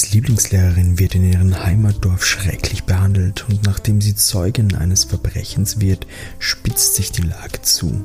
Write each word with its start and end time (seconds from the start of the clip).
TKKGs 0.00 0.12
Lieblingslehrerin 0.12 0.98
wird 0.98 1.14
in 1.14 1.30
ihrem 1.30 1.62
Heimatdorf 1.62 2.24
schrecklich 2.24 2.84
behandelt 2.84 3.46
und 3.48 3.64
nachdem 3.64 4.00
sie 4.00 4.14
Zeugin 4.14 4.74
eines 4.74 5.04
Verbrechens 5.04 5.80
wird, 5.80 6.06
spitzt 6.38 6.94
sich 6.94 7.12
die 7.12 7.22
Lage 7.22 7.60
zu. 7.62 8.04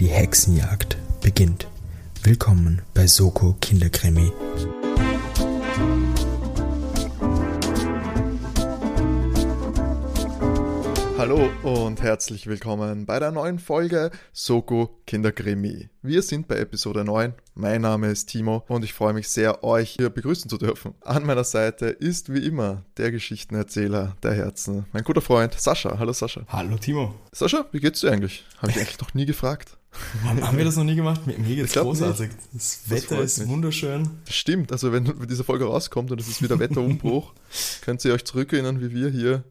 Die 0.00 0.08
Hexenjagd 0.08 0.96
beginnt. 1.20 1.68
Willkommen 2.22 2.82
bei 2.94 3.06
Soko 3.06 3.54
Kinderkrimi. 3.60 4.32
Hallo 11.28 11.50
und 11.64 12.02
herzlich 12.02 12.46
willkommen 12.46 13.04
bei 13.04 13.18
der 13.18 13.32
neuen 13.32 13.58
Folge 13.58 14.12
Soko 14.32 15.00
Kinderkrimi. 15.08 15.88
Wir 16.00 16.22
sind 16.22 16.46
bei 16.46 16.54
Episode 16.54 17.02
9. 17.04 17.34
Mein 17.56 17.80
Name 17.80 18.12
ist 18.12 18.26
Timo 18.26 18.62
und 18.68 18.84
ich 18.84 18.92
freue 18.92 19.12
mich 19.12 19.26
sehr, 19.26 19.64
euch 19.64 19.90
hier 19.90 20.08
begrüßen 20.08 20.48
zu 20.48 20.56
dürfen. 20.56 20.94
An 21.00 21.26
meiner 21.26 21.42
Seite 21.42 21.86
ist 21.86 22.32
wie 22.32 22.46
immer 22.46 22.84
der 22.96 23.10
Geschichtenerzähler 23.10 24.16
der 24.22 24.34
Herzen, 24.34 24.86
mein 24.92 25.02
guter 25.02 25.20
Freund 25.20 25.52
Sascha. 25.54 25.98
Hallo 25.98 26.12
Sascha. 26.12 26.42
Hallo 26.46 26.78
Timo. 26.78 27.12
Sascha, 27.32 27.66
wie 27.72 27.80
geht's 27.80 28.02
dir 28.02 28.12
eigentlich? 28.12 28.44
Habe 28.58 28.70
ich 28.70 28.78
eigentlich 28.78 29.00
noch 29.00 29.12
nie 29.12 29.26
gefragt. 29.26 29.78
Haben 30.22 30.56
wir 30.56 30.64
das 30.64 30.76
noch 30.76 30.84
nie 30.84 30.94
gemacht? 30.94 31.26
Mir 31.26 31.34
geht's 31.34 31.72
großartig. 31.72 32.28
Nicht. 32.28 32.54
Das 32.54 32.88
Wetter 32.88 33.16
das 33.16 33.38
ist 33.38 33.48
wunderschön. 33.48 34.10
Das 34.26 34.36
stimmt. 34.36 34.70
Also 34.70 34.92
wenn 34.92 35.12
diese 35.28 35.42
Folge 35.42 35.64
rauskommt 35.64 36.12
und 36.12 36.20
es 36.20 36.28
ist 36.28 36.40
wieder 36.40 36.60
Wetterumbruch, 36.60 37.32
könnt 37.80 38.04
ihr 38.04 38.14
euch 38.14 38.24
zurückerinnern, 38.24 38.80
wie 38.80 38.94
wir 38.94 39.08
hier 39.08 39.42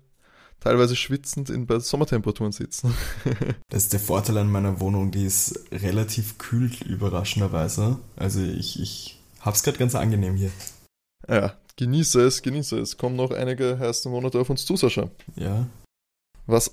teilweise 0.60 0.96
schwitzend 0.96 1.50
in, 1.50 1.68
bei 1.68 1.80
Sommertemperaturen 1.80 2.52
sitzen. 2.52 2.94
das 3.70 3.84
ist 3.84 3.94
der 3.94 4.00
Vorteil 4.00 4.38
an 4.38 4.52
meiner 4.52 4.80
Wohnung, 4.80 5.12
die 5.12 5.26
ist 5.26 5.60
relativ 5.72 6.38
kühl, 6.38 6.72
überraschenderweise. 6.86 8.00
Also 8.16 8.42
ich, 8.42 8.80
ich 8.80 9.20
hab's 9.42 9.64
gerade 9.64 9.78
ganz 9.78 9.96
angenehm 9.96 10.36
hier. 10.36 10.52
Ja, 11.28 11.56
genieße 11.78 12.22
es, 12.22 12.42
genieße 12.42 12.80
es. 12.80 12.98
Kommen 12.98 13.16
noch 13.16 13.32
einige 13.32 13.80
heiße 13.80 14.10
Monate 14.10 14.40
auf 14.40 14.50
uns 14.50 14.66
zu, 14.66 14.76
Sascha. 14.76 15.10
Ja. 15.36 15.68
Was 16.48 16.72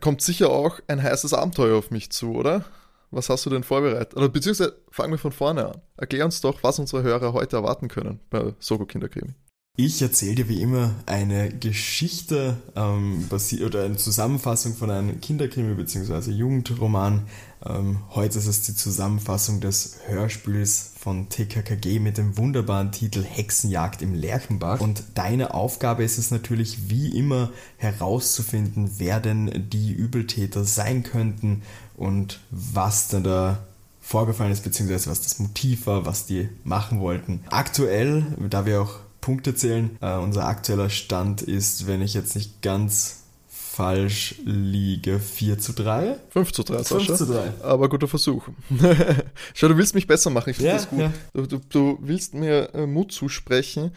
kommt 0.00 0.22
sicher 0.22 0.50
auch 0.50 0.80
ein 0.86 1.02
heißes 1.02 1.34
Abenteuer 1.34 1.78
auf 1.78 1.90
mich 1.90 2.10
zu, 2.10 2.34
oder? 2.34 2.64
Was 3.10 3.28
hast 3.28 3.46
du 3.46 3.50
denn 3.50 3.62
vorbereitet? 3.62 4.16
Oder 4.16 4.28
beziehungsweise 4.28 4.76
fangen 4.90 5.12
wir 5.12 5.18
von 5.18 5.32
vorne 5.32 5.68
an. 5.68 5.80
Erklär 5.96 6.24
uns 6.24 6.40
doch, 6.40 6.62
was 6.62 6.78
unsere 6.78 7.02
Hörer 7.02 7.32
heute 7.32 7.56
erwarten 7.56 7.88
können 7.88 8.20
bei 8.28 8.54
Soko 8.58 8.86
Kinderkrimi. 8.86 9.34
Ich 9.76 10.00
erzähle 10.00 10.36
dir 10.36 10.48
wie 10.48 10.62
immer 10.62 10.94
eine 11.04 11.48
Geschichte 11.48 12.58
ähm, 12.76 13.26
oder 13.66 13.82
eine 13.82 13.96
Zusammenfassung 13.96 14.76
von 14.76 14.88
einem 14.88 15.20
Kinderkrimi 15.20 15.74
bzw. 15.74 16.30
Jugendroman. 16.30 17.22
Ähm, 17.66 17.98
heute 18.10 18.38
ist 18.38 18.46
es 18.46 18.62
die 18.62 18.76
Zusammenfassung 18.76 19.60
des 19.60 19.96
Hörspiels 20.06 20.92
von 20.96 21.28
TKKG 21.28 21.98
mit 21.98 22.18
dem 22.18 22.38
wunderbaren 22.38 22.92
Titel 22.92 23.24
Hexenjagd 23.24 24.00
im 24.00 24.14
Lerchenbach. 24.14 24.80
Und 24.80 25.02
deine 25.14 25.54
Aufgabe 25.54 26.04
ist 26.04 26.18
es 26.18 26.30
natürlich 26.30 26.88
wie 26.88 27.18
immer 27.18 27.50
herauszufinden, 27.76 28.92
wer 28.98 29.18
denn 29.18 29.68
die 29.72 29.90
Übeltäter 29.90 30.64
sein 30.64 31.02
könnten 31.02 31.62
und 31.96 32.38
was 32.52 33.08
denn 33.08 33.24
da 33.24 33.58
vorgefallen 34.00 34.52
ist, 34.52 34.62
beziehungsweise 34.62 35.10
was 35.10 35.22
das 35.22 35.40
Motiv 35.40 35.88
war, 35.88 36.06
was 36.06 36.26
die 36.26 36.48
machen 36.62 37.00
wollten. 37.00 37.40
Aktuell, 37.50 38.24
da 38.48 38.66
wir 38.66 38.80
auch 38.82 39.00
Punkte 39.24 39.54
zählen. 39.54 39.96
Uh, 40.02 40.22
unser 40.22 40.46
aktueller 40.46 40.90
Stand 40.90 41.40
ist, 41.40 41.86
wenn 41.86 42.02
ich 42.02 42.12
jetzt 42.12 42.36
nicht 42.36 42.60
ganz 42.60 43.22
falsch 43.48 44.34
liege, 44.44 45.18
4 45.18 45.58
zu 45.58 45.72
3. 45.72 46.18
5 46.28 46.52
zu 46.52 46.62
3, 46.62 46.84
5 46.84 47.14
zu 47.14 47.26
3. 47.26 47.54
Aber 47.62 47.88
guter 47.88 48.06
Versuch. 48.06 48.46
Schau, 49.54 49.68
du 49.68 49.78
willst 49.78 49.94
mich 49.94 50.06
besser 50.06 50.28
machen, 50.28 50.50
ich 50.50 50.56
finde 50.56 50.72
ja, 50.72 50.76
das 50.76 50.90
gut. 50.90 50.98
Ja. 50.98 51.12
Du, 51.32 51.46
du, 51.46 51.60
du, 51.70 51.98
willst 52.02 52.34
mir 52.34 52.74
äh, 52.74 52.86
Mut 52.86 53.12
zusprechen. 53.12 53.92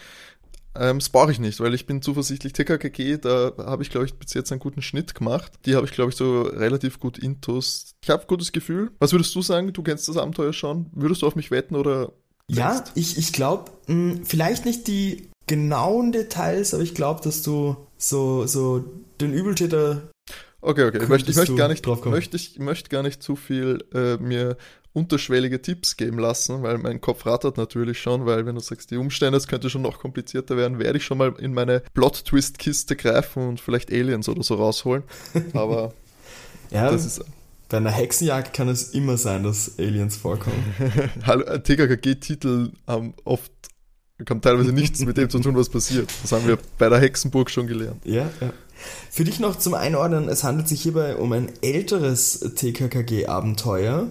Ähm, 0.76 1.00
das 1.00 1.10
brauche 1.10 1.34
ich 1.34 1.40
nicht, 1.40 1.60
weil 1.60 1.74
ich 1.74 1.86
bin 1.86 2.02
zuversichtlich. 2.02 2.54
TKKG, 2.54 3.18
da 3.18 3.52
habe 3.58 3.84
ich, 3.84 3.90
glaube 3.90 4.06
ich, 4.06 4.14
bis 4.14 4.34
jetzt 4.34 4.54
einen 4.54 4.62
guten 4.62 4.82
Schnitt 4.82 5.14
gemacht. 5.14 5.52
Die 5.66 5.76
habe 5.76 5.86
ich, 5.86 5.92
glaube 5.92 6.12
ich, 6.12 6.16
so 6.16 6.44
relativ 6.44 7.02
gut 7.02 7.18
intus. 7.18 7.96
Ich 8.02 8.10
habe 8.10 8.28
gutes 8.28 8.54
Gefühl. 8.54 8.92
Was 9.00 9.12
würdest 9.12 9.36
du 9.36 9.42
sagen? 9.42 9.74
Du 9.74 9.84
kennst 9.84 10.08
das 10.08 10.16
Abenteuer 10.16 10.54
schon. 10.54 10.90
Würdest 10.94 11.22
du 11.22 11.28
auf 11.28 11.36
mich 11.36 11.52
wetten 11.52 11.76
oder 11.76 12.14
ja, 12.50 12.84
ich, 12.96 13.18
ich 13.18 13.34
glaube, 13.34 13.72
hm, 13.88 14.22
vielleicht 14.26 14.66
nicht 14.66 14.88
die 14.88 15.30
genauen 15.48 16.12
Details, 16.12 16.74
aber 16.74 16.84
ich 16.84 16.94
glaube, 16.94 17.22
dass 17.24 17.42
du 17.42 17.76
so, 17.98 18.46
so 18.46 18.84
den 19.20 19.34
Übeltäter. 19.34 20.10
Okay, 20.62 20.86
okay. 20.86 21.00
Ich 21.02 21.10
möchte, 21.10 21.32
ich 21.32 21.38
möchte 21.38 21.56
gar 21.56 21.68
nicht 21.68 21.86
drauf 21.86 22.02
kommen. 22.02 22.16
Möchte, 22.16 22.36
ich 22.36 22.60
möchte 22.60 22.90
gar 22.90 23.04
nicht 23.04 23.24
zu 23.24 23.36
viel 23.36 23.84
äh, 23.94 24.18
mir 24.18 24.58
unterschwellige 24.94 25.62
Tipps 25.62 25.96
geben 25.96 26.18
lassen, 26.18 26.64
weil 26.64 26.80
mein 26.80 27.00
Kopf 27.00 27.26
rattert 27.28 27.58
natürlich 27.58 28.02
schon, 28.02 28.26
weil 28.26 28.46
wenn 28.48 28.56
du 28.56 28.62
sagst, 28.62 28.90
die 28.90 28.98
Umstände, 28.98 29.38
es 29.38 29.48
könnte 29.48 29.70
schon 29.70 29.84
noch 29.84 30.00
komplizierter 30.00 30.58
werden, 30.58 30.80
werde 30.80 30.98
ich 30.98 31.06
schon 31.06 31.20
mal 31.20 31.36
in 31.38 31.54
meine 31.54 31.84
Plot-Twist-Kiste 31.94 32.96
greifen 32.96 33.48
und 33.48 33.62
vielleicht 33.62 33.92
Aliens 33.92 34.28
oder 34.28 34.42
so 34.42 34.56
rausholen. 34.56 35.04
Aber 35.54 35.94
ja, 36.72 36.90
das 36.90 37.06
ist 37.06 37.24
bei 37.70 37.78
einer 37.78 37.92
Hexenjagd 37.92 38.54
kann 38.54 38.70
es 38.70 38.90
immer 38.90 39.18
sein, 39.18 39.44
dass 39.44 39.78
Aliens 39.78 40.16
vorkommen. 40.18 40.74
TKKG-Titel 41.64 42.72
haben 42.88 43.14
oft 43.24 43.52
haben 44.28 44.42
teilweise 44.42 44.72
nichts 44.72 45.00
mit 45.02 45.18
dem 45.18 45.30
zu 45.30 45.40
tun, 45.40 45.56
was 45.56 45.70
passiert. 45.70 46.10
Das 46.24 46.32
haben 46.32 46.48
wir 46.48 46.58
bei 46.78 46.90
der 46.90 47.00
Hexenburg 47.00 47.52
schon 47.52 47.68
gelernt. 47.68 48.04
Ja, 48.04 48.30
ja. 48.42 48.54
Für 49.12 49.24
dich 49.24 49.40
noch 49.40 49.58
zum 49.58 49.74
Einordnen, 49.74 50.28
es 50.28 50.44
handelt 50.44 50.68
sich 50.68 50.82
hierbei 50.82 51.16
um 51.16 51.32
ein 51.34 51.52
älteres 51.62 52.40
TKKG-Abenteuer. 52.56 54.08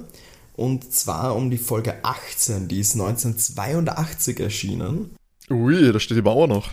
Und 0.55 0.93
zwar 0.93 1.37
um 1.37 1.51
die 1.51 1.59
Folge 1.59 1.97
18, 2.03 2.69
die 2.69 2.81
ist 2.81 2.95
1982 2.95 4.41
erschienen. 4.41 5.15
Ui, 5.51 5.93
da 5.93 6.01
steht 6.01 6.17
die 6.17 6.23
Mauer 6.23 6.49
noch. 6.49 6.71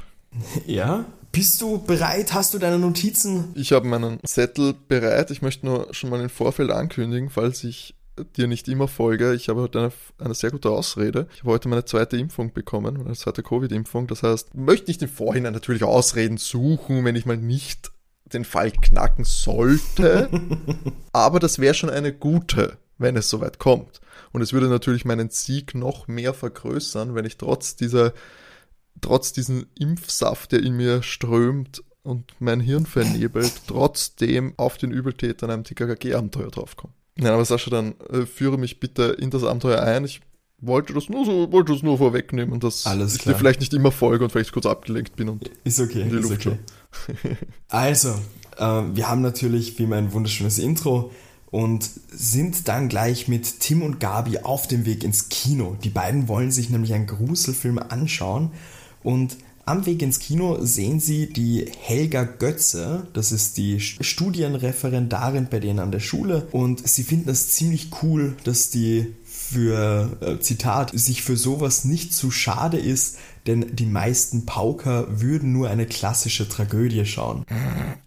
Ja, 0.66 1.06
bist 1.34 1.62
du 1.62 1.80
bereit? 1.80 2.34
Hast 2.34 2.54
du 2.54 2.60
deine 2.60 2.80
Notizen? 2.80 3.52
Ich 3.56 3.74
habe 3.74 3.88
meinen 3.88 4.20
Zettel 4.24 4.76
bereit. 4.88 5.32
Ich 5.32 5.42
möchte 5.42 5.66
nur 5.66 5.92
schon 5.92 6.12
mal 6.12 6.22
im 6.22 6.30
Vorfeld 6.30 6.70
ankündigen, 6.70 7.30
falls 7.30 7.64
ich 7.64 7.96
dir 8.38 8.46
nicht 8.48 8.68
immer 8.68 8.88
folge. 8.88 9.34
Ich 9.34 9.50
habe 9.50 9.62
heute 9.62 9.80
eine, 9.80 9.92
eine 10.20 10.36
sehr 10.36 10.52
gute 10.52 10.70
Ausrede. 10.70 11.28
Ich 11.34 11.40
habe 11.42 11.52
heute 11.52 11.68
meine 11.70 11.86
zweite 11.86 12.18
Impfung 12.18 12.54
bekommen, 12.54 13.00
meine 13.04 13.16
zweite 13.16 13.42
Covid-Impfung. 13.42 14.06
Das 14.06 14.22
heißt, 14.22 14.54
möchte 14.54 14.92
nicht 14.92 15.02
im 15.02 15.10
Vorhinein 15.10 15.54
natürlich 15.54 15.84
Ausreden 15.84 16.38
suchen, 16.38 17.04
wenn 17.04 17.16
ich 17.16 17.26
mal 17.26 17.36
nicht 17.38 17.92
den 18.26 18.46
Fall 18.46 18.72
knacken 18.72 19.26
sollte. 19.26 20.30
aber 21.14 21.40
das 21.40 21.58
wäre 21.58 21.74
schon 21.74 21.90
eine 21.90 22.14
gute, 22.14 22.78
wenn 23.00 23.18
es 23.18 23.32
soweit 23.32 23.58
kommt. 23.58 24.02
Und 24.34 24.44
es 24.44 24.54
würde 24.54 24.68
natürlich 24.68 25.04
meinen 25.04 25.32
Sieg 25.32 25.74
noch 25.74 26.08
mehr 26.08 26.36
vergrößern, 26.36 27.16
wenn 27.16 27.26
ich 27.26 27.38
trotz 27.38 27.76
dieser 27.76 28.14
trotz 29.04 29.34
diesem 29.34 29.68
Impfsaft, 29.78 30.52
der 30.52 30.64
in 30.64 30.76
mir 30.76 31.04
strömt 31.04 31.84
und 32.02 32.34
mein 32.40 32.60
Hirn 32.60 32.86
vernebelt, 32.86 33.54
trotzdem 33.68 34.54
auf 34.58 34.78
den 34.78 34.92
Übeltäter 34.92 35.46
in 35.46 35.52
einem 35.52 35.64
TKKG-Abenteuer 35.64 36.50
draufkomme. 36.50 36.94
Nein, 37.16 37.34
aber 37.34 37.46
Sascha, 37.46 37.70
dann 37.70 37.94
äh, 38.10 38.26
führe 38.26 38.58
mich 38.58 38.80
bitte 38.80 39.04
in 39.04 39.30
das 39.30 39.44
Abenteuer 39.44 39.82
ein. 39.82 40.04
Ich 40.06 40.22
wollte 40.60 40.94
das 40.94 41.10
nur 41.10 41.26
so, 41.26 41.52
wollte 41.52 41.74
das 41.74 41.84
nur 41.84 41.98
vorwegnehmen, 41.98 42.60
dass 42.60 42.86
Alles 42.86 43.16
ich 43.16 43.24
dir 43.24 43.36
vielleicht 43.36 43.60
nicht 43.60 43.74
immer 43.74 43.92
folge 43.92 44.24
und 44.24 44.32
vielleicht 44.32 44.52
kurz 44.52 44.66
abgelenkt 44.66 45.16
bin 45.16 45.30
und 45.30 45.50
ist 45.64 45.80
okay, 45.80 46.02
in 46.02 46.10
die 46.10 46.18
ist 46.18 46.30
Luft 46.30 46.48
okay. 46.48 47.38
also, 47.68 48.10
äh, 48.58 48.64
wir 48.94 49.10
haben 49.10 49.22
natürlich 49.22 49.78
wie 49.78 49.86
mein 49.86 50.14
wunderschönes 50.14 50.58
Intro 50.58 51.12
und 51.52 51.88
sind 52.10 52.68
dann 52.68 52.90
gleich 52.90 53.28
mit 53.28 53.60
Tim 53.60 53.84
und 53.84 54.00
Gabi 54.00 54.40
auf 54.40 54.68
dem 54.68 54.86
Weg 54.86 55.04
ins 55.04 55.30
Kino. 55.30 55.78
Die 55.84 55.90
beiden 55.90 56.28
wollen 56.28 56.50
sich 56.50 56.72
nämlich 56.72 56.94
einen 56.94 57.06
Gruselfilm 57.06 57.78
anschauen 57.78 58.52
und 59.04 59.38
am 59.66 59.86
Weg 59.86 60.02
ins 60.02 60.20
Kino 60.20 60.58
sehen 60.62 61.00
Sie 61.00 61.32
die 61.32 61.66
Helga 61.80 62.24
Götze, 62.24 63.08
das 63.14 63.32
ist 63.32 63.56
die 63.56 63.80
Studienreferendarin 63.80 65.48
bei 65.50 65.60
denen 65.60 65.80
an 65.80 65.92
der 65.92 66.02
Schule. 66.02 66.48
Und 66.52 66.86
sie 66.86 67.04
finden 67.04 67.30
es 67.30 67.52
ziemlich 67.52 67.92
cool, 68.02 68.36
dass 68.44 68.72
die 68.72 69.14
für, 69.24 70.18
äh, 70.20 70.40
Zitat, 70.40 70.92
sich 70.94 71.22
für 71.22 71.38
sowas 71.38 71.86
nicht 71.86 72.14
zu 72.14 72.30
schade 72.30 72.78
ist, 72.78 73.18
denn 73.48 73.76
die 73.76 73.86
meisten 73.86 74.46
Pauker 74.46 75.08
würden 75.10 75.52
nur 75.52 75.70
eine 75.70 75.86
klassische 75.86 76.48
Tragödie 76.48 77.06
schauen. 77.06 77.46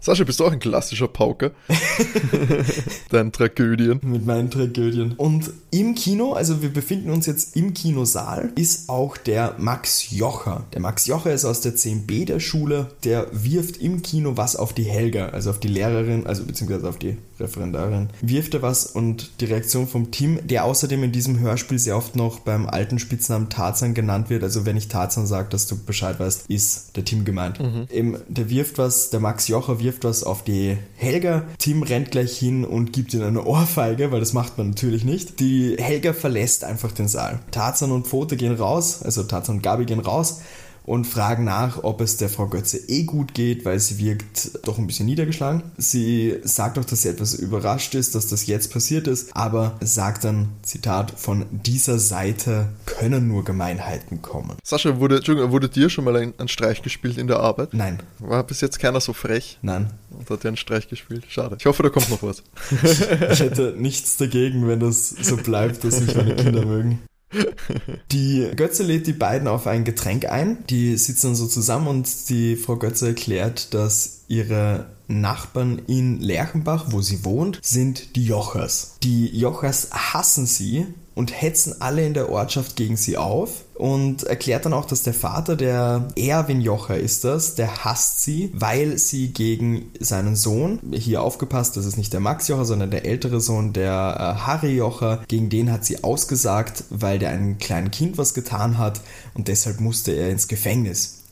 Sascha, 0.01 0.25
bist 0.25 0.41
du 0.41 0.45
auch 0.45 0.53
ein 0.53 0.59
klassischer 0.59 1.09
Pauker? 1.09 1.53
Deinen 3.11 3.33
Tragödien. 3.33 4.01
Mit 4.03 4.27
meinen 4.27 4.51
Tragödien. 4.51 5.13
Und 5.17 5.51
im 5.71 5.95
Kino, 5.95 6.33
also 6.33 6.63
wir 6.63 6.73
befinden 6.73 7.11
uns 7.11 7.27
jetzt 7.27 7.57
im 7.57 7.75
Kinosaal, 7.75 8.53
ist 8.57 8.89
auch 8.89 9.17
der 9.17 9.57
Max 9.59 10.11
Jocher. 10.11 10.65
Der 10.73 10.81
Max 10.81 11.07
Jocher 11.07 11.33
ist 11.33 11.45
aus 11.45 11.61
der 11.61 11.75
10b 11.75 12.27
der 12.27 12.41
Schule, 12.41 12.89
der 13.05 13.29
wirft 13.33 13.77
im 13.79 14.03
Kino 14.03 14.37
was 14.37 14.57
auf 14.57 14.73
die 14.73 14.85
Helga, 14.85 15.29
also 15.29 15.51
auf 15.51 15.61
die 15.61 15.69
Lehrerin, 15.69 16.27
also 16.27 16.45
beziehungsweise 16.45 16.89
auf 16.89 16.99
die 16.99 17.17
Referendarin, 17.41 18.09
wirft 18.21 18.55
er 18.55 18.63
was 18.63 18.87
und 18.87 19.41
die 19.41 19.47
Reaktion 19.47 19.87
vom 19.87 20.11
Team, 20.11 20.41
der 20.45 20.65
außerdem 20.65 21.05
in 21.05 21.13
diesem 21.13 21.39
Hörspiel 21.41 21.79
sehr 21.79 21.97
oft 21.97 22.17
noch 22.17 22.41
beim 22.41 22.67
alten 22.67 22.99
Spitznamen 22.99 23.49
Tarzan 23.49 23.95
genannt 23.95 24.31
wird, 24.31 24.43
also 24.43 24.67
wenn 24.67 24.77
ich 24.77 24.89
Tarzan 24.89 25.27
sagt, 25.27 25.53
dass 25.53 25.67
du 25.67 25.77
Bescheid 25.77 26.19
weißt, 26.19 26.47
ist 26.49 26.97
der 26.97 27.05
Tim 27.05 27.25
gemeint. 27.25 27.61
Mhm. 27.61 27.87
Eben, 27.91 28.17
der 28.29 28.51
wirft 28.51 28.79
was, 28.79 29.11
der 29.11 29.21
Max 29.21 29.49
Jocher 29.49 29.81
wirft 29.81 30.05
was 30.05 30.25
auf 30.25 30.45
die 30.45 30.77
Helga. 30.97 31.45
Tim 31.59 31.83
rennt 31.83 32.11
gleich 32.11 32.37
hin 32.37 32.65
und 32.65 32.93
gibt 32.93 33.15
ihm 33.15 33.23
eine 33.23 33.45
Ohrfeige, 33.45 34.13
weil 34.13 34.21
das 34.21 34.33
macht 34.33 34.59
man 34.59 34.71
natürlich 34.71 35.05
nicht. 35.05 35.41
Die 35.41 35.77
Helga 35.79 36.13
verlässt 36.13 36.65
einfach 36.65 36.93
den 36.93 37.09
Saal. 37.09 37.41
Tarzan 37.51 37.93
und 37.93 38.07
Pfote 38.07 38.37
gehen 38.37 38.55
raus, 38.55 39.03
also 39.03 39.23
Tarzan 39.23 39.57
und 39.57 39.63
Gabi 39.63 39.85
gehen 39.85 40.01
raus 40.01 40.41
und 40.87 41.05
fragen 41.05 41.45
nach, 41.45 41.83
ob 41.83 42.01
es 42.01 42.17
der 42.17 42.29
Frau 42.29 42.47
Götze 42.47 42.79
eh 42.79 43.03
gut 43.03 43.35
geht, 43.35 43.65
weil 43.65 43.79
sie 43.81 43.99
wirkt 43.99 44.67
doch 44.67 44.79
ein 44.79 44.87
bisschen 44.87 45.07
niedergeschlagen. 45.07 45.63
Sie 45.77 46.37
sagt 46.45 46.79
auch, 46.79 46.85
dass 46.85 47.03
sie 47.03 47.09
etwas 47.09 47.35
überrascht 47.35 47.95
ist, 47.95 48.15
dass 48.15 48.29
das 48.29 48.47
jetzt 48.47 48.73
passiert 48.73 49.09
ist, 49.09 49.35
aber 49.37 49.77
sagt 49.81 50.25
dann, 50.25 50.49
Zitat, 50.63 51.13
von 51.17 51.47
dieser 51.51 51.99
Seite 51.99 52.69
können 52.87 53.29
nur 53.29 53.45
Gemeinheiten 53.45 54.23
kommen. 54.23 54.57
Sascha, 54.63 54.99
wurde, 54.99 55.21
wurde 55.51 55.69
dir 55.69 55.91
schon 55.91 56.05
mal 56.05 56.17
ein, 56.17 56.35
ein 56.39 56.49
Streich 56.49 56.83
gespielt 56.83 57.19
in 57.19 57.27
der 57.27 57.41
Arbeit? 57.41 57.75
Nein. 57.75 58.01
War 58.21 58.45
bis 58.45 58.61
jetzt 58.61 58.79
keiner 58.79 59.01
so 59.01 59.13
frech? 59.13 59.59
Nein. 59.63 59.91
Und 60.11 60.31
hat 60.31 60.45
dir 60.45 60.49
einen 60.49 60.57
Streich 60.57 60.89
gespielt? 60.89 61.25
Schade. 61.29 61.57
Ich 61.59 61.67
hoffe, 61.67 61.83
da 61.83 61.89
kommt 61.89 62.11
noch 62.11 62.23
was. 62.23 62.43
ich 63.33 63.41
hätte 63.41 63.75
nichts 63.77 64.17
dagegen, 64.17 64.69
wenn 64.69 64.81
das 64.81 65.09
so 65.09 65.37
bleibt, 65.37 65.83
dass 65.83 66.01
mich 66.01 66.15
meine 66.15 66.37
Kinder 66.37 66.65
mögen. 66.65 67.01
Die 68.13 68.51
Götze 68.57 68.83
lädt 68.83 69.07
die 69.07 69.13
beiden 69.13 69.49
auf 69.49 69.67
ein 69.67 69.85
Getränk 69.85 70.27
ein. 70.27 70.65
Die 70.69 70.97
sitzen 70.97 71.35
so 71.35 71.47
zusammen 71.47 71.89
und 71.89 72.29
die 72.29 72.57
Frau 72.57 72.77
Götze 72.77 73.09
erklärt, 73.09 73.75
dass 73.75 74.23
ihre 74.29 74.87
Nachbarn 75.09 75.81
in 75.87 76.21
Lerchenbach, 76.21 76.87
wo 76.91 77.01
sie 77.01 77.25
wohnt, 77.25 77.59
sind 77.63 78.17
die 78.17 78.27
Jochers. 78.27 78.97
Die 79.03 79.37
Jochers 79.37 79.91
hassen 79.93 80.47
sie 80.47 80.87
und 81.15 81.41
hetzen 81.41 81.81
alle 81.81 82.05
in 82.05 82.15
der 82.15 82.31
Ortschaft 82.31 82.77
gegen 82.77 82.97
sie 82.97 83.17
auf 83.17 83.66
und 83.79 84.25
erklärt 84.25 84.65
dann 84.65 84.73
auch, 84.73 84.87
dass 84.87 85.03
der 85.03 85.15
Vater, 85.15 85.57
der 85.57 86.09
Erwin 86.17 86.61
Jocher 86.61 86.97
ist 86.97 87.25
das, 87.25 87.55
der 87.55 87.85
hasst 87.85 88.21
sie, 88.23 88.51
weil 88.55 88.99
sie 88.99 89.33
gegen 89.33 89.91
seinen 90.01 90.37
Sohn, 90.37 90.79
hier 90.93 91.23
aufgepasst, 91.23 91.77
das 91.77 91.85
ist 91.85 91.99
nicht 91.99 92.13
der 92.13 92.21
Max 92.21 92.49
Jocher, 92.49 92.65
sondern 92.65 92.91
der 92.91 93.05
ältere 93.05 93.41
Sohn, 93.41 93.73
der 93.73 93.93
äh, 93.93 94.41
Harry 94.47 94.77
Jocher, 94.77 95.23
gegen 95.29 95.51
den 95.51 95.71
hat 95.71 95.85
sie 95.85 96.03
ausgesagt, 96.05 96.85
weil 96.91 97.19
der 97.19 97.31
einem 97.31 97.59
kleinen 97.59 97.91
Kind 97.91 98.19
was 98.19 98.35
getan 98.35 98.79
hat 98.79 99.01
und 99.35 99.49
deshalb 99.49 99.81
musste 99.81 100.13
er 100.13 100.31
ins 100.31 100.49
Gefängnis. 100.49 101.26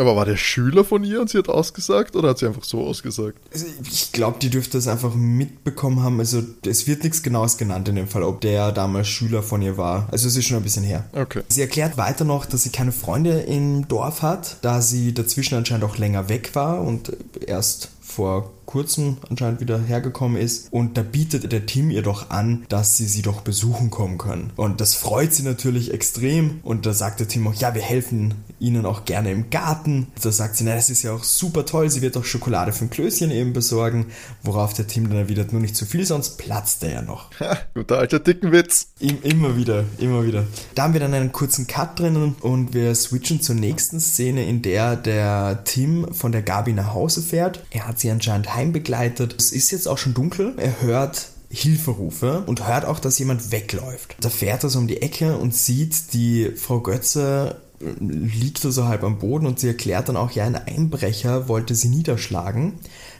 Aber 0.00 0.16
war 0.16 0.24
der 0.24 0.38
Schüler 0.38 0.82
von 0.82 1.04
ihr 1.04 1.20
und 1.20 1.28
sie 1.28 1.36
hat 1.36 1.50
ausgesagt 1.50 2.16
oder 2.16 2.30
hat 2.30 2.38
sie 2.38 2.46
einfach 2.46 2.64
so 2.64 2.80
ausgesagt? 2.86 3.36
Also 3.52 3.66
ich 3.82 4.12
glaube, 4.12 4.38
die 4.40 4.48
dürfte 4.48 4.78
es 4.78 4.88
einfach 4.88 5.14
mitbekommen 5.14 6.02
haben. 6.02 6.18
Also 6.20 6.42
es 6.64 6.86
wird 6.86 7.04
nichts 7.04 7.22
Genaues 7.22 7.58
genannt 7.58 7.86
in 7.90 7.96
dem 7.96 8.08
Fall, 8.08 8.22
ob 8.22 8.40
der 8.40 8.72
damals 8.72 9.08
Schüler 9.08 9.42
von 9.42 9.60
ihr 9.60 9.76
war. 9.76 10.08
Also 10.10 10.26
es 10.26 10.36
ist 10.36 10.46
schon 10.46 10.56
ein 10.56 10.62
bisschen 10.62 10.84
her. 10.84 11.04
Okay. 11.12 11.42
Sie 11.48 11.60
erklärt 11.60 11.98
weiter 11.98 12.24
noch, 12.24 12.46
dass 12.46 12.62
sie 12.62 12.70
keine 12.70 12.92
Freunde 12.92 13.40
im 13.40 13.88
Dorf 13.88 14.22
hat, 14.22 14.56
da 14.62 14.80
sie 14.80 15.12
dazwischen 15.12 15.56
anscheinend 15.56 15.84
auch 15.84 15.98
länger 15.98 16.30
weg 16.30 16.54
war 16.54 16.80
und 16.80 17.14
erst 17.46 17.90
vor 18.00 18.50
kurzem 18.70 19.16
anscheinend 19.28 19.60
wieder 19.60 19.80
hergekommen 19.80 20.40
ist. 20.40 20.72
Und 20.72 20.96
da 20.96 21.02
bietet 21.02 21.50
der 21.50 21.66
Team 21.66 21.90
ihr 21.90 22.02
doch 22.02 22.30
an, 22.30 22.64
dass 22.68 22.96
sie 22.96 23.06
sie 23.06 23.22
doch 23.22 23.40
besuchen 23.40 23.90
kommen 23.90 24.16
können. 24.16 24.52
Und 24.54 24.80
das 24.80 24.94
freut 24.94 25.34
sie 25.34 25.42
natürlich 25.42 25.92
extrem. 25.92 26.60
Und 26.62 26.86
da 26.86 26.92
sagt 26.92 27.18
der 27.18 27.26
Team 27.26 27.48
auch, 27.48 27.54
ja, 27.54 27.74
wir 27.74 27.82
helfen 27.82 28.34
ihnen 28.60 28.86
auch 28.86 29.04
gerne 29.04 29.32
im 29.32 29.50
Garten. 29.50 30.08
Da 30.22 30.30
sagt 30.30 30.56
sie, 30.56 30.64
na, 30.64 30.74
das 30.74 30.90
ist 30.90 31.02
ja 31.02 31.12
auch 31.12 31.24
super 31.24 31.66
toll, 31.66 31.90
sie 31.90 32.02
wird 32.02 32.14
doch 32.14 32.24
Schokolade 32.24 32.72
für 32.72 32.84
ein 32.84 32.90
Klößchen 32.90 33.30
eben 33.30 33.52
besorgen. 33.52 34.06
Worauf 34.42 34.72
der 34.74 34.86
Team 34.86 35.08
dann 35.08 35.18
erwidert, 35.18 35.52
nur 35.52 35.60
nicht 35.60 35.76
zu 35.76 35.86
viel, 35.86 36.06
sonst 36.06 36.38
platzt 36.38 36.84
er 36.84 36.92
ja 36.92 37.02
noch. 37.02 37.30
Ha, 37.40 37.58
guter 37.74 37.98
alter 37.98 38.20
Dickenwitz. 38.20 38.88
Immer 39.00 39.56
wieder, 39.56 39.84
immer 39.98 40.24
wieder. 40.24 40.44
Da 40.74 40.84
haben 40.84 40.92
wir 40.92 41.00
dann 41.00 41.14
einen 41.14 41.32
kurzen 41.32 41.66
Cut 41.66 41.98
drinnen 41.98 42.36
und 42.40 42.74
wir 42.74 42.94
switchen 42.94 43.40
zur 43.40 43.56
nächsten 43.56 43.98
Szene, 43.98 44.44
in 44.46 44.62
der 44.62 44.94
der 44.96 45.64
Tim 45.64 46.12
von 46.12 46.32
der 46.32 46.42
Gabi 46.42 46.72
nach 46.72 46.94
Hause 46.94 47.22
fährt. 47.22 47.64
Er 47.70 47.88
hat 47.88 47.98
sie 47.98 48.10
anscheinend 48.10 48.54
heimbegleitet. 48.60 49.34
Es 49.38 49.52
ist 49.52 49.70
jetzt 49.70 49.88
auch 49.88 49.98
schon 49.98 50.14
dunkel. 50.14 50.54
Er 50.58 50.82
hört 50.82 51.30
Hilferufe 51.50 52.44
und 52.46 52.68
hört 52.68 52.84
auch, 52.84 53.00
dass 53.00 53.18
jemand 53.18 53.50
wegläuft. 53.50 54.14
Da 54.20 54.28
fährt 54.28 54.62
er 54.62 54.70
so 54.70 54.78
um 54.78 54.86
die 54.86 55.02
Ecke 55.02 55.36
und 55.36 55.54
sieht 55.54 56.12
die 56.12 56.52
Frau 56.54 56.80
Götze 56.80 57.56
äh, 57.80 57.86
liegt 57.98 58.58
so 58.58 58.84
halb 58.84 59.02
am 59.02 59.18
Boden 59.18 59.46
und 59.46 59.58
sie 59.58 59.68
erklärt 59.68 60.08
dann 60.08 60.16
auch, 60.16 60.30
ja, 60.30 60.44
ein 60.44 60.54
Einbrecher 60.54 61.48
wollte 61.48 61.74
sie 61.74 61.88
niederschlagen. 61.88 62.74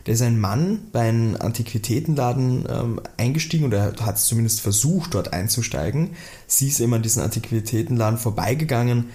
Da 0.05 0.13
ist 0.13 0.23
ein 0.23 0.39
Mann 0.39 0.81
bei 0.93 1.09
einem 1.09 1.37
Antiquitätenladen 1.37 2.67
ähm, 2.71 3.01
eingestiegen 3.17 3.67
oder 3.67 3.95
hat 4.01 4.17
es 4.17 4.27
zumindest 4.27 4.61
versucht, 4.61 5.15
dort 5.15 5.33
einzusteigen. 5.33 6.11
Sie 6.47 6.69
ist 6.69 6.81
eben 6.81 6.95
an 6.95 7.03
diesen 7.03 7.23
Antiquitätenladen 7.23 8.19
vorbeigegangen 8.19 9.07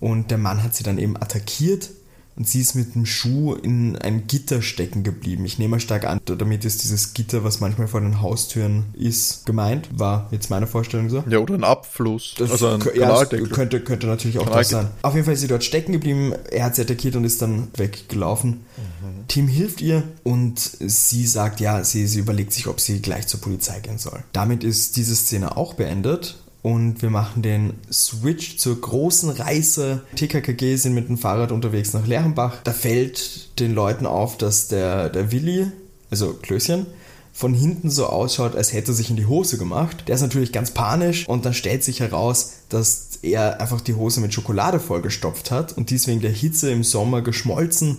und 0.00 0.32
der 0.32 0.38
Mann 0.38 0.62
hat 0.62 0.74
sie 0.74 0.84
dann 0.84 0.98
eben 0.98 1.16
attackiert 1.16 1.90
und 2.36 2.48
sie 2.48 2.60
ist 2.60 2.74
mit 2.74 2.94
dem 2.94 3.06
Schuh 3.06 3.54
in 3.54 3.96
ein 3.96 4.26
Gitter 4.26 4.60
stecken 4.62 5.04
geblieben. 5.04 5.44
Ich 5.44 5.58
nehme 5.58 5.72
mal 5.72 5.80
stark 5.80 6.04
an, 6.04 6.20
damit 6.24 6.64
ist 6.64 6.82
dieses 6.82 7.14
Gitter, 7.14 7.44
was 7.44 7.60
manchmal 7.60 7.86
vor 7.86 8.00
den 8.00 8.20
Haustüren 8.20 8.84
ist, 8.94 9.46
gemeint. 9.46 9.88
War 9.92 10.28
jetzt 10.30 10.50
meine 10.50 10.66
Vorstellung 10.66 11.10
so. 11.10 11.22
Ja, 11.28 11.38
oder 11.38 11.54
ein 11.54 11.64
Abfluss. 11.64 12.34
Das 12.38 12.50
also 12.50 12.68
ein 12.68 12.82
ja, 12.94 13.24
könnte, 13.24 13.80
könnte 13.80 14.06
natürlich 14.06 14.38
auch 14.38 14.48
das 14.48 14.70
sein. 14.70 14.88
Auf 15.02 15.14
jeden 15.14 15.24
Fall 15.24 15.34
ist 15.34 15.40
sie 15.40 15.48
dort 15.48 15.64
stecken 15.64 15.92
geblieben, 15.92 16.32
er 16.50 16.64
hat 16.64 16.76
sie 16.76 16.82
attackiert 16.82 17.16
und 17.16 17.24
ist 17.24 17.40
dann 17.40 17.68
weggelaufen. 17.76 18.50
Mhm. 18.76 19.28
Tim 19.28 19.48
hilft 19.48 19.80
ihr 19.80 20.02
und 20.22 20.58
sie 20.58 21.26
sagt, 21.26 21.60
ja, 21.60 21.84
sie, 21.84 22.06
sie 22.06 22.18
überlegt 22.18 22.52
sich, 22.52 22.66
ob 22.66 22.80
sie 22.80 23.00
gleich 23.00 23.26
zur 23.26 23.40
Polizei 23.40 23.80
gehen 23.80 23.98
soll. 23.98 24.22
Damit 24.32 24.64
ist 24.64 24.96
diese 24.96 25.14
Szene 25.14 25.56
auch 25.56 25.74
beendet 25.74 26.36
und 26.64 27.02
wir 27.02 27.10
machen 27.10 27.42
den 27.42 27.74
Switch 27.92 28.56
zur 28.56 28.80
großen 28.80 29.28
Reise. 29.28 30.00
TKKG 30.16 30.76
sind 30.76 30.94
mit 30.94 31.10
dem 31.10 31.18
Fahrrad 31.18 31.52
unterwegs 31.52 31.92
nach 31.92 32.06
Lerchenbach. 32.06 32.62
Da 32.64 32.72
fällt 32.72 33.60
den 33.60 33.74
Leuten 33.74 34.06
auf, 34.06 34.38
dass 34.38 34.68
der, 34.68 35.10
der 35.10 35.30
Willi, 35.30 35.66
also 36.10 36.32
Klößchen, 36.32 36.86
von 37.34 37.52
hinten 37.52 37.90
so 37.90 38.06
ausschaut, 38.06 38.56
als 38.56 38.72
hätte 38.72 38.92
er 38.92 38.94
sich 38.94 39.10
in 39.10 39.16
die 39.16 39.26
Hose 39.26 39.58
gemacht. 39.58 40.04
Der 40.08 40.14
ist 40.14 40.22
natürlich 40.22 40.52
ganz 40.52 40.70
panisch 40.70 41.28
und 41.28 41.44
dann 41.44 41.52
stellt 41.52 41.84
sich 41.84 42.00
heraus, 42.00 42.52
dass 42.70 43.18
er 43.20 43.60
einfach 43.60 43.82
die 43.82 43.94
Hose 43.94 44.22
mit 44.22 44.32
Schokolade 44.32 44.80
vollgestopft 44.80 45.50
hat 45.50 45.76
und 45.76 45.90
dies 45.90 46.06
wegen 46.06 46.22
der 46.22 46.32
Hitze 46.32 46.70
im 46.70 46.82
Sommer 46.82 47.20
geschmolzen 47.20 47.98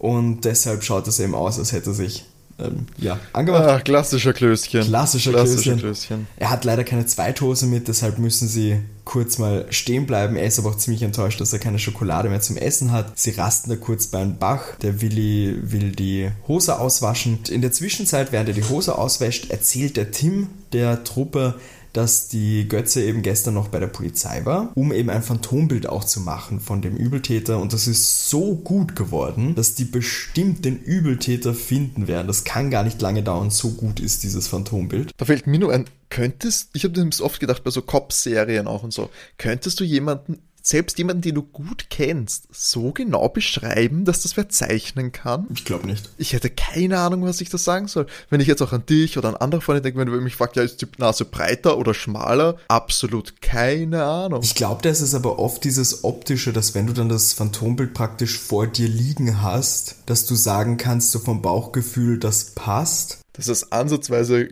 und 0.00 0.44
deshalb 0.44 0.82
schaut 0.82 1.06
es 1.06 1.20
eben 1.20 1.36
aus, 1.36 1.60
als 1.60 1.70
hätte 1.70 1.90
er 1.90 1.94
sich 1.94 2.24
ähm, 2.62 2.86
ja, 2.98 3.18
angemacht. 3.32 3.64
Ah, 3.64 3.80
klassischer 3.80 4.32
Klößchen. 4.32 4.84
Klassischer, 4.84 5.30
klassischer 5.30 5.76
Klößchen. 5.76 5.78
Klößchen. 5.78 6.26
Er 6.36 6.50
hat 6.50 6.64
leider 6.64 6.84
keine 6.84 7.06
Zweithose 7.06 7.66
mit, 7.66 7.88
deshalb 7.88 8.18
müssen 8.18 8.48
sie 8.48 8.80
kurz 9.04 9.38
mal 9.38 9.66
stehen 9.70 10.06
bleiben. 10.06 10.36
Er 10.36 10.44
ist 10.44 10.58
aber 10.58 10.70
auch 10.70 10.76
ziemlich 10.76 11.02
enttäuscht, 11.02 11.40
dass 11.40 11.52
er 11.52 11.58
keine 11.58 11.78
Schokolade 11.78 12.28
mehr 12.28 12.40
zum 12.40 12.56
Essen 12.56 12.92
hat. 12.92 13.18
Sie 13.18 13.30
rasten 13.30 13.70
da 13.70 13.76
kurz 13.76 14.06
beim 14.06 14.38
Bach. 14.38 14.76
Der 14.82 15.00
Willi 15.00 15.58
will 15.62 15.90
die 15.90 16.30
Hose 16.46 16.78
auswaschen. 16.78 17.40
In 17.48 17.60
der 17.60 17.72
Zwischenzeit, 17.72 18.30
während 18.30 18.48
er 18.50 18.54
die 18.54 18.64
Hose 18.64 18.96
auswäscht, 18.96 19.50
erzählt 19.50 19.96
der 19.96 20.12
Tim 20.12 20.48
der 20.72 21.02
Truppe, 21.02 21.56
dass 21.92 22.28
die 22.28 22.68
Götze 22.68 23.02
eben 23.02 23.22
gestern 23.22 23.54
noch 23.54 23.68
bei 23.68 23.80
der 23.80 23.86
Polizei 23.86 24.44
war, 24.44 24.70
um 24.74 24.92
eben 24.92 25.10
ein 25.10 25.22
Phantombild 25.22 25.88
auch 25.88 26.04
zu 26.04 26.20
machen 26.20 26.60
von 26.60 26.82
dem 26.82 26.96
Übeltäter. 26.96 27.58
Und 27.58 27.72
das 27.72 27.86
ist 27.86 28.28
so 28.28 28.54
gut 28.54 28.96
geworden, 28.96 29.54
dass 29.54 29.74
die 29.74 29.84
bestimmt 29.84 30.64
den 30.64 30.78
Übeltäter 30.78 31.54
finden 31.54 32.08
werden. 32.08 32.26
Das 32.26 32.44
kann 32.44 32.70
gar 32.70 32.84
nicht 32.84 33.00
lange 33.00 33.22
dauern, 33.22 33.50
so 33.50 33.70
gut 33.70 34.00
ist 34.00 34.22
dieses 34.22 34.48
Phantombild. 34.48 35.10
Da 35.16 35.24
fällt 35.24 35.46
mir 35.46 35.58
nur 35.58 35.72
ein, 35.72 35.86
könntest, 36.10 36.70
ich 36.74 36.84
habe 36.84 36.94
das 37.06 37.20
oft 37.20 37.40
gedacht 37.40 37.64
bei 37.64 37.70
so 37.70 37.82
Cop-Serien 37.82 38.66
auch 38.66 38.82
und 38.82 38.92
so, 38.92 39.10
könntest 39.38 39.80
du 39.80 39.84
jemanden 39.84 40.38
selbst 40.70 40.98
jemanden, 40.98 41.22
den 41.22 41.34
du 41.34 41.42
gut 41.42 41.86
kennst, 41.90 42.48
so 42.50 42.92
genau 42.92 43.28
beschreiben, 43.28 44.04
dass 44.04 44.22
das 44.22 44.36
wer 44.36 44.48
zeichnen 44.48 45.12
kann? 45.12 45.46
Ich 45.52 45.64
glaube 45.64 45.86
nicht. 45.86 46.08
Ich 46.16 46.32
hätte 46.32 46.50
keine 46.50 46.98
Ahnung, 46.98 47.24
was 47.24 47.40
ich 47.40 47.50
da 47.50 47.58
sagen 47.58 47.88
soll. 47.88 48.06
Wenn 48.30 48.40
ich 48.40 48.46
jetzt 48.46 48.62
auch 48.62 48.72
an 48.72 48.86
dich 48.86 49.18
oder 49.18 49.28
an 49.28 49.36
andere 49.36 49.60
Freunde 49.60 49.82
denke, 49.82 49.98
wenn 49.98 50.08
du 50.08 50.20
mich 50.20 50.36
fragst, 50.36 50.56
ja, 50.56 50.62
ist 50.62 50.80
die 50.80 50.86
Nase 50.98 51.24
breiter 51.24 51.76
oder 51.76 51.92
schmaler? 51.92 52.56
Absolut 52.68 53.42
keine 53.42 54.04
Ahnung. 54.04 54.40
Ich 54.42 54.54
glaube, 54.54 54.82
das 54.82 55.00
ist 55.00 55.14
aber 55.14 55.38
oft 55.38 55.64
dieses 55.64 56.04
Optische, 56.04 56.52
dass 56.52 56.74
wenn 56.74 56.86
du 56.86 56.92
dann 56.92 57.08
das 57.08 57.32
Phantombild 57.32 57.92
praktisch 57.92 58.38
vor 58.38 58.66
dir 58.66 58.88
liegen 58.88 59.42
hast, 59.42 59.96
dass 60.06 60.26
du 60.26 60.34
sagen 60.34 60.76
kannst, 60.76 61.12
so 61.12 61.18
vom 61.18 61.42
Bauchgefühl, 61.42 62.18
das 62.18 62.52
passt. 62.54 63.18
Das 63.32 63.48
ist 63.48 63.72
ansatzweise 63.72 64.48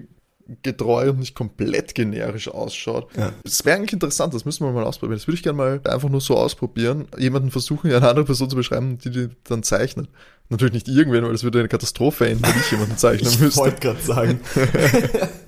getreu 0.62 1.10
und 1.10 1.18
nicht 1.18 1.34
komplett 1.34 1.94
generisch 1.94 2.48
ausschaut. 2.48 3.08
Ja. 3.16 3.32
Das 3.44 3.64
wäre 3.64 3.76
eigentlich 3.76 3.92
interessant, 3.92 4.32
das 4.34 4.44
müssen 4.44 4.64
wir 4.64 4.72
mal 4.72 4.84
ausprobieren. 4.84 5.18
Das 5.18 5.26
würde 5.26 5.36
ich 5.36 5.42
gerne 5.42 5.56
mal 5.56 5.80
einfach 5.84 6.08
nur 6.08 6.20
so 6.20 6.36
ausprobieren. 6.36 7.06
Jemanden 7.18 7.50
versuchen, 7.50 7.90
eine 7.90 8.08
andere 8.08 8.24
Person 8.24 8.48
zu 8.48 8.56
beschreiben, 8.56 8.98
die 8.98 9.10
die 9.10 9.28
dann 9.44 9.62
zeichnet. 9.62 10.08
Natürlich 10.48 10.72
nicht 10.72 10.88
irgendwen, 10.88 11.24
weil 11.24 11.32
das 11.32 11.44
würde 11.44 11.58
eine 11.58 11.68
Katastrophe 11.68 12.28
enden, 12.28 12.44
wenn 12.44 12.58
ich 12.58 12.70
jemanden 12.70 12.96
zeichnen 12.96 13.30
müsste. 13.30 13.46
Ich 13.46 13.56
wollte 13.56 13.80
gerade 13.80 14.02
sagen. 14.02 14.40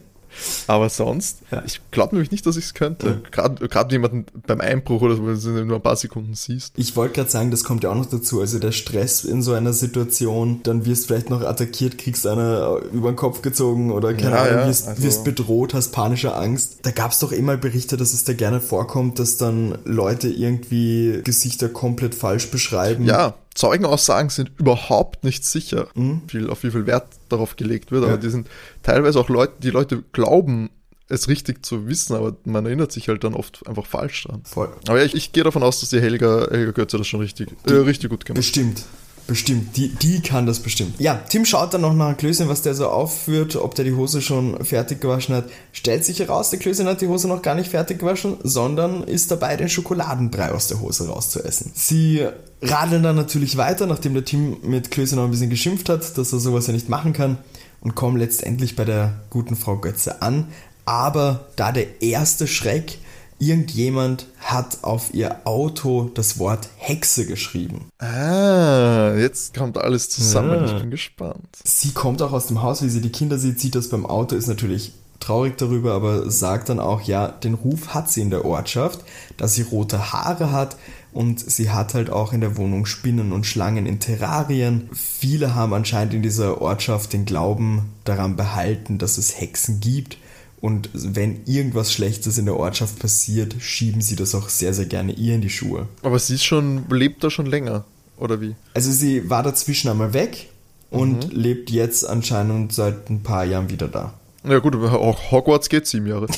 Aber 0.66 0.88
sonst, 0.88 1.38
ja. 1.50 1.62
ich 1.66 1.80
glaube 1.90 2.14
nämlich 2.14 2.30
nicht, 2.30 2.46
dass 2.46 2.56
ich 2.56 2.66
es 2.66 2.74
könnte. 2.74 3.20
Ja. 3.32 3.48
Gerade 3.48 3.92
jemanden 3.92 4.26
beim 4.46 4.60
Einbruch 4.60 5.02
oder 5.02 5.16
so, 5.16 5.26
wenn 5.26 5.40
du 5.40 5.64
nur 5.64 5.76
ein 5.76 5.82
paar 5.82 5.96
Sekunden 5.96 6.34
siehst. 6.34 6.74
Ich 6.76 6.96
wollte 6.96 7.14
gerade 7.14 7.30
sagen, 7.30 7.50
das 7.50 7.64
kommt 7.64 7.84
ja 7.84 7.90
auch 7.90 7.96
noch 7.96 8.06
dazu. 8.06 8.40
Also 8.40 8.58
der 8.58 8.72
Stress 8.72 9.24
in 9.24 9.42
so 9.42 9.52
einer 9.52 9.72
Situation, 9.72 10.60
dann 10.62 10.86
wirst 10.86 11.04
du 11.04 11.06
vielleicht 11.08 11.30
noch 11.30 11.42
attackiert, 11.42 11.98
kriegst 11.98 12.26
einer 12.26 12.80
über 12.92 13.12
den 13.12 13.16
Kopf 13.16 13.42
gezogen 13.42 13.92
oder 13.92 14.14
keine 14.14 14.36
ja, 14.36 14.42
Ahnung, 14.42 14.68
wirst, 14.68 14.88
also 14.88 15.02
wirst, 15.02 15.24
bedroht, 15.24 15.74
hast 15.74 15.90
panische 15.92 16.34
Angst. 16.34 16.78
Da 16.82 16.90
gab 16.90 17.12
es 17.12 17.18
doch 17.18 17.32
immer 17.32 17.56
Berichte, 17.56 17.96
dass 17.96 18.12
es 18.12 18.24
da 18.24 18.32
gerne 18.32 18.60
vorkommt, 18.60 19.18
dass 19.18 19.36
dann 19.36 19.78
Leute 19.84 20.28
irgendwie 20.28 21.20
Gesichter 21.24 21.68
komplett 21.68 22.14
falsch 22.14 22.50
beschreiben. 22.50 23.04
Ja, 23.04 23.34
Zeugenaussagen 23.54 24.30
sind 24.30 24.52
überhaupt 24.58 25.24
nicht 25.24 25.44
sicher, 25.44 25.88
mhm. 25.94 26.22
viel, 26.28 26.50
auf 26.50 26.62
wie 26.62 26.70
viel 26.70 26.86
Wert 26.86 27.08
darauf 27.28 27.56
gelegt 27.56 27.90
wird, 27.90 28.04
aber 28.04 28.16
die 28.16 28.30
sind 28.30 28.48
teilweise 28.82 29.18
auch 29.18 29.28
Leute, 29.28 29.54
die 29.60 29.70
Leute 29.70 30.02
glauben 30.12 30.70
es 31.10 31.28
richtig 31.28 31.66
zu 31.66 31.88
wissen, 31.88 32.14
aber 32.14 32.36
man 32.44 32.64
erinnert 32.64 32.92
sich 32.92 33.08
halt 33.08 33.24
dann 33.24 33.34
oft 33.34 33.66
einfach 33.66 33.84
falsch 33.84 34.24
dran. 34.24 34.42
Voll. 34.44 34.72
Aber 34.86 34.98
ja, 34.98 35.04
ich, 35.04 35.14
ich 35.14 35.32
gehe 35.32 35.42
davon 35.42 35.62
aus, 35.62 35.80
dass 35.80 35.90
die 35.90 36.00
Helga, 36.00 36.46
Helga 36.50 36.70
Götze 36.70 36.98
das 36.98 37.08
schon 37.08 37.20
richtig, 37.20 37.48
äh, 37.66 37.72
richtig 37.72 38.10
gut 38.10 38.24
gemacht 38.24 38.38
hat. 38.38 38.46
Bestimmt. 38.46 38.84
Bestimmt. 39.26 39.76
Die, 39.76 39.88
die 39.88 40.20
kann 40.20 40.46
das 40.46 40.58
bestimmt. 40.60 40.98
Ja, 40.98 41.14
Tim 41.28 41.44
schaut 41.44 41.72
dann 41.72 41.82
noch 41.82 41.94
nach 41.94 42.16
Klößchen, 42.16 42.48
was 42.48 42.62
der 42.62 42.74
so 42.74 42.88
aufführt, 42.88 43.56
ob 43.56 43.74
der 43.74 43.84
die 43.84 43.94
Hose 43.94 44.22
schon 44.22 44.64
fertig 44.64 45.00
gewaschen 45.00 45.34
hat. 45.34 45.44
Stellt 45.72 46.04
sich 46.04 46.18
heraus, 46.18 46.50
der 46.50 46.58
Klößchen 46.58 46.86
hat 46.86 47.00
die 47.00 47.06
Hose 47.06 47.28
noch 47.28 47.42
gar 47.42 47.54
nicht 47.54 47.70
fertig 47.70 48.00
gewaschen, 48.00 48.38
sondern 48.42 49.04
ist 49.04 49.30
dabei, 49.30 49.56
den 49.56 49.68
Schokoladenbrei 49.68 50.52
aus 50.52 50.66
der 50.66 50.80
Hose 50.80 51.08
rauszuessen. 51.08 51.70
Sie 51.74 52.26
radeln 52.62 53.02
dann 53.02 53.16
natürlich 53.16 53.56
weiter, 53.56 53.86
nachdem 53.86 54.14
der 54.14 54.24
Tim 54.24 54.56
mit 54.62 54.90
Klößchen 54.90 55.16
noch 55.16 55.24
ein 55.24 55.30
bisschen 55.30 55.50
geschimpft 55.50 55.88
hat, 55.88 56.18
dass 56.18 56.32
er 56.32 56.40
sowas 56.40 56.66
ja 56.66 56.72
nicht 56.72 56.88
machen 56.88 57.12
kann 57.12 57.38
und 57.80 57.94
kommen 57.94 58.16
letztendlich 58.16 58.76
bei 58.76 58.84
der 58.84 59.14
guten 59.30 59.56
Frau 59.56 59.76
Götze 59.76 60.22
an. 60.22 60.48
Aber 60.84 61.46
da 61.56 61.72
der 61.72 62.02
erste 62.02 62.46
Schreck, 62.46 62.98
irgendjemand 63.40 64.26
hat 64.38 64.78
auf 64.82 65.12
ihr 65.12 65.44
Auto 65.44 66.10
das 66.14 66.38
Wort 66.38 66.68
Hexe 66.76 67.26
geschrieben. 67.26 67.88
Ah, 67.98 69.14
jetzt 69.16 69.56
kommt 69.56 69.78
alles 69.78 70.08
zusammen. 70.10 70.66
Ja. 70.66 70.66
Ich 70.66 70.80
bin 70.80 70.90
gespannt. 70.90 71.58
Sie 71.64 71.92
kommt 71.92 72.22
auch 72.22 72.32
aus 72.32 72.46
dem 72.46 72.62
Haus, 72.62 72.82
wie 72.82 72.88
sie 72.88 73.00
die 73.00 73.10
Kinder 73.10 73.38
sieht, 73.38 73.58
sieht 73.58 73.74
das 73.74 73.88
beim 73.88 74.06
Auto, 74.06 74.36
ist 74.36 74.46
natürlich 74.46 74.92
traurig 75.20 75.56
darüber, 75.56 75.92
aber 75.92 76.30
sagt 76.30 76.68
dann 76.70 76.80
auch, 76.80 77.02
ja, 77.02 77.28
den 77.28 77.54
Ruf 77.54 77.88
hat 77.88 78.10
sie 78.10 78.22
in 78.22 78.30
der 78.30 78.44
Ortschaft, 78.44 79.00
dass 79.36 79.54
sie 79.54 79.62
rote 79.62 80.12
Haare 80.12 80.50
hat 80.50 80.76
und 81.12 81.38
sie 81.38 81.70
hat 81.70 81.94
halt 81.94 82.10
auch 82.10 82.32
in 82.32 82.40
der 82.40 82.56
Wohnung 82.56 82.86
Spinnen 82.86 83.32
und 83.32 83.46
Schlangen 83.46 83.86
in 83.86 84.00
Terrarien. 84.00 84.88
Viele 84.92 85.54
haben 85.54 85.74
anscheinend 85.74 86.14
in 86.14 86.22
dieser 86.22 86.60
Ortschaft 86.62 87.12
den 87.12 87.26
Glauben 87.26 87.92
daran 88.04 88.36
behalten, 88.36 88.98
dass 88.98 89.18
es 89.18 89.40
Hexen 89.40 89.80
gibt. 89.80 90.16
Und 90.60 90.90
wenn 90.92 91.40
irgendwas 91.46 91.92
Schlechtes 91.92 92.36
in 92.36 92.44
der 92.44 92.56
Ortschaft 92.56 92.98
passiert, 92.98 93.54
schieben 93.60 94.02
sie 94.02 94.16
das 94.16 94.34
auch 94.34 94.48
sehr, 94.48 94.74
sehr 94.74 94.86
gerne 94.86 95.12
ihr 95.12 95.34
in 95.34 95.40
die 95.40 95.50
Schuhe. 95.50 95.88
Aber 96.02 96.18
sie 96.18 96.34
ist 96.34 96.44
schon, 96.44 96.84
lebt 96.90 97.24
da 97.24 97.30
schon 97.30 97.46
länger, 97.46 97.84
oder 98.18 98.40
wie? 98.40 98.54
Also 98.74 98.92
sie 98.92 99.30
war 99.30 99.42
dazwischen 99.42 99.88
einmal 99.88 100.12
weg 100.12 100.50
und 100.90 101.32
lebt 101.32 101.70
jetzt 101.70 102.06
anscheinend 102.06 102.72
seit 102.72 103.08
ein 103.08 103.22
paar 103.22 103.44
Jahren 103.44 103.70
wieder 103.70 103.88
da. 103.88 104.12
Ja 104.42 104.58
gut, 104.58 104.74
aber 104.74 104.98
auch 105.00 105.30
Hogwarts 105.30 105.68
geht 105.68 105.86
sieben 105.86 106.06
Jahre. 106.06 106.26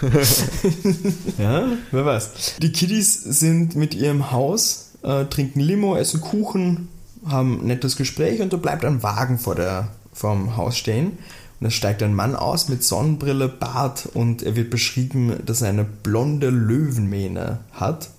Ja, 1.38 1.66
wer 1.90 2.04
weiß. 2.04 2.56
Die 2.60 2.72
Kiddies 2.72 3.14
sind 3.14 3.74
mit 3.74 3.94
ihrem 3.94 4.30
Haus, 4.30 4.92
äh, 5.02 5.24
trinken 5.26 5.60
Limo, 5.60 5.96
essen 5.96 6.20
Kuchen, 6.20 6.88
haben 7.26 7.60
ein 7.60 7.66
nettes 7.66 7.96
Gespräch 7.96 8.40
und 8.40 8.52
da 8.52 8.56
bleibt 8.56 8.84
ein 8.84 9.02
Wagen 9.02 9.38
vor 9.38 9.54
der, 9.54 9.88
vorm 10.12 10.56
Haus 10.56 10.76
stehen. 10.76 11.18
Und 11.62 11.68
es 11.68 11.74
steigt 11.74 12.02
ein 12.02 12.12
Mann 12.12 12.34
aus 12.34 12.68
mit 12.68 12.82
Sonnenbrille, 12.82 13.46
Bart 13.48 14.08
und 14.14 14.42
er 14.42 14.56
wird 14.56 14.70
beschrieben, 14.70 15.34
dass 15.46 15.62
er 15.62 15.68
eine 15.68 15.84
blonde 15.84 16.50
Löwenmähne 16.50 17.60
hat. 17.70 18.10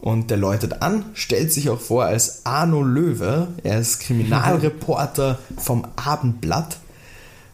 Und 0.00 0.32
der 0.32 0.36
läutet 0.36 0.82
an, 0.82 1.04
stellt 1.14 1.52
sich 1.52 1.70
auch 1.70 1.80
vor 1.80 2.06
als 2.06 2.44
Arno 2.44 2.82
Löwe. 2.82 3.46
Er 3.62 3.78
ist 3.78 4.00
Kriminalreporter 4.00 5.38
vom 5.58 5.86
Abendblatt 5.94 6.78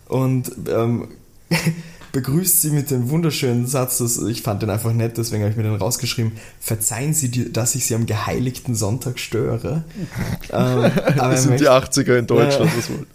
und 0.06 0.50
ähm, 0.66 1.08
begrüßt 2.12 2.62
sie 2.62 2.70
mit 2.70 2.90
dem 2.90 3.10
wunderschönen 3.10 3.66
Satz, 3.66 3.98
das, 3.98 4.16
ich 4.16 4.40
fand 4.40 4.62
den 4.62 4.70
einfach 4.70 4.94
nett, 4.94 5.18
deswegen 5.18 5.42
habe 5.42 5.50
ich 5.50 5.58
mir 5.58 5.64
den 5.64 5.74
rausgeschrieben, 5.74 6.32
verzeihen 6.58 7.12
Sie, 7.12 7.28
die- 7.30 7.52
dass 7.52 7.74
ich 7.74 7.84
Sie 7.84 7.94
am 7.94 8.06
geheiligten 8.06 8.74
Sonntag 8.74 9.18
störe. 9.18 9.84
ähm, 10.50 10.90
aber 11.18 11.32
Das 11.32 11.42
sind 11.42 11.50
möchte- 11.50 11.64
die 11.64 11.70
80er 11.70 12.16
in 12.18 12.26
Deutschland. 12.26 12.70
das 12.74 12.88
wohl. 12.88 13.06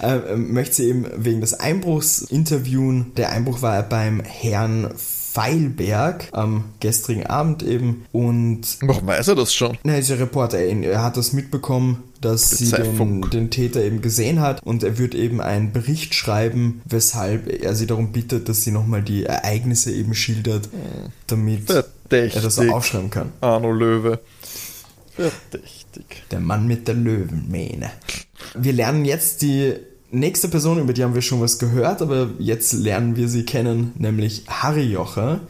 Äh, 0.00 0.36
möchte 0.36 0.76
sie 0.76 0.88
eben 0.88 1.06
wegen 1.16 1.40
des 1.40 1.54
Einbruchs 1.54 2.22
interviewen. 2.22 3.12
Der 3.16 3.30
Einbruch 3.30 3.62
war 3.62 3.82
beim 3.82 4.20
Herrn 4.20 4.90
Feilberg 5.34 6.28
am 6.30 6.64
gestrigen 6.78 7.26
Abend 7.26 7.64
eben 7.64 8.06
und 8.12 8.60
Warum 8.82 9.04
weiß 9.04 9.28
er 9.28 9.34
das 9.34 9.52
schon? 9.52 9.76
na, 9.82 9.94
er 9.94 9.98
ist 9.98 10.08
ja 10.08 10.14
Reporter, 10.14 10.58
er, 10.58 11.02
hat 11.02 11.16
das 11.16 11.32
mitbekommen, 11.32 12.04
dass 12.20 12.50
sie 12.50 12.70
den, 12.70 13.20
den 13.32 13.50
Täter 13.50 13.82
eben 13.82 14.00
gesehen 14.00 14.40
hat 14.40 14.62
und 14.62 14.84
er 14.84 14.96
wird 14.96 15.16
eben 15.16 15.40
einen 15.40 15.72
Bericht 15.72 16.14
schreiben, 16.14 16.82
weshalb 16.84 17.48
er 17.48 17.74
sie 17.74 17.86
darum 17.86 18.12
bittet, 18.12 18.48
dass 18.48 18.62
sie 18.62 18.70
nochmal 18.70 19.02
die 19.02 19.24
Ereignisse 19.24 19.92
eben 19.92 20.14
schildert, 20.14 20.68
damit 21.26 21.68
er 21.68 21.82
das 21.82 22.54
Verdächtig. 22.54 22.70
aufschreiben 22.70 23.10
kann. 23.10 23.32
Arno 23.40 23.72
Löwe. 23.72 24.20
Verdächtig. 25.16 26.24
Der 26.30 26.40
Mann 26.40 26.66
mit 26.66 26.88
der 26.88 26.94
Löwenmähne. 26.94 27.90
Wir 28.54 28.72
lernen 28.72 29.04
jetzt 29.04 29.42
die 29.42 29.74
nächste 30.10 30.48
Person, 30.48 30.78
über 30.78 30.92
die 30.92 31.02
haben 31.02 31.14
wir 31.14 31.22
schon 31.22 31.40
was 31.40 31.58
gehört, 31.58 32.02
aber 32.02 32.30
jetzt 32.38 32.72
lernen 32.72 33.16
wir 33.16 33.28
sie 33.28 33.44
kennen, 33.44 33.92
nämlich 33.96 34.44
Harry 34.48 34.82
Jocher. 34.84 35.40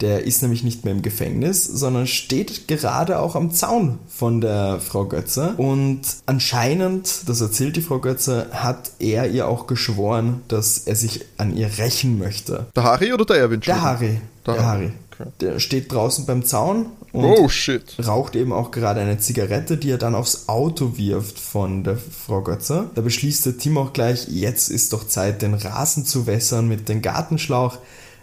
Der 0.00 0.24
ist 0.24 0.42
nämlich 0.42 0.62
nicht 0.62 0.84
mehr 0.84 0.94
im 0.94 1.02
Gefängnis, 1.02 1.64
sondern 1.64 2.06
steht 2.06 2.68
gerade 2.68 3.18
auch 3.18 3.34
am 3.34 3.50
Zaun 3.50 3.98
von 4.06 4.40
der 4.40 4.78
Frau 4.78 5.06
Götze. 5.06 5.54
Und 5.56 6.02
anscheinend, 6.24 7.28
das 7.28 7.40
erzählt 7.40 7.74
die 7.74 7.82
Frau 7.82 7.98
Götze, 7.98 8.46
hat 8.52 8.92
er 9.00 9.28
ihr 9.28 9.48
auch 9.48 9.66
geschworen, 9.66 10.42
dass 10.46 10.78
er 10.78 10.94
sich 10.94 11.24
an 11.36 11.56
ihr 11.56 11.78
rächen 11.78 12.16
möchte. 12.18 12.66
Der 12.76 12.84
Harry 12.84 13.12
oder 13.12 13.24
der 13.24 13.38
Erwin? 13.38 13.60
Der 13.60 13.82
Harry. 13.82 14.20
Der 14.46 14.54
Der, 14.54 14.66
Harry. 14.66 14.84
Harry. 14.84 14.92
Okay. 15.20 15.30
Der 15.40 15.58
steht 15.58 15.90
draußen 15.92 16.26
beim 16.26 16.44
Zaun 16.44 16.86
Oh 17.12 17.48
shit. 17.48 17.96
raucht 18.04 18.36
eben 18.36 18.52
auch 18.52 18.70
gerade 18.70 19.00
eine 19.00 19.18
Zigarette, 19.18 19.76
die 19.76 19.90
er 19.90 19.98
dann 19.98 20.14
aufs 20.14 20.48
Auto 20.48 20.96
wirft 20.96 21.38
von 21.38 21.84
der 21.84 21.96
Frau 21.96 22.42
Götze. 22.42 22.90
Da 22.94 23.00
beschließt 23.00 23.46
der 23.46 23.58
Tim 23.58 23.78
auch 23.78 23.92
gleich, 23.92 24.28
jetzt 24.28 24.68
ist 24.68 24.92
doch 24.92 25.06
Zeit, 25.06 25.42
den 25.42 25.54
Rasen 25.54 26.04
zu 26.04 26.26
wässern 26.26 26.68
mit 26.68 26.88
dem 26.88 27.02
Gartenschlauch. 27.02 27.78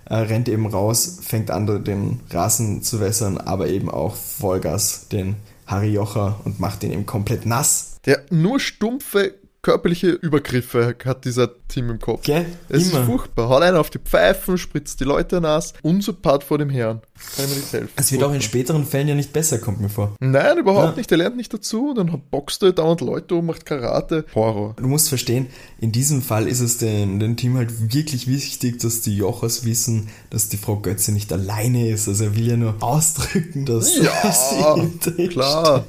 Er 0.06 0.30
rennt 0.30 0.48
eben 0.50 0.68
raus, 0.68 1.20
fängt 1.22 1.50
an, 1.50 1.84
den 1.84 2.20
Rasen 2.30 2.84
zu 2.84 3.00
wässern, 3.00 3.39
aber 3.39 3.68
eben 3.70 3.89
auch 3.89 4.15
Vollgas 4.15 5.08
den 5.10 5.36
Harry 5.65 5.94
Jocher 5.94 6.39
und 6.46 6.60
macht 6.60 6.84
ihn 6.84 6.92
eben 6.92 7.08
komplett 7.08 7.46
nass. 7.46 7.98
Der 8.06 8.24
nur 8.30 8.60
stumpfe 8.60 9.34
körperliche 9.65 10.10
Übergriffe 10.10 10.95
hat 11.03 11.25
dieser 11.25 11.50
Tim 11.67 11.89
im 11.89 12.00
Kopf. 12.00 12.22
Gell? 12.22 12.45
Es 12.69 12.89
Immer. 12.91 13.00
ist 13.00 13.05
furchtbar. 13.07 13.50
Haut 13.50 13.63
einen 13.63 13.77
auf 13.77 13.89
die 13.89 13.98
Pfeifen, 13.98 14.60
spritzt 14.60 15.00
die 15.00 15.05
Leute 15.05 15.41
nass. 15.41 15.74
Unsympath 15.81 16.43
vor 16.43 16.60
dem 16.60 16.69
Herrn. 16.69 17.01
Kann 17.36 17.45
ich 17.45 17.50
mir 17.51 17.55
nicht 17.57 17.74
helfen. 17.74 17.89
Es 17.95 18.12
wird 18.12 18.22
auch 18.24 18.34
in 18.34 18.41
späteren 18.41 18.86
Fällen 18.86 19.07
ja 19.07 19.15
nicht 19.15 19.34
besser, 19.34 19.57
kommt 19.57 19.81
mir 19.81 19.89
vor. 19.89 20.13
Nein, 20.19 20.60
überhaupt 20.60 20.91
Ja. 20.91 20.98
nicht. 20.98 21.12
Er 21.12 21.17
lernt 21.17 21.36
nicht 21.36 21.51
dazu. 21.51 21.95
Dann 21.95 22.22
boxt 22.29 22.62
er 22.62 22.74
dauernd 22.74 23.01
Leute 23.01 23.34
um, 23.34 23.48
macht 23.48 23.65
Karate. 23.65 24.25
Horror. 24.36 24.75
Du 24.77 24.88
musst 24.88 25.10
verstehen, 25.10 25.48
in 25.79 25.91
diesem 25.91 26.22
Fall 26.22 26.48
ist 26.48 26.60
es 26.60 26.77
den, 26.77 27.19
den 27.19 27.36
Team 27.36 27.57
halt 27.57 27.91
wirklich 27.91 28.27
wichtig, 28.27 28.77
dass 28.79 29.01
die 29.01 29.17
Jochers 29.17 29.65
wissen, 29.65 30.10
dass 30.29 30.48
die 30.50 30.57
Frau 30.57 30.75
Götze 30.75 31.12
nicht 31.12 31.34
alleine 31.34 31.89
ist. 31.89 32.07
Also 32.07 32.25
er 32.25 32.36
will 32.36 32.48
ja 32.48 32.57
nur 32.57 32.75
ausdrücken, 32.81 33.65
dass 33.65 33.98
Ja, 33.98 34.31
sie 35.17 35.27
klar. 35.29 35.86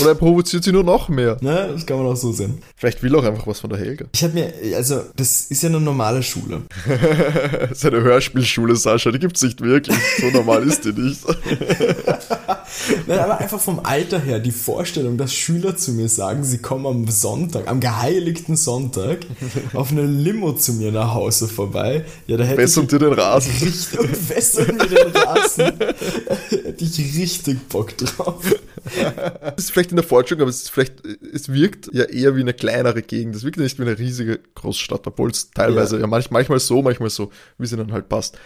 Oder 0.00 0.10
er 0.10 0.14
provoziert 0.14 0.64
sie 0.64 0.72
nur 0.72 0.84
noch 0.84 1.08
mehr. 1.08 1.36
Ne, 1.40 1.70
das 1.72 1.86
kann 1.86 1.98
man 1.98 2.06
auch 2.06 2.16
so 2.16 2.32
sehen. 2.32 2.62
Vielleicht 2.76 3.02
will 3.02 3.14
er 3.14 3.20
auch 3.20 3.24
einfach 3.24 3.46
was 3.46 3.60
von 3.60 3.70
der 3.70 3.78
Helga. 3.78 4.06
Ich 4.14 4.22
habe 4.22 4.34
mir, 4.34 4.52
also 4.76 5.02
das 5.16 5.46
ist 5.46 5.62
ja 5.62 5.68
eine 5.68 5.80
normale 5.80 6.22
Schule. 6.22 6.62
Seine 7.72 8.02
Hörspielschule, 8.02 8.76
Sascha, 8.76 9.10
die 9.10 9.18
gibt's 9.18 9.42
nicht 9.42 9.60
wirklich. 9.60 9.96
So 10.20 10.30
normal 10.30 10.62
ist 10.64 10.84
die 10.84 10.92
nicht. 10.92 11.20
Nein, 13.06 13.18
aber 13.18 13.38
einfach 13.38 13.60
vom 13.60 13.80
Alter 13.80 14.20
her, 14.20 14.38
die 14.40 14.50
Vorstellung, 14.50 15.16
dass 15.16 15.32
Schüler 15.34 15.76
zu 15.76 15.92
mir 15.92 16.08
sagen, 16.08 16.44
sie 16.44 16.58
kommen 16.58 16.86
am 16.86 17.08
Sonntag, 17.08 17.68
am 17.68 17.80
geheiligten 17.80 18.56
Sonntag, 18.56 19.20
auf 19.74 19.90
eine 19.90 20.02
Limo 20.02 20.52
zu 20.52 20.74
mir 20.74 20.92
nach 20.92 21.14
Hause 21.14 21.48
vorbei. 21.48 22.04
Ja, 22.26 22.36
da 22.36 22.44
hätte 22.44 22.56
Bessern 22.56 22.84
ich 22.84 22.90
dir 22.90 22.98
den 22.98 23.12
Rasen. 23.12 23.52
richtig 23.60 24.28
wässern 24.28 24.76
mir 24.76 24.86
den 24.86 25.16
Rasen. 25.16 25.72
hätte 26.50 26.84
ich 26.84 26.98
richtig 27.16 27.68
Bock 27.68 27.96
drauf. 27.96 28.42
Das 28.84 29.54
ist 29.56 29.70
vielleicht 29.70 29.90
in 29.90 29.96
der 29.96 30.04
Forschung, 30.04 30.40
aber 30.40 30.50
es 30.50 30.62
ist 30.62 30.70
vielleicht, 30.70 31.04
es 31.04 31.52
wirkt 31.52 31.88
ja 31.92 32.04
eher 32.04 32.36
wie 32.36 32.40
eine 32.40 32.54
kleinere 32.54 33.02
Gegend. 33.02 33.34
Es 33.36 33.44
wirkt 33.44 33.56
ja 33.56 33.62
nicht 33.62 33.78
wie 33.78 33.82
eine 33.82 33.98
riesige 33.98 34.40
Großstadt, 34.54 35.06
obwohl 35.06 35.30
es 35.30 35.50
teilweise 35.50 35.96
Ja. 35.96 36.02
ja, 36.02 36.06
manch, 36.06 36.30
manchmal 36.30 36.60
so, 36.60 36.82
manchmal 36.82 37.10
so, 37.10 37.30
wie 37.58 37.66
sie 37.66 37.76
dann 37.76 37.92
halt 37.92 38.08
passt. 38.08 38.38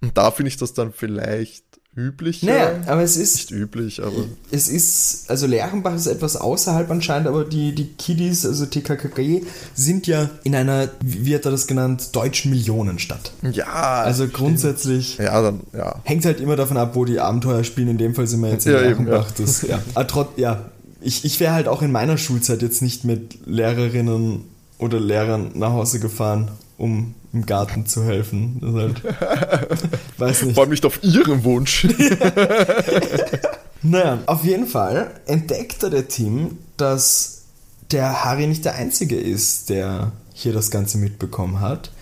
Und 0.00 0.16
da 0.16 0.30
finde 0.30 0.48
ich 0.48 0.56
das 0.56 0.74
dann 0.74 0.92
vielleicht 0.92 1.64
üblicher. 1.96 2.46
Naja, 2.46 2.70
aber 2.86 3.02
es 3.02 3.16
ist, 3.16 3.36
Nicht 3.36 3.50
üblich, 3.50 4.02
aber 4.02 4.24
es 4.50 4.68
ist, 4.68 5.30
also 5.30 5.46
Lerchenbach 5.46 5.94
ist 5.94 6.06
etwas 6.06 6.36
außerhalb 6.36 6.90
anscheinend, 6.90 7.26
aber 7.26 7.44
die, 7.44 7.74
die 7.74 7.86
Kiddies, 7.94 8.44
also 8.44 8.66
TKKG, 8.66 9.42
sind 9.74 10.06
ja 10.06 10.28
in 10.44 10.54
einer, 10.54 10.88
wie 11.00 11.34
hat 11.34 11.46
er 11.46 11.50
das 11.50 11.66
genannt, 11.66 12.14
deutschen 12.14 12.50
Millionenstadt. 12.50 13.32
ja. 13.50 13.66
Also 13.66 14.28
grundsätzlich 14.28 15.18
ja, 15.18 15.40
dann, 15.40 15.60
ja. 15.72 16.00
hängt 16.04 16.24
halt 16.24 16.40
immer 16.40 16.56
davon 16.56 16.76
ab, 16.76 16.94
wo 16.94 17.04
die 17.04 17.18
Abenteuer 17.18 17.64
spielen. 17.64 17.88
In 17.88 17.98
dem 17.98 18.14
Fall 18.14 18.26
sind 18.26 18.40
wir 18.42 18.50
jetzt 18.50 18.66
in 18.66 18.72
Ja, 18.72 18.78
eben, 18.80 19.06
Lerchenbach. 19.06 19.30
Das, 19.32 19.62
ja. 19.62 19.80
Aber 19.94 20.06
trotz, 20.06 20.28
ja, 20.36 20.66
ich, 21.00 21.24
ich 21.24 21.40
wäre 21.40 21.54
halt 21.54 21.68
auch 21.68 21.82
in 21.82 21.92
meiner 21.92 22.18
Schulzeit 22.18 22.62
jetzt 22.62 22.82
nicht 22.82 23.04
mit 23.04 23.46
Lehrerinnen 23.46 24.44
oder 24.78 25.00
Lehrern 25.00 25.52
nach 25.54 25.72
Hause 25.72 26.00
gefahren, 26.00 26.50
um 26.78 27.14
im 27.32 27.46
Garten 27.46 27.86
zu 27.86 28.04
helfen. 28.04 28.58
Das 28.60 28.74
halt, 28.74 29.80
weiß 30.18 30.42
nicht. 30.42 30.54
Vor 30.54 30.64
allem 30.64 30.70
nicht 30.70 30.84
auf 30.86 31.02
ihren 31.02 31.44
Wunsch. 31.44 31.86
Naja, 33.82 34.18
auf 34.26 34.42
jeden 34.44 34.66
Fall 34.66 35.12
entdeckte 35.26 35.90
der 35.90 36.08
Team, 36.08 36.58
dass 36.76 37.42
der 37.92 38.24
Harry 38.24 38.46
nicht 38.46 38.64
der 38.64 38.74
Einzige 38.74 39.16
ist, 39.16 39.68
der 39.68 40.12
hier 40.34 40.52
das 40.52 40.70
Ganze 40.70 40.98
mitbekommen 40.98 41.60
hat. 41.60 41.92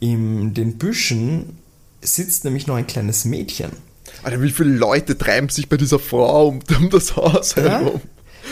In 0.00 0.52
den 0.52 0.76
Büschen 0.78 1.56
sitzt 2.02 2.44
nämlich 2.44 2.66
noch 2.66 2.74
ein 2.76 2.86
kleines 2.86 3.24
Mädchen. 3.24 3.70
Alter, 4.24 4.42
wie 4.42 4.50
viele 4.50 4.70
Leute 4.76 5.16
treiben 5.16 5.48
sich 5.48 5.68
bei 5.68 5.76
dieser 5.76 5.98
Frau 5.98 6.48
um, 6.48 6.58
um 6.78 6.90
das 6.90 7.16
Haus 7.16 7.54
Ja? 7.54 7.62
herum? 7.80 8.00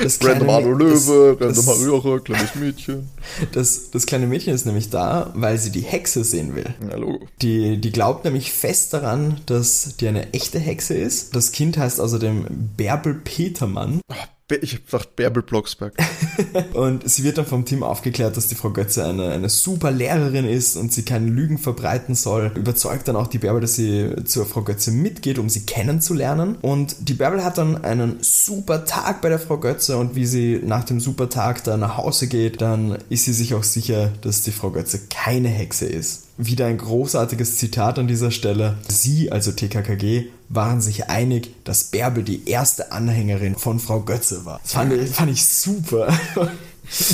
Das 0.02 0.19
Random 0.25 0.50
Arno 0.50 0.73
Löwe, 0.73 1.37
das- 1.38 1.59
Random 1.59 1.66
Haröre, 1.66 2.21
kleines 2.21 2.54
Mädchen. 2.54 3.09
Das, 3.52 3.90
das 3.90 4.07
kleine 4.07 4.26
Mädchen 4.26 4.54
ist 4.54 4.66
nämlich 4.66 4.90
da, 4.90 5.33
weil 5.35 5.59
sie 5.59 5.71
die 5.71 5.83
Hexe 5.83 6.25
sehen 6.25 6.54
will. 6.57 6.75
Ja, 6.88 6.97
Logo. 6.97 7.26
Die, 7.42 7.78
die 7.78 7.90
glaubt 7.92 8.25
nämlich 8.25 8.52
fest 8.52 8.92
daran, 8.95 9.40
dass 9.47 9.97
die 10.00 10.09
eine 10.09 10.33
echte 10.33 10.59
Hexe 10.59 10.95
ist. 10.95 11.35
Das 11.37 11.52
Kind 11.52 11.76
heißt 11.78 12.00
außerdem 12.00 12.47
Bärbel 12.76 13.14
Petermann. 13.14 14.00
Be- 14.09 14.14
Ich 14.50 14.75
hab 14.75 14.87
gedacht, 14.87 15.16
Bärbel 15.16 15.42
Blocksberg. 15.42 15.95
Und 16.75 17.09
sie 17.09 17.25
wird 17.25 17.38
dann 17.38 17.47
vom 17.47 17.64
Team 17.64 17.83
aufgeklärt, 17.83 18.37
dass 18.37 18.49
die 18.49 18.54
Frau 18.54 18.71
Götze 18.71 19.04
eine, 19.04 19.30
eine 19.30 19.49
super 19.49 19.90
Lehrerin 19.90 20.49
ist 20.49 20.76
und 20.76 20.92
sie 20.92 21.04
keine 21.04 21.26
Lügen 21.26 21.59
verbreiten 21.59 22.14
soll. 22.14 22.52
Überzeugt 22.54 23.09
dann 23.09 23.16
auch 23.16 23.26
die 23.26 23.38
Bärbel, 23.38 23.61
dass 23.61 23.75
sie 23.75 24.11
zur 24.25 24.47
Frau 24.47 24.62
Götze 24.62 24.90
mitgeht, 24.90 25.38
um 25.38 25.49
sie 25.49 25.66
kennenzulernen. 25.66 26.57
Und 26.62 27.09
die 27.09 27.14
Bärbel 27.14 27.45
hat 27.45 27.59
dann 27.59 27.85
einen 27.85 28.19
super 28.21 28.85
Tag 28.85 29.21
bei 29.21 29.28
der 29.28 29.38
Frau 29.38 29.59
Götze 29.59 29.97
und 29.97 30.14
wie 30.14 30.26
sie 30.26 30.61
nach 30.64 30.85
dem 30.85 31.00
super 31.00 31.28
Tag 31.28 31.64
da 31.64 31.76
nach 31.76 31.97
Hause 31.97 32.26
geht, 32.26 32.61
dann 32.61 32.99
ist 33.09 33.25
sie 33.25 33.33
sich 33.33 33.54
auch 33.54 33.64
sicher, 33.64 34.12
dass 34.23 34.42
die 34.42 34.52
Frau 34.52 34.71
Götze 34.71 35.00
keine 35.09 35.49
Hexe 35.49 35.87
ist. 35.87 36.29
Wieder 36.42 36.66
ein 36.66 36.78
großartiges 36.78 37.59
Zitat 37.59 37.99
an 37.99 38.09
dieser 38.09 38.30
Stelle. 38.30 38.78
Sie, 38.88 39.30
also 39.30 39.52
TKKG, 39.52 40.25
waren 40.49 40.80
sich 40.80 41.09
einig, 41.11 41.50
dass 41.64 41.85
Bärbel 41.85 42.23
die 42.23 42.49
erste 42.49 42.92
Anhängerin 42.92 43.56
von 43.56 43.78
Frau 43.78 44.00
Götze 44.00 44.47
war. 44.47 44.59
Das 44.62 44.73
fand 44.73 44.92
ich, 44.94 45.11
fand 45.11 45.30
ich 45.30 45.44
super. 45.47 46.09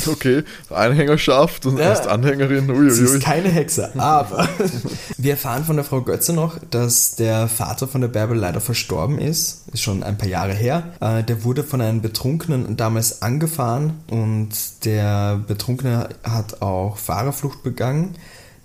Okay, 0.07 0.43
Anhängerschaft 0.71 1.67
und 1.67 1.77
Ja. 1.79 1.91
erst 1.91 2.07
Anhängerin. 2.07 2.65
Sie 2.67 2.73
Uiuiui. 2.73 3.17
ist 3.17 3.21
keine 3.23 3.51
Hexe, 3.51 3.91
aber 4.01 4.49
wir 5.19 5.33
erfahren 5.33 5.65
von 5.65 5.77
der 5.77 5.85
Frau 5.85 6.01
Götze 6.01 6.33
noch, 6.33 6.59
dass 6.71 7.17
der 7.17 7.47
Vater 7.47 7.87
von 7.87 8.01
der 8.01 8.09
Bärbel 8.09 8.39
leider 8.39 8.63
verstorben 8.63 9.19
ist. 9.19 9.65
Ist 9.75 9.83
schon 9.83 10.03
ein 10.03 10.17
paar 10.17 10.29
Jahre 10.31 10.55
her. 10.55 10.95
Äh, 11.01 11.25
Der 11.25 11.45
wurde 11.45 11.63
von 11.63 11.83
einem 11.83 12.01
Betrunkenen 12.01 12.79
damals 12.79 13.21
angefahren 13.21 13.95
und 14.09 14.49
der 14.87 15.43
Betrunkene 15.47 16.09
hat 16.25 16.63
auch 16.63 16.97
Fahrerflucht 16.97 17.63
begangen. 17.63 18.15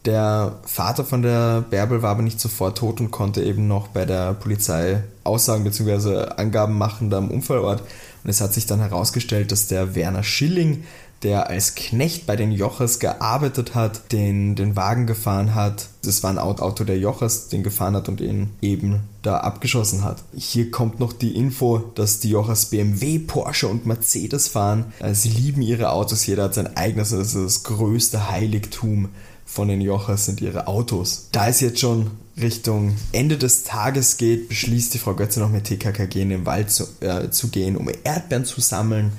Der 0.06 0.60
Vater 0.66 1.06
von 1.06 1.22
der 1.22 1.62
Bärbel 1.62 2.02
war 2.02 2.12
aber 2.12 2.24
nicht 2.24 2.40
sofort 2.40 2.80
tot 2.80 3.00
und 3.00 3.12
konnte 3.12 3.44
eben 3.44 3.68
noch 3.68 3.88
bei 3.90 4.06
der 4.06 4.34
Polizei 4.34 5.04
Aussagen 5.24 5.64
bzw. 5.64 6.26
Angaben 6.38 6.78
machen 6.78 7.12
da 7.12 7.20
am 7.20 7.30
Unfallort. 7.30 7.82
Und 8.24 8.30
es 8.30 8.42
hat 8.42 8.54
sich 8.54 8.66
dann 8.66 8.80
herausgestellt, 8.80 9.52
dass 9.52 9.68
der 9.68 9.94
Werner 9.94 10.24
Schilling, 10.24 10.86
der 11.22 11.50
als 11.50 11.76
Knecht 11.76 12.26
bei 12.26 12.36
den 12.36 12.52
Jochers 12.52 13.00
gearbeitet 13.00 13.76
hat, 13.76 14.12
den, 14.12 14.56
den 14.56 14.76
Wagen 14.76 15.06
gefahren 15.06 15.54
hat. 15.54 15.90
Das 16.04 16.24
war 16.24 16.32
ein 16.32 16.40
Auto 16.40 16.84
der 16.84 16.98
Jochers, 16.98 17.50
den 17.50 17.62
gefahren 17.62 17.96
hat 17.96 18.10
und 18.10 18.22
ihn 18.22 18.50
eben 18.60 19.02
da 19.22 19.38
abgeschossen 19.38 20.04
hat. 20.04 20.24
Hier 20.36 20.72
kommt 20.72 21.00
noch 21.00 21.14
die 21.14 21.36
Info, 21.36 21.78
dass 21.94 22.20
die 22.20 22.32
Jochers 22.32 22.68
BMW, 22.68 23.20
Porsche 23.20 23.68
und 23.68 23.86
Mercedes 23.86 24.48
fahren. 24.48 24.86
Äh, 24.98 25.14
Sie 25.14 25.30
lieben 25.30 25.62
ihre 25.62 25.92
Autos, 25.92 26.26
jeder 26.26 26.46
hat 26.46 26.56
sein 26.56 26.76
eigenes, 26.76 27.12
das 27.12 27.36
ist 27.36 27.36
das 27.36 27.64
größte 27.64 28.32
Heiligtum 28.32 29.10
von 29.52 29.68
den 29.68 29.82
Jochers 29.82 30.26
sind 30.26 30.40
ihre 30.40 30.68
Autos. 30.68 31.28
Da 31.34 31.50
es 31.50 31.60
jetzt 31.60 31.82
schon 31.82 32.12
Richtung 32.40 32.96
Ende 33.12 33.38
des 33.38 33.66
Tages 33.66 34.16
geht, 34.16 34.48
beschließt 34.48 34.94
die 34.94 34.98
Frau 34.98 35.14
Götze 35.14 35.42
noch 35.42 35.50
mit 35.50 35.66
TKKG 35.66 36.22
in 36.22 36.30
den 36.30 36.46
Wald 36.46 36.72
zu, 36.72 36.86
äh, 37.02 37.30
zu 37.32 37.50
gehen, 37.50 37.76
um 37.76 37.90
Erdbeeren 38.06 38.46
zu 38.46 38.62
sammeln. 38.62 39.12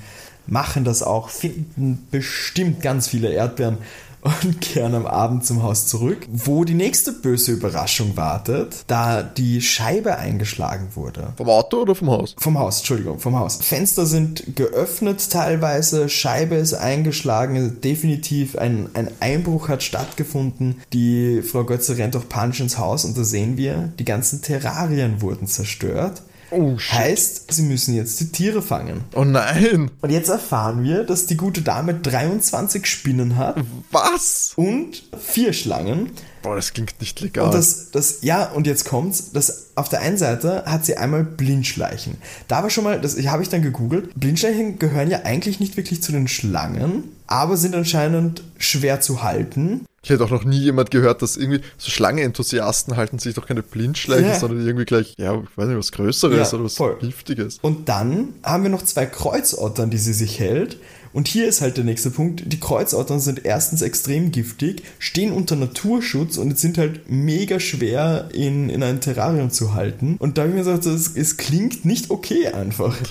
Machen 0.47 0.85
das 0.85 1.03
auch, 1.03 1.29
finden 1.29 2.07
bestimmt 2.09 2.81
ganz 2.81 3.07
viele 3.07 3.31
Erdbeeren 3.31 3.77
und 4.23 4.61
kehren 4.61 4.95
am 4.95 5.05
Abend 5.05 5.45
zum 5.45 5.63
Haus 5.63 5.87
zurück, 5.87 6.27
wo 6.31 6.63
die 6.63 6.73
nächste 6.73 7.11
böse 7.11 7.51
Überraschung 7.51 8.15
wartet, 8.15 8.85
da 8.87 9.21
die 9.21 9.61
Scheibe 9.61 10.17
eingeschlagen 10.17 10.89
wurde. 10.95 11.33
Vom 11.37 11.49
Auto 11.49 11.81
oder 11.81 11.95
vom 11.95 12.09
Haus? 12.09 12.35
Vom 12.37 12.57
Haus, 12.57 12.79
Entschuldigung, 12.79 13.19
vom 13.19 13.37
Haus. 13.37 13.57
Fenster 13.57 14.05
sind 14.05 14.55
geöffnet 14.55 15.29
teilweise, 15.29 16.09
Scheibe 16.09 16.55
ist 16.55 16.73
eingeschlagen, 16.73 17.81
definitiv 17.81 18.57
ein, 18.57 18.89
ein 18.93 19.09
Einbruch 19.19 19.69
hat 19.69 19.83
stattgefunden. 19.83 20.81
Die 20.93 21.41
Frau 21.41 21.63
Götze 21.63 21.97
rennt 21.97 22.15
auch 22.15 22.27
panisch 22.27 22.59
ins 22.59 22.77
Haus 22.77 23.05
und 23.05 23.17
da 23.17 23.23
sehen 23.23 23.57
wir, 23.57 23.91
die 23.99 24.05
ganzen 24.05 24.41
Terrarien 24.41 25.21
wurden 25.21 25.47
zerstört. 25.47 26.21
Oh, 26.53 26.77
shit. 26.77 26.99
Heißt, 26.99 27.51
sie 27.51 27.63
müssen 27.63 27.95
jetzt 27.95 28.19
die 28.19 28.31
Tiere 28.31 28.61
fangen. 28.61 29.03
Oh 29.15 29.23
nein. 29.23 29.89
Und 30.01 30.09
jetzt 30.11 30.29
erfahren 30.29 30.83
wir, 30.83 31.03
dass 31.03 31.25
die 31.25 31.37
gute 31.37 31.61
Dame 31.61 31.95
23 31.95 32.85
Spinnen 32.85 33.37
hat 33.37 33.57
Was? 33.91 34.53
und 34.55 35.03
vier 35.19 35.53
Schlangen. 35.53 36.11
Boah, 36.43 36.55
das 36.55 36.73
klingt 36.73 36.99
nicht 37.01 37.19
legal. 37.21 37.45
Und 37.45 37.53
das, 37.55 37.89
das, 37.91 38.19
ja, 38.21 38.51
und 38.51 38.67
jetzt 38.67 38.85
kommt's, 38.85 39.31
das, 39.31 39.71
auf 39.75 39.89
der 39.89 40.01
einen 40.01 40.17
Seite 40.17 40.63
hat 40.65 40.85
sie 40.85 40.97
einmal 40.97 41.23
Blindschleichen. 41.23 42.17
Da 42.47 42.61
war 42.61 42.69
schon 42.69 42.83
mal, 42.83 43.01
das 43.01 43.17
habe 43.25 43.41
ich 43.41 43.49
dann 43.49 43.61
gegoogelt, 43.63 44.11
Blindschleichen 44.15 44.77
gehören 44.77 45.09
ja 45.09 45.21
eigentlich 45.23 45.59
nicht 45.59 45.77
wirklich 45.77 46.03
zu 46.03 46.11
den 46.11 46.27
Schlangen, 46.27 47.05
aber 47.27 47.57
sind 47.57 47.73
anscheinend 47.73 48.43
schwer 48.57 48.99
zu 49.01 49.23
halten. 49.23 49.85
ich 50.03 50.09
hätte 50.09 50.23
auch 50.25 50.29
noch 50.29 50.43
nie 50.43 50.59
jemand 50.59 50.91
gehört, 50.91 51.21
dass 51.21 51.37
irgendwie 51.37 51.61
so 51.77 51.89
Schlangenenthusiasten 51.89 52.97
halten 52.97 53.19
sich 53.19 53.33
doch 53.35 53.47
keine 53.47 53.63
Blindschleichen, 53.63 54.27
Ja. 54.31 54.39
sondern 54.39 54.65
irgendwie 54.65 54.85
gleich, 54.85 55.13
ja, 55.17 55.33
ich 55.35 55.57
weiß 55.57 55.67
nicht, 55.67 55.77
was 55.77 55.91
Größeres 55.93 56.51
Ja, 56.51 56.57
oder 56.57 56.65
was 56.65 56.75
voll. 56.75 56.97
Giftiges. 56.99 57.59
Und 57.61 57.87
dann 57.89 58.29
haben 58.43 58.63
wir 58.63 58.69
noch 58.69 58.83
zwei 58.83 59.05
Kreuzottern, 59.05 59.89
die 59.89 59.97
sie 59.97 60.13
sich 60.13 60.39
hält. 60.39 60.77
Und 61.13 61.27
hier 61.27 61.47
ist 61.47 61.61
halt 61.61 61.77
der 61.77 61.83
nächste 61.83 62.09
Punkt. 62.09 62.43
Die 62.51 62.59
Kreuzottern 62.59 63.19
sind 63.19 63.45
erstens 63.45 63.81
extrem 63.81 64.31
giftig, 64.31 64.83
stehen 64.99 65.31
unter 65.31 65.55
Naturschutz 65.55 66.37
und 66.37 66.57
sind 66.57 66.77
halt 66.77 67.09
mega 67.09 67.59
schwer 67.59 68.29
in, 68.33 68.69
in 68.69 68.81
ein 68.83 68.99
Terrarium 68.99 69.51
zu 69.51 69.73
halten. 69.73 70.15
Und 70.19 70.37
da 70.37 70.41
habe 70.41 70.49
ich 70.49 70.55
mir 70.55 70.63
gesagt, 70.63 70.85
das, 70.85 71.15
es 71.15 71.37
klingt 71.37 71.85
nicht 71.85 72.09
okay 72.09 72.47
einfach. 72.47 72.95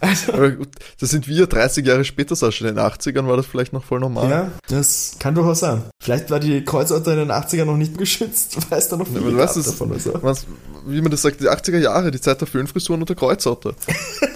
Also, 0.00 0.32
Aber 0.32 0.50
gut, 0.52 0.68
das 1.00 1.10
sind 1.10 1.26
wir 1.28 1.46
30 1.46 1.84
Jahre 1.84 2.04
später, 2.04 2.36
Sascha. 2.36 2.68
In 2.68 2.76
den 2.76 2.84
80ern 2.84 3.26
war 3.26 3.36
das 3.36 3.46
vielleicht 3.46 3.72
noch 3.72 3.84
voll 3.84 4.00
normal. 4.00 4.30
Ja, 4.30 4.50
das 4.68 5.16
kann 5.18 5.34
durchaus 5.34 5.60
sein. 5.60 5.82
Vielleicht 6.00 6.30
war 6.30 6.38
die 6.40 6.64
Kreuzotter 6.64 7.12
in 7.12 7.18
den 7.18 7.32
80ern 7.32 7.64
noch 7.64 7.76
nicht 7.76 7.98
geschützt, 7.98 8.56
weil 8.70 8.78
es 8.78 8.88
da 8.88 8.96
noch 8.96 9.08
Ja, 9.12 9.20
aber 9.20 9.30
du 9.30 9.36
weißt, 9.36 9.56
das, 9.56 9.66
davon 9.66 9.90
oder 9.90 10.00
so. 10.00 10.14
was, 10.22 10.46
wie 10.86 11.00
man 11.00 11.10
das 11.10 11.22
sagt, 11.22 11.40
die 11.40 11.50
80er 11.50 11.78
Jahre, 11.78 12.10
die 12.10 12.20
Zeit 12.20 12.40
der 12.40 12.48
Föhnfrisuren 12.48 13.00
und 13.02 13.08
der 13.08 13.16
Kreuzotter. 13.16 13.74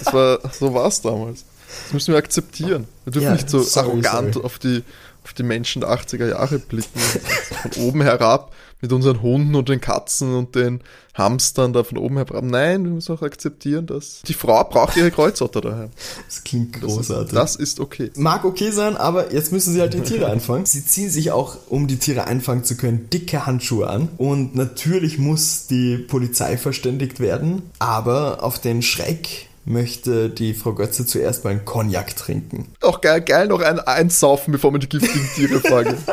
Das 0.02 0.12
war, 0.12 0.40
so 0.52 0.74
war 0.74 0.88
es 0.88 1.00
damals. 1.00 1.44
Das 1.84 1.92
müssen 1.94 2.12
wir 2.12 2.18
akzeptieren. 2.18 2.86
Wir 3.04 3.12
dürfen 3.12 3.26
Ja, 3.26 3.32
nicht 3.32 3.50
so 3.50 3.60
sorry, 3.60 3.88
arrogant 4.06 4.34
sorry. 4.34 4.46
auf 4.46 4.58
die, 4.58 4.82
auf 5.24 5.32
die 5.32 5.42
Menschen 5.42 5.80
der 5.80 5.90
80er 5.90 6.28
Jahre 6.28 6.58
blicken. 6.58 6.98
Von 6.98 7.82
oben 7.82 8.02
herab 8.02 8.52
mit 8.80 8.92
unseren 8.92 9.22
Hunden 9.22 9.54
und 9.54 9.68
den 9.68 9.80
Katzen 9.80 10.34
und 10.34 10.56
den 10.56 10.80
Hamstern 11.14 11.72
da 11.72 11.84
von 11.84 11.98
oben 11.98 12.16
herab. 12.16 12.42
Nein, 12.42 12.82
wir 12.82 12.90
müssen 12.90 13.14
auch 13.16 13.22
akzeptieren, 13.22 13.86
dass 13.86 14.22
die 14.26 14.34
Frau 14.34 14.64
braucht 14.64 14.96
ihre 14.96 15.12
Kreuzotter 15.12 15.60
daheim. 15.60 15.90
Das 16.26 16.42
klingt 16.42 16.74
Das 16.82 16.82
großartig. 16.82 17.26
ist, 17.28 17.32
das 17.36 17.54
ist 17.56 17.78
okay. 17.78 18.10
Mag 18.16 18.44
okay 18.44 18.72
sein, 18.72 18.96
aber 18.96 19.32
jetzt 19.32 19.52
müssen 19.52 19.72
sie 19.72 19.80
halt 19.80 19.94
die 19.94 20.00
Tiere 20.00 20.26
einfangen. 20.26 20.66
Sie 20.66 20.84
ziehen 20.84 21.10
sich 21.10 21.30
auch, 21.30 21.58
um 21.68 21.86
die 21.86 21.98
Tiere 21.98 22.24
einfangen 22.24 22.64
zu 22.64 22.76
können, 22.76 23.08
dicke 23.08 23.46
Handschuhe 23.46 23.88
an. 23.88 24.08
Und 24.18 24.56
natürlich 24.56 25.16
muss 25.18 25.68
die 25.68 25.98
Polizei 25.98 26.56
verständigt 26.58 27.20
werden. 27.20 27.62
Aber 27.78 28.42
auf 28.42 28.58
den 28.58 28.82
Schreck 28.82 29.46
möchte 29.64 30.28
die 30.30 30.54
Frau 30.54 30.72
Götze 30.72 31.06
zuerst 31.06 31.44
mal 31.44 31.50
einen 31.50 31.64
Cognac 31.64 32.16
trinken. 32.16 32.68
Auch 32.80 33.00
geil, 33.00 33.20
geil 33.20 33.46
noch 33.46 33.60
ein 33.60 33.78
einsaufen, 33.78 34.52
bevor 34.52 34.72
man 34.72 34.80
die 34.80 34.88
giftigen 34.88 35.28
Tiere 35.34 35.60
fangen. 35.60 35.96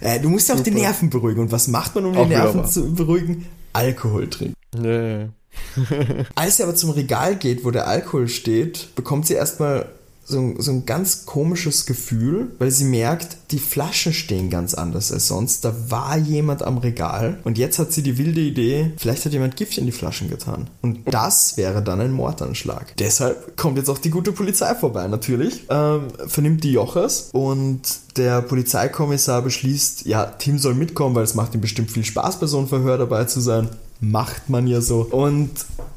Äh, 0.00 0.20
du 0.20 0.28
musst 0.28 0.48
ja 0.48 0.54
auch 0.54 0.60
die. 0.60 0.70
Nerven 0.70 1.10
beruhigen. 1.10 1.40
Und 1.40 1.52
was 1.52 1.68
macht 1.68 1.94
man, 1.94 2.06
um 2.06 2.12
die 2.12 2.18
Auch 2.18 2.28
wieder 2.28 2.44
Nerven 2.44 2.66
zu 2.66 2.94
beruhigen? 2.94 3.46
Alkohol 3.72 4.28
trinken. 4.28 4.56
Nee. 4.76 5.28
Als 6.34 6.56
sie 6.56 6.62
aber 6.62 6.74
zum 6.74 6.90
Regal 6.90 7.36
geht, 7.36 7.64
wo 7.64 7.70
der 7.70 7.86
Alkohol 7.86 8.28
steht, 8.28 8.94
bekommt 8.94 9.26
sie 9.26 9.34
erstmal 9.34 9.88
so, 10.24 10.38
ein- 10.38 10.60
so 10.60 10.70
ein 10.70 10.86
ganz 10.86 11.26
komisches 11.26 11.86
Gefühl, 11.86 12.52
weil 12.58 12.70
sie 12.70 12.84
merkt, 12.84 13.36
die 13.50 13.58
Flaschen 13.58 14.12
stehen 14.12 14.50
ganz 14.50 14.74
anders 14.74 15.12
als 15.12 15.28
sonst. 15.28 15.64
Da 15.64 15.74
war 15.90 16.16
jemand 16.16 16.62
am 16.62 16.78
Regal 16.78 17.38
und 17.44 17.58
jetzt 17.58 17.78
hat 17.78 17.92
sie 17.92 18.02
die 18.02 18.18
wilde 18.18 18.40
Idee, 18.40 18.92
vielleicht 18.96 19.24
hat 19.24 19.32
jemand 19.32 19.56
Gift 19.56 19.78
in 19.78 19.86
die 19.86 19.92
Flaschen 19.92 20.28
getan. 20.30 20.68
Und 20.82 21.00
das 21.12 21.56
wäre 21.56 21.82
dann 21.82 22.00
ein 22.00 22.12
Mordanschlag. 22.12 22.96
Deshalb 22.96 23.56
kommt 23.56 23.76
jetzt 23.78 23.90
auch 23.90 23.98
die 23.98 24.10
gute 24.10 24.32
Polizei 24.32 24.74
vorbei, 24.74 25.06
natürlich. 25.08 25.64
Ähm, 25.68 26.08
vernimmt 26.26 26.64
die 26.64 26.72
Jochers 26.72 27.28
und 27.32 27.82
der 28.16 28.42
Polizeikommissar 28.42 29.42
beschließt, 29.42 30.06
ja, 30.06 30.24
Tim 30.26 30.58
soll 30.58 30.74
mitkommen, 30.74 31.14
weil 31.14 31.24
es 31.24 31.34
macht 31.34 31.54
ihm 31.54 31.60
bestimmt 31.60 31.90
viel 31.90 32.04
Spaß, 32.04 32.40
bei 32.40 32.46
so 32.46 32.58
einem 32.58 32.68
Verhör 32.68 32.98
dabei 32.98 33.24
zu 33.24 33.40
sein. 33.40 33.68
Macht 34.00 34.50
man 34.50 34.66
ja 34.66 34.80
so. 34.80 35.02
Und 35.10 35.50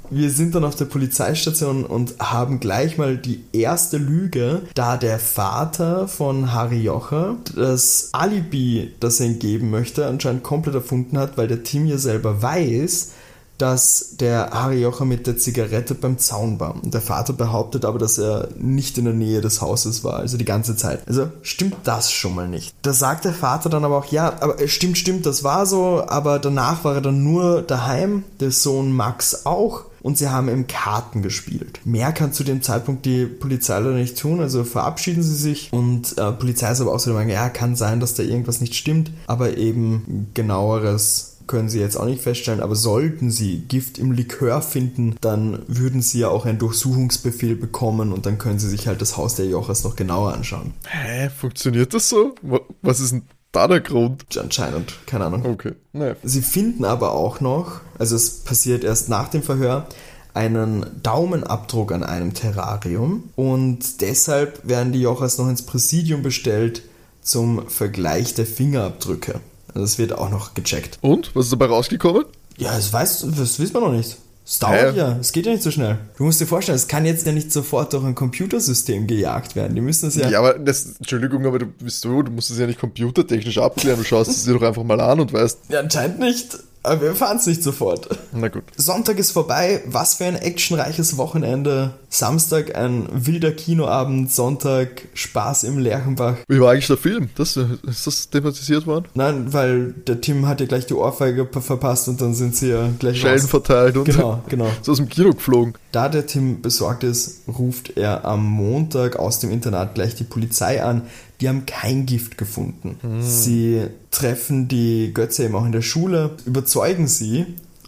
wir 0.10 0.30
sind 0.30 0.56
dann 0.56 0.63
auf 0.63 0.76
der 0.76 0.86
Polizeistation 0.86 1.86
und 1.86 2.15
haben 2.20 2.60
gleich 2.60 2.98
mal 2.98 3.17
die 3.17 3.43
erste 3.54 3.98
Lüge, 3.98 4.63
da 4.74 4.98
der 4.98 5.20
Vater 5.20 6.08
von 6.08 6.54
Harry 6.54 6.82
Jocher 6.82 7.38
das 7.56 8.10
Alibi, 8.13 8.93
das 9.00 9.20
er 9.20 9.28
ihm 9.28 9.39
geben 9.39 9.70
möchte, 9.70 10.06
anscheinend 10.08 10.43
komplett 10.43 10.76
erfunden 10.76 11.17
hat, 11.17 11.38
weil 11.38 11.48
der 11.48 11.63
Tim 11.63 11.86
ja 11.86 11.98
selber 11.98 12.41
weiß, 12.41 13.12
dass 13.58 14.17
der 14.20 14.52
Harry 14.52 14.82
Jocher 14.82 15.06
mit 15.06 15.26
der 15.26 15.38
Zigarette 15.38 15.96
beim 15.96 16.17
Zaun 16.20 16.60
war. 16.60 16.76
Und 16.76 16.93
der 16.93 17.02
Vater 17.02 17.34
behauptet 17.34 17.86
aber, 17.86 17.98
dass 17.98 18.17
er 18.17 18.50
nicht 18.58 18.98
in 18.98 19.06
der 19.06 19.13
Nähe 19.13 19.41
des 19.41 19.62
Hauses 19.62 20.04
war, 20.04 20.17
also 20.17 20.38
die 20.38 20.46
ganze 20.46 20.76
Zeit. 20.76 21.08
Also 21.08 21.30
stimmt 21.41 21.76
das 21.84 22.12
schon 22.12 22.36
mal 22.36 22.48
nicht. 22.48 22.76
Da 22.84 22.93
sagt 22.93 23.26
der 23.26 23.34
Vater 23.34 23.70
dann 23.70 23.84
aber 23.84 23.98
auch, 23.98 24.06
ja, 24.06 24.34
aber 24.41 24.62
äh, 24.62 24.67
stimmt, 24.67 24.98
stimmt, 24.98 25.26
das 25.26 25.43
war 25.43 25.65
so, 25.65 26.04
aber 26.08 26.39
danach 26.39 26.84
war 26.84 26.96
er 26.96 27.02
dann 27.02 27.24
nur 27.24 27.62
daheim, 27.62 28.24
der 28.39 28.52
Sohn 28.52 28.91
Max 28.91 29.46
auch 29.46 29.86
und 30.08 30.17
sie 30.17 30.30
haben 30.30 30.48
im 30.48 30.67
Karten 30.67 31.22
gespielt. 31.22 31.82
Mehr 31.84 32.13
kann 32.13 32.32
zu 32.32 32.46
dem 32.46 32.62
Zeitpunkt 32.62 33.06
die 33.06 33.26
Polizei 33.26 33.78
leider 33.78 33.91
nicht 33.91 34.17
tun, 34.17 34.39
also 34.39 34.63
verabschieden 34.63 35.22
sie 35.22 35.36
sich 35.36 35.67
und 35.74 36.17
äh, 36.17 36.32
Polizei 36.32 36.72
ist 36.72 36.80
aber 36.80 36.93
auch 36.93 37.00
so 37.00 37.10
der 37.10 37.20
Meinung, 37.20 37.34
ja, 37.34 37.50
kann 37.50 37.76
sein, 37.76 38.00
dass 38.00 38.13
da 38.13 38.24
irgendwas 38.24 38.62
nicht 38.62 38.74
stimmt, 38.74 39.12
aber 39.28 39.58
eben 39.58 40.30
genaueres 40.34 41.34
können 41.46 41.67
sie 41.67 41.82
jetzt 41.82 41.98
auch 41.98 42.06
nicht 42.06 42.22
feststellen, 42.22 42.62
aber 42.62 42.76
sollten 42.76 43.32
sie 43.32 43.60
Gift 43.67 43.98
im 43.98 44.13
Likör 44.13 44.62
finden, 44.62 45.17
dann 45.20 45.63
würden 45.67 46.02
sie 46.02 46.20
ja 46.20 46.30
auch 46.30 46.46
einen 46.46 46.58
Durchsuchungsbefehl 46.58 47.58
bekommen 47.58 48.13
und 48.13 48.26
dann 48.26 48.38
können 48.38 48.60
sie 48.60 48.70
sich 48.70 48.88
halt 48.88 49.02
das 49.02 49.17
Haus 49.17 49.36
der 49.36 49.48
Jochers 49.48 49.84
noch 49.84 49.98
genauer 49.98 50.34
anschauen. 50.34 50.74
Hä, 50.88 51.30
funktioniert 51.30 51.93
das 51.93 52.08
so? 52.08 52.34
Was 52.82 53.02
ist 53.02 53.12
denn 53.12 53.24
da 53.51 53.67
der 53.67 53.81
Grund? 53.81 54.38
Anscheinend, 54.38 54.93
keine 55.05 55.25
Ahnung. 55.25 55.45
Okay, 55.45 55.73
naja. 55.93 56.15
Sie 56.23 56.41
finden 56.41 56.86
aber 56.86 57.13
auch 57.13 57.39
noch, 57.39 57.81
also 57.97 58.15
es 58.15 58.39
passiert 58.43 58.83
erst 58.83 59.10
nach 59.10 59.29
dem 59.29 59.43
Verhör, 59.43 59.88
einen 60.33 60.86
Daumenabdruck 61.01 61.91
an 61.91 62.03
einem 62.03 62.33
Terrarium 62.33 63.29
und 63.36 64.01
deshalb 64.01 64.67
werden 64.67 64.93
die 64.93 65.01
Jochers 65.01 65.39
noch 65.39 65.49
ins 65.49 65.63
Präsidium 65.63 66.21
bestellt 66.21 66.83
zum 67.21 67.67
Vergleich 67.67 68.36
der 68.36 68.45
Fingerabdrücke. 68.45 69.41
Also 69.73 69.83
es 69.83 69.97
wird 69.97 70.13
auch 70.13 70.29
noch 70.29 70.53
gecheckt. 70.53 70.99
Und? 71.01 71.36
Was 71.36 71.45
ist 71.45 71.53
dabei 71.53 71.65
rausgekommen? 71.65 72.25
Ja, 72.57 72.75
das, 72.75 72.93
weiß, 72.93 73.25
das 73.36 73.60
wissen 73.60 73.73
wir 73.73 73.81
noch 73.81 73.91
nicht. 73.91 74.17
Es 74.49 74.60
dauert 74.60 74.93
Hä? 74.93 74.97
ja, 74.97 75.17
es 75.19 75.33
geht 75.33 75.45
ja 75.45 75.51
nicht 75.51 75.62
so 75.63 75.71
schnell. 75.71 75.97
Du 76.17 76.23
musst 76.23 76.39
dir 76.39 76.45
vorstellen, 76.45 76.77
es 76.77 76.88
kann 76.88 77.05
jetzt 77.05 77.25
ja 77.25 77.33
nicht 77.33 77.51
sofort 77.51 77.91
durch 77.91 78.05
ein 78.05 78.15
Computersystem 78.15 79.05
gejagt 79.05 79.57
werden. 79.57 79.75
Die 79.75 79.81
müssen 79.81 80.07
es 80.07 80.15
ja. 80.15 80.29
Ja, 80.29 80.39
aber 80.39 80.53
das, 80.53 80.95
Entschuldigung, 80.99 81.45
aber 81.45 81.60
du 81.60 81.65
bist 81.65 82.05
du, 82.05 82.23
du 82.23 82.31
musst 82.31 82.49
es 82.49 82.57
ja 82.57 82.65
nicht 82.65 82.79
computertechnisch 82.79 83.57
abklären. 83.57 83.97
Du 83.99 84.05
schaust 84.05 84.31
es 84.31 84.45
dir 84.45 84.53
doch 84.53 84.62
einfach 84.62 84.83
mal 84.83 85.01
an 85.01 85.19
und 85.19 85.33
weißt, 85.33 85.60
Ja, 85.67 85.81
anscheinend 85.81 86.19
nicht. 86.19 86.57
Aber 86.83 87.01
wir 87.01 87.15
fahren 87.15 87.36
es 87.36 87.45
nicht 87.45 87.62
sofort. 87.62 88.07
na 88.31 88.47
gut. 88.47 88.63
Sonntag 88.77 89.19
ist 89.19 89.31
vorbei. 89.31 89.81
Was 89.86 90.13
für 90.15 90.23
ein 90.25 90.36
actionreiches 90.38 91.17
Wochenende. 91.17 91.95
Samstag 92.10 92.76
ein 92.76 93.08
wilder 93.12 93.52
Kinoabend. 93.52 94.32
Sonntag 94.32 95.04
Spaß 95.13 95.63
im 95.65 95.78
Lerchenbach. 95.78 96.38
Wie 96.48 96.60
war 96.60 96.72
eigentlich 96.72 96.88
der 96.88 96.98
Film? 96.98 97.30
Das, 97.36 97.58
ist 97.58 98.08
das 98.08 98.30
thematisiert 98.30 98.88
worden? 98.88 99.08
Nein, 99.13 99.52
weil 99.54 99.93
der 100.08 100.22
Tim 100.22 100.48
hat 100.48 100.60
ja 100.62 100.67
gleich 100.67 100.86
die 100.86 100.93
Ohrfeige 100.93 101.48
verpasst 101.48 102.08
und 102.08 102.22
dann 102.22 102.34
sind 102.34 102.56
sie 102.56 102.70
ja 102.70 102.89
gleich 102.98 103.20
Schellen 103.20 103.39
raus. 103.41 103.50
verteilt 103.50 103.98
und 103.98 104.06
Genau, 104.06 104.41
genau. 104.48 104.70
so 104.82 104.91
aus 104.93 104.98
dem 104.98 105.10
Kino 105.10 105.32
geflogen. 105.32 105.74
Da 105.91 106.08
der 106.10 106.26
Tim 106.26 106.62
besorgt 106.62 107.04
ist, 107.04 107.41
ruft 107.48 107.98
er 107.98 108.26
am 108.26 108.46
Montag 108.46 109.17
aus 109.17 109.39
dem 109.39 109.52
Internat 109.52 109.96
gleich 109.96 110.15
die 110.15 110.24
Polizei 110.24 110.82
an. 110.84 111.04
Die 111.41 111.50
haben 111.50 111.65
kein 111.67 112.06
Gift 112.08 112.38
gefunden. 112.38 112.98
Sie 113.22 113.82
treffen 114.10 114.67
die 114.67 115.13
Götze 115.13 115.46
eben 115.46 115.54
auch 115.56 115.65
in 115.65 115.72
der 115.72 115.84
Schule, 115.84 116.32
überzeugen 116.46 117.08
sie, 117.08 117.46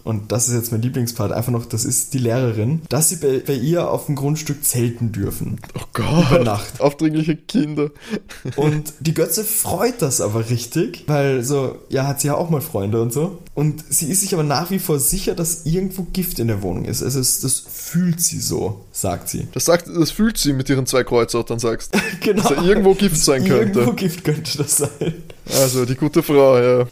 und 0.09 0.31
das 0.31 0.47
ist 0.49 0.55
jetzt 0.55 0.71
mein 0.71 0.81
Lieblingspart, 0.81 1.31
einfach 1.31 1.51
noch, 1.51 1.65
das 1.65 1.85
ist 1.85 2.13
die 2.13 2.17
Lehrerin, 2.17 2.81
dass 2.89 3.09
sie 3.09 3.17
bei, 3.17 3.41
bei 3.45 3.53
ihr 3.53 3.89
auf 3.89 4.07
dem 4.07 4.15
Grundstück 4.15 4.65
zelten 4.65 5.11
dürfen. 5.11 5.59
Oh 5.77 5.83
Gott. 5.93 6.31
Über 6.31 6.43
Nacht. 6.43 6.81
Aufdringliche 6.81 7.35
Kinder. 7.35 7.91
Und 8.55 8.93
die 8.99 9.13
Götze 9.13 9.43
freut 9.43 10.01
das 10.01 10.19
aber 10.19 10.49
richtig, 10.49 11.03
weil 11.07 11.43
so, 11.43 11.77
ja, 11.89 12.07
hat 12.07 12.21
sie 12.21 12.27
ja 12.27 12.35
auch 12.35 12.49
mal 12.49 12.61
Freunde 12.61 13.01
und 13.01 13.13
so. 13.13 13.39
Und 13.53 13.83
sie 13.89 14.09
ist 14.09 14.21
sich 14.21 14.33
aber 14.33 14.43
nach 14.43 14.71
wie 14.71 14.79
vor 14.79 14.99
sicher, 14.99 15.35
dass 15.35 15.65
irgendwo 15.65 16.03
Gift 16.11 16.39
in 16.39 16.47
der 16.47 16.61
Wohnung 16.61 16.85
ist. 16.85 17.03
Also 17.03 17.19
es, 17.19 17.41
das 17.41 17.59
fühlt 17.59 18.19
sie 18.21 18.39
so, 18.39 18.85
sagt 18.91 19.29
sie. 19.29 19.47
Das 19.53 19.65
sagt, 19.65 19.87
das 19.87 20.11
fühlt 20.11 20.37
sie 20.37 20.53
mit 20.53 20.69
ihren 20.69 20.85
zwei 20.85 21.03
Kreuzer, 21.03 21.43
dann 21.43 21.59
sagst. 21.59 21.95
Genau. 22.21 22.41
Dass 22.41 22.57
da 22.57 22.63
irgendwo 22.63 22.95
Gift 22.95 23.17
sein 23.17 23.45
Irgendwo 23.45 23.85
könnte. 23.85 23.95
Gift 23.95 24.23
könnte 24.25 24.57
das 24.57 24.77
sein. 24.77 25.13
Also, 25.57 25.85
die 25.85 25.95
gute 25.95 26.23
Frau, 26.23 26.57
ja. 26.57 26.85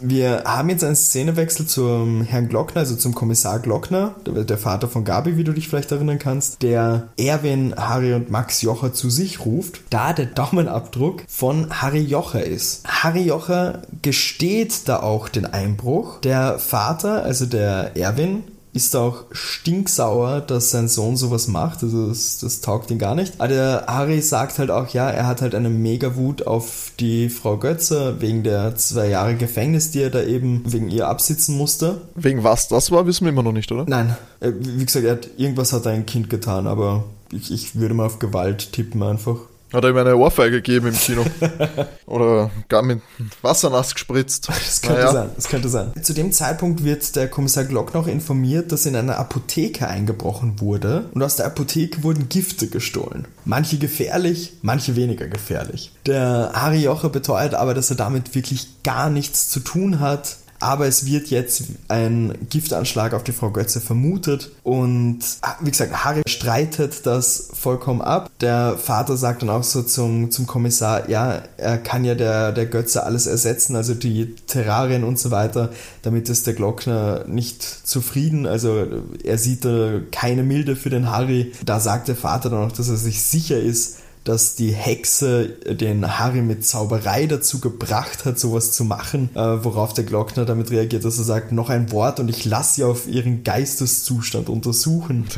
Wir 0.00 0.44
haben 0.44 0.70
jetzt 0.70 0.84
einen 0.84 0.96
Szenewechsel 0.96 1.66
zum 1.66 2.22
Herrn 2.22 2.48
Glockner, 2.48 2.80
also 2.80 2.96
zum 2.96 3.14
Kommissar 3.14 3.58
Glockner, 3.58 4.14
der 4.26 4.44
der 4.44 4.58
Vater 4.58 4.88
von 4.88 5.04
Gabi, 5.04 5.36
wie 5.36 5.44
du 5.44 5.52
dich 5.52 5.68
vielleicht 5.68 5.92
erinnern 5.92 6.18
kannst, 6.18 6.62
der 6.62 7.08
Erwin, 7.16 7.74
Harry 7.76 8.14
und 8.14 8.30
Max 8.30 8.62
Jocher 8.62 8.92
zu 8.92 9.10
sich 9.10 9.44
ruft, 9.44 9.80
da 9.90 10.12
der 10.12 10.26
Daumenabdruck 10.26 11.24
von 11.28 11.68
Harry 11.70 12.00
Jocher 12.00 12.44
ist. 12.44 12.86
Harry 12.86 13.22
Jocher 13.22 13.82
gesteht 14.02 14.88
da 14.88 15.00
auch 15.00 15.28
den 15.28 15.46
Einbruch. 15.46 16.20
Der 16.20 16.58
Vater, 16.58 17.22
also 17.22 17.46
der 17.46 17.96
Erwin, 17.96 18.44
ist 18.72 18.94
auch 18.94 19.24
stinksauer, 19.32 20.40
dass 20.40 20.70
sein 20.70 20.88
Sohn 20.88 21.16
sowas 21.16 21.48
macht. 21.48 21.82
Also 21.82 22.08
das, 22.08 22.38
das 22.38 22.60
taugt 22.60 22.90
ihn 22.90 22.98
gar 22.98 23.14
nicht. 23.14 23.34
Aber 23.38 23.48
der 23.48 23.84
Harry 23.86 24.20
sagt 24.20 24.58
halt 24.58 24.70
auch, 24.70 24.88
ja, 24.88 25.10
er 25.10 25.26
hat 25.26 25.42
halt 25.42 25.54
eine 25.54 25.70
mega 25.70 26.16
Wut 26.16 26.46
auf 26.46 26.92
die 27.00 27.28
Frau 27.28 27.56
Götze 27.56 28.16
wegen 28.20 28.42
der 28.42 28.76
zwei 28.76 29.08
Jahre 29.08 29.36
Gefängnis, 29.36 29.90
die 29.90 30.02
er 30.02 30.10
da 30.10 30.22
eben 30.22 30.62
wegen 30.66 30.90
ihr 30.90 31.08
absitzen 31.08 31.56
musste. 31.56 32.02
Wegen 32.14 32.44
was 32.44 32.68
das 32.68 32.90
war, 32.90 33.06
wissen 33.06 33.24
wir 33.24 33.32
immer 33.32 33.42
noch 33.42 33.52
nicht, 33.52 33.72
oder? 33.72 33.84
Nein, 33.88 34.16
äh, 34.40 34.52
wie 34.58 34.84
gesagt, 34.84 35.04
er 35.04 35.12
hat, 35.12 35.28
irgendwas 35.36 35.72
hat 35.72 35.86
ein 35.86 36.06
Kind 36.06 36.30
getan, 36.30 36.66
aber 36.66 37.04
ich, 37.32 37.50
ich 37.50 37.76
würde 37.76 37.94
mal 37.94 38.06
auf 38.06 38.18
Gewalt 38.18 38.72
tippen 38.72 39.02
einfach. 39.02 39.36
Hat 39.72 39.84
er 39.84 39.90
ihm 39.90 39.96
eine 39.96 40.16
Ohrfeige 40.16 40.62
gegeben 40.62 40.88
im 40.88 40.94
Kino? 40.94 41.24
oder 42.06 42.50
gar 42.68 42.82
mit 42.82 43.02
Wasser 43.42 43.68
nass 43.70 43.92
gespritzt? 43.94 44.48
Das 44.48 44.80
könnte 44.80 45.00
Naja. 45.00 45.12
sein, 45.12 45.30
das 45.36 45.48
könnte 45.48 45.68
sein. 45.68 45.92
Zu 46.02 46.14
dem 46.14 46.32
Zeitpunkt 46.32 46.84
wird 46.84 47.14
der 47.16 47.28
Kommissar 47.28 47.64
Glock 47.64 47.92
noch 47.92 48.06
informiert, 48.06 48.72
dass 48.72 48.86
in 48.86 48.96
einer 48.96 49.18
Apotheke 49.18 49.86
eingebrochen 49.86 50.60
wurde 50.60 51.10
und 51.12 51.22
aus 51.22 51.36
der 51.36 51.46
Apotheke 51.46 52.02
wurden 52.02 52.28
Gifte 52.28 52.68
gestohlen. 52.68 53.28
Manche 53.44 53.78
gefährlich, 53.78 54.54
manche 54.62 54.96
weniger 54.96 55.26
gefährlich. 55.28 55.92
Der 56.06 56.52
Harry 56.54 56.82
Joche 56.82 57.10
beteuert 57.10 57.54
aber, 57.54 57.74
dass 57.74 57.90
er 57.90 57.96
damit 57.96 58.34
wirklich 58.34 58.82
gar 58.84 59.10
nichts 59.10 59.48
zu 59.50 59.60
tun 59.60 60.00
hat. 60.00 60.36
Aber 60.60 60.86
es 60.86 61.06
wird 61.06 61.28
jetzt 61.28 61.64
ein 61.88 62.34
Giftanschlag 62.50 63.14
auf 63.14 63.24
die 63.24 63.32
Frau 63.32 63.50
Götze 63.50 63.80
vermutet 63.80 64.50
und 64.64 65.20
ah, 65.42 65.54
wie 65.60 65.70
gesagt, 65.70 66.04
Harry 66.04 66.22
streitet 66.26 67.06
das 67.06 67.50
vollkommen 67.52 68.00
ab. 68.00 68.30
Der 68.40 68.76
Vater 68.76 69.16
sagt 69.16 69.42
dann 69.42 69.50
auch 69.50 69.62
so 69.62 69.82
zum, 69.82 70.30
zum 70.30 70.46
Kommissar, 70.46 71.08
ja, 71.08 71.42
er 71.56 71.78
kann 71.78 72.04
ja 72.04 72.14
der, 72.14 72.52
der 72.52 72.66
Götze 72.66 73.04
alles 73.04 73.26
ersetzen, 73.26 73.76
also 73.76 73.94
die 73.94 74.34
Terrarien 74.46 75.04
und 75.04 75.18
so 75.18 75.30
weiter. 75.30 75.70
Damit 76.02 76.28
ist 76.28 76.46
der 76.46 76.54
Glockner 76.54 77.24
nicht 77.26 77.62
zufrieden, 77.62 78.46
also 78.46 78.86
er 79.22 79.38
sieht 79.38 79.64
da 79.64 80.00
keine 80.10 80.42
Milde 80.42 80.76
für 80.76 80.90
den 80.90 81.10
Harry. 81.10 81.52
Da 81.64 81.78
sagt 81.80 82.08
der 82.08 82.16
Vater 82.16 82.50
dann 82.50 82.68
auch, 82.68 82.72
dass 82.72 82.88
er 82.88 82.96
sich 82.96 83.22
sicher 83.22 83.60
ist, 83.60 83.97
dass 84.28 84.54
die 84.54 84.72
Hexe 84.72 85.48
den 85.48 86.18
Harry 86.18 86.42
mit 86.42 86.66
Zauberei 86.66 87.26
dazu 87.26 87.60
gebracht 87.60 88.26
hat, 88.26 88.38
sowas 88.38 88.72
zu 88.72 88.84
machen, 88.84 89.30
äh, 89.34 89.64
worauf 89.64 89.94
der 89.94 90.04
Glockner 90.04 90.44
damit 90.44 90.70
reagiert, 90.70 91.06
dass 91.06 91.16
er 91.16 91.24
sagt, 91.24 91.50
noch 91.50 91.70
ein 91.70 91.90
Wort 91.92 92.20
und 92.20 92.28
ich 92.28 92.44
lasse 92.44 92.74
sie 92.74 92.84
auf 92.84 93.08
ihren 93.08 93.42
Geisteszustand 93.42 94.50
untersuchen. 94.50 95.28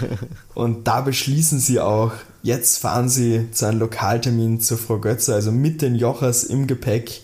und 0.54 0.86
da 0.86 1.00
beschließen 1.00 1.58
sie 1.58 1.80
auch, 1.80 2.12
jetzt 2.44 2.78
fahren 2.78 3.08
sie 3.08 3.50
zu 3.50 3.66
einem 3.66 3.80
Lokaltermin 3.80 4.60
zur 4.60 4.78
Frau 4.78 4.98
Götze, 4.98 5.34
also 5.34 5.50
mit 5.50 5.82
den 5.82 5.96
Jochers 5.96 6.44
im 6.44 6.68
Gepäck, 6.68 7.22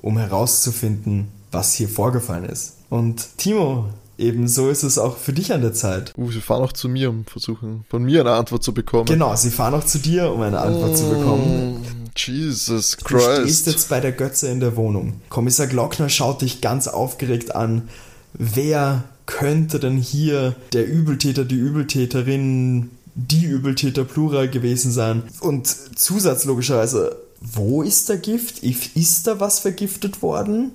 um 0.00 0.16
herauszufinden, 0.16 1.26
was 1.50 1.74
hier 1.74 1.88
vorgefallen 1.88 2.44
ist. 2.44 2.74
Und 2.88 3.36
Timo, 3.36 3.86
ebenso 4.22 4.70
ist 4.70 4.82
es 4.82 4.98
auch 4.98 5.16
für 5.16 5.32
dich 5.32 5.52
an 5.52 5.60
der 5.60 5.72
Zeit. 5.72 6.12
Uh, 6.16 6.30
sie 6.30 6.40
fahren 6.40 6.62
auch 6.62 6.72
zu 6.72 6.88
mir, 6.88 7.10
um 7.10 7.24
versuchen, 7.24 7.84
von 7.90 8.02
mir 8.04 8.20
eine 8.20 8.32
Antwort 8.32 8.62
zu 8.62 8.72
bekommen. 8.72 9.06
Genau, 9.06 9.34
sie 9.36 9.50
fahren 9.50 9.74
auch 9.74 9.84
zu 9.84 9.98
dir, 9.98 10.32
um 10.32 10.40
eine 10.40 10.60
Antwort 10.60 10.96
zu 10.96 11.08
bekommen. 11.08 11.74
Mm, 11.74 12.10
Jesus 12.16 12.96
Du 12.96 13.18
stehst 13.18 13.42
Christ. 13.42 13.66
jetzt 13.66 13.88
bei 13.88 14.00
der 14.00 14.12
Götze 14.12 14.48
in 14.48 14.60
der 14.60 14.76
Wohnung. 14.76 15.20
Kommissar 15.28 15.66
Glockner 15.66 16.08
schaut 16.08 16.42
dich 16.42 16.60
ganz 16.60 16.88
aufgeregt 16.88 17.54
an. 17.54 17.88
Wer 18.34 19.04
könnte 19.26 19.78
denn 19.78 19.98
hier 19.98 20.54
der 20.72 20.86
Übeltäter, 20.86 21.44
die 21.44 21.56
Übeltäterin, 21.56 22.90
die 23.14 23.44
Übeltäter 23.44 24.04
Plural 24.04 24.48
gewesen 24.48 24.92
sein? 24.92 25.24
Und 25.40 25.66
Zusatz 25.98 26.44
logischerweise, 26.44 27.16
wo 27.40 27.82
ist 27.82 28.08
der 28.08 28.18
Gift? 28.18 28.62
Ist 28.62 29.26
da 29.26 29.40
was 29.40 29.58
vergiftet 29.58 30.22
worden? 30.22 30.72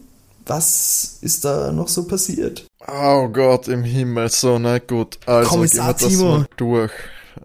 Was 0.47 1.17
ist 1.21 1.43
da 1.45 1.71
noch 1.71 1.89
so 1.89 2.07
passiert? 2.07 2.65
Oh 2.87 3.27
Gott 3.27 3.67
im 3.67 3.83
Himmel, 3.83 4.29
so, 4.29 4.57
na 4.59 4.79
gut. 4.79 5.19
Also 5.25 5.49
Kommissar 5.49 5.93
gehen 5.93 5.99
wir 5.99 6.07
das 6.07 6.17
Timo. 6.17 6.37
mal 6.37 6.45
durch. 6.55 6.91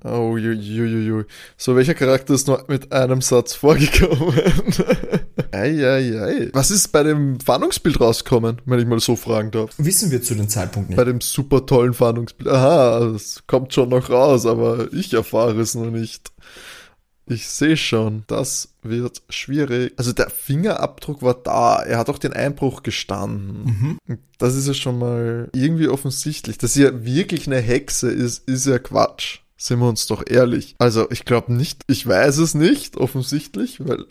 Oh, 0.04 0.36
ju, 0.36 0.52
ju, 0.52 0.84
ju, 0.84 0.98
ju. 0.98 1.24
So, 1.56 1.76
welcher 1.76 1.94
Charakter 1.94 2.34
ist 2.34 2.48
nur 2.48 2.64
mit 2.68 2.92
einem 2.92 3.20
Satz 3.20 3.54
vorgekommen? 3.54 4.34
ei, 5.52 5.86
ei, 5.86 6.20
ei. 6.20 6.50
Was 6.52 6.70
ist 6.70 6.88
bei 6.88 7.02
dem 7.02 7.38
Fahndungsbild 7.38 8.00
rausgekommen, 8.00 8.60
wenn 8.64 8.80
ich 8.80 8.86
mal 8.86 9.00
so 9.00 9.16
fragen 9.16 9.50
darf? 9.50 9.70
Wissen 9.78 10.10
wir 10.10 10.22
zu 10.22 10.34
dem 10.34 10.48
Zeitpunkt 10.48 10.90
nicht. 10.90 10.96
Bei 10.96 11.04
dem 11.04 11.20
super 11.20 11.66
tollen 11.66 11.94
Fahndungsbild. 11.94 12.48
Aha, 12.48 13.12
es 13.14 13.42
kommt 13.46 13.74
schon 13.74 13.90
noch 13.90 14.10
raus, 14.10 14.46
aber 14.46 14.92
ich 14.92 15.12
erfahre 15.12 15.60
es 15.60 15.74
noch 15.74 15.90
nicht. 15.90 16.32
Ich 17.32 17.48
sehe 17.48 17.76
schon, 17.76 18.24
das 18.26 18.74
wird 18.82 19.22
schwierig. 19.28 19.92
Also 19.96 20.12
der 20.12 20.30
Fingerabdruck 20.30 21.22
war 21.22 21.34
da. 21.34 21.82
Er 21.82 21.98
hat 21.98 22.10
auch 22.10 22.18
den 22.18 22.32
Einbruch 22.32 22.82
gestanden. 22.82 23.98
Mhm. 24.06 24.18
Das 24.38 24.54
ist 24.54 24.68
ja 24.68 24.74
schon 24.74 24.98
mal 24.98 25.48
irgendwie 25.54 25.88
offensichtlich. 25.88 26.58
Dass 26.58 26.76
er 26.76 27.04
wirklich 27.04 27.46
eine 27.46 27.60
Hexe 27.60 28.10
ist, 28.10 28.48
ist 28.48 28.66
ja 28.66 28.78
Quatsch. 28.78 29.40
Sind 29.56 29.78
wir 29.78 29.88
uns 29.88 30.08
doch 30.08 30.24
ehrlich. 30.26 30.74
Also 30.78 31.08
ich 31.10 31.24
glaube 31.24 31.52
nicht, 31.52 31.82
ich 31.86 32.06
weiß 32.06 32.38
es 32.38 32.54
nicht, 32.54 32.96
offensichtlich, 32.96 33.78
weil 33.86 34.06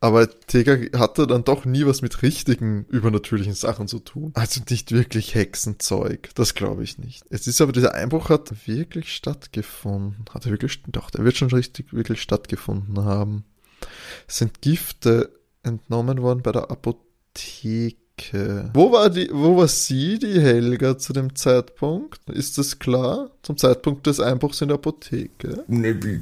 aber 0.00 0.28
TK 0.28 0.98
hatte 0.98 1.26
dann 1.26 1.44
doch 1.44 1.64
nie 1.64 1.86
was 1.86 2.02
mit 2.02 2.22
richtigen 2.22 2.84
übernatürlichen 2.90 3.54
Sachen 3.54 3.88
zu 3.88 3.98
tun. 3.98 4.32
Also 4.34 4.60
nicht 4.68 4.92
wirklich 4.92 5.34
Hexenzeug. 5.34 6.30
Das 6.34 6.54
glaube 6.54 6.84
ich 6.84 6.98
nicht. 6.98 7.24
Es 7.30 7.46
ist 7.46 7.60
aber, 7.60 7.72
dieser 7.72 7.94
Einbruch 7.94 8.28
hat 8.28 8.66
wirklich 8.66 9.14
stattgefunden. 9.14 10.24
Hat 10.32 10.44
er 10.44 10.52
wirklich, 10.52 10.82
doch, 10.88 11.10
der 11.10 11.24
wird 11.24 11.36
schon 11.36 11.50
richtig, 11.50 11.92
wirklich 11.92 12.20
stattgefunden 12.20 13.04
haben. 13.04 13.44
Es 14.28 14.38
sind 14.38 14.60
Gifte 14.60 15.32
entnommen 15.62 16.20
worden 16.20 16.42
bei 16.42 16.52
der 16.52 16.70
Apotheke. 16.70 17.96
Okay. 18.18 18.62
Wo 18.72 18.92
war 18.92 19.10
die, 19.10 19.28
wo 19.30 19.58
war 19.58 19.68
sie, 19.68 20.18
die 20.18 20.40
Helga, 20.40 20.96
zu 20.96 21.12
dem 21.12 21.36
Zeitpunkt? 21.36 22.20
Ist 22.30 22.56
das 22.56 22.78
klar? 22.78 23.28
Zum 23.42 23.58
Zeitpunkt 23.58 24.06
des 24.06 24.20
Einbruchs 24.20 24.60
in 24.62 24.68
der 24.68 24.76
Apotheke? 24.76 25.64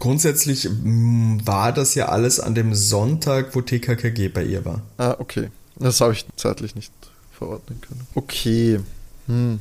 Grundsätzlich 0.00 0.68
mm, 0.68 1.38
war 1.44 1.72
das 1.72 1.94
ja 1.94 2.08
alles 2.08 2.40
an 2.40 2.56
dem 2.56 2.74
Sonntag, 2.74 3.54
wo 3.54 3.60
TKKG 3.60 4.28
bei 4.28 4.44
ihr 4.44 4.64
war. 4.64 4.82
Ah, 4.98 5.14
okay. 5.18 5.50
Das 5.76 6.00
habe 6.00 6.14
ich 6.14 6.26
zeitlich 6.36 6.74
nicht 6.74 6.92
verordnen 7.32 7.80
können. 7.80 8.06
Okay. 8.14 8.80
Hm. 9.26 9.60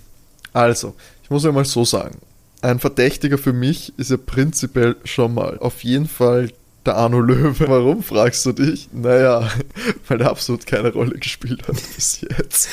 Also, 0.53 0.95
ich 1.23 1.29
muss 1.29 1.43
ja 1.43 1.51
mal 1.51 1.65
so 1.65 1.85
sagen. 1.85 2.17
Ein 2.61 2.79
Verdächtiger 2.79 3.37
für 3.37 3.53
mich 3.53 3.93
ist 3.97 4.09
ja 4.09 4.17
prinzipiell 4.17 4.95
schon 5.03 5.33
mal 5.33 5.59
auf 5.59 5.83
jeden 5.83 6.07
Fall 6.07 6.51
der 6.85 6.95
Arno 6.95 7.19
Löwe. 7.19 7.67
Warum, 7.67 8.03
fragst 8.03 8.45
du 8.45 8.51
dich? 8.51 8.89
Naja, 8.91 9.49
weil 10.07 10.21
er 10.21 10.29
absolut 10.29 10.65
keine 10.65 10.91
Rolle 10.91 11.17
gespielt 11.17 11.67
hat 11.67 11.75
bis 11.95 12.21
jetzt. 12.21 12.69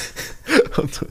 Und 0.77 1.07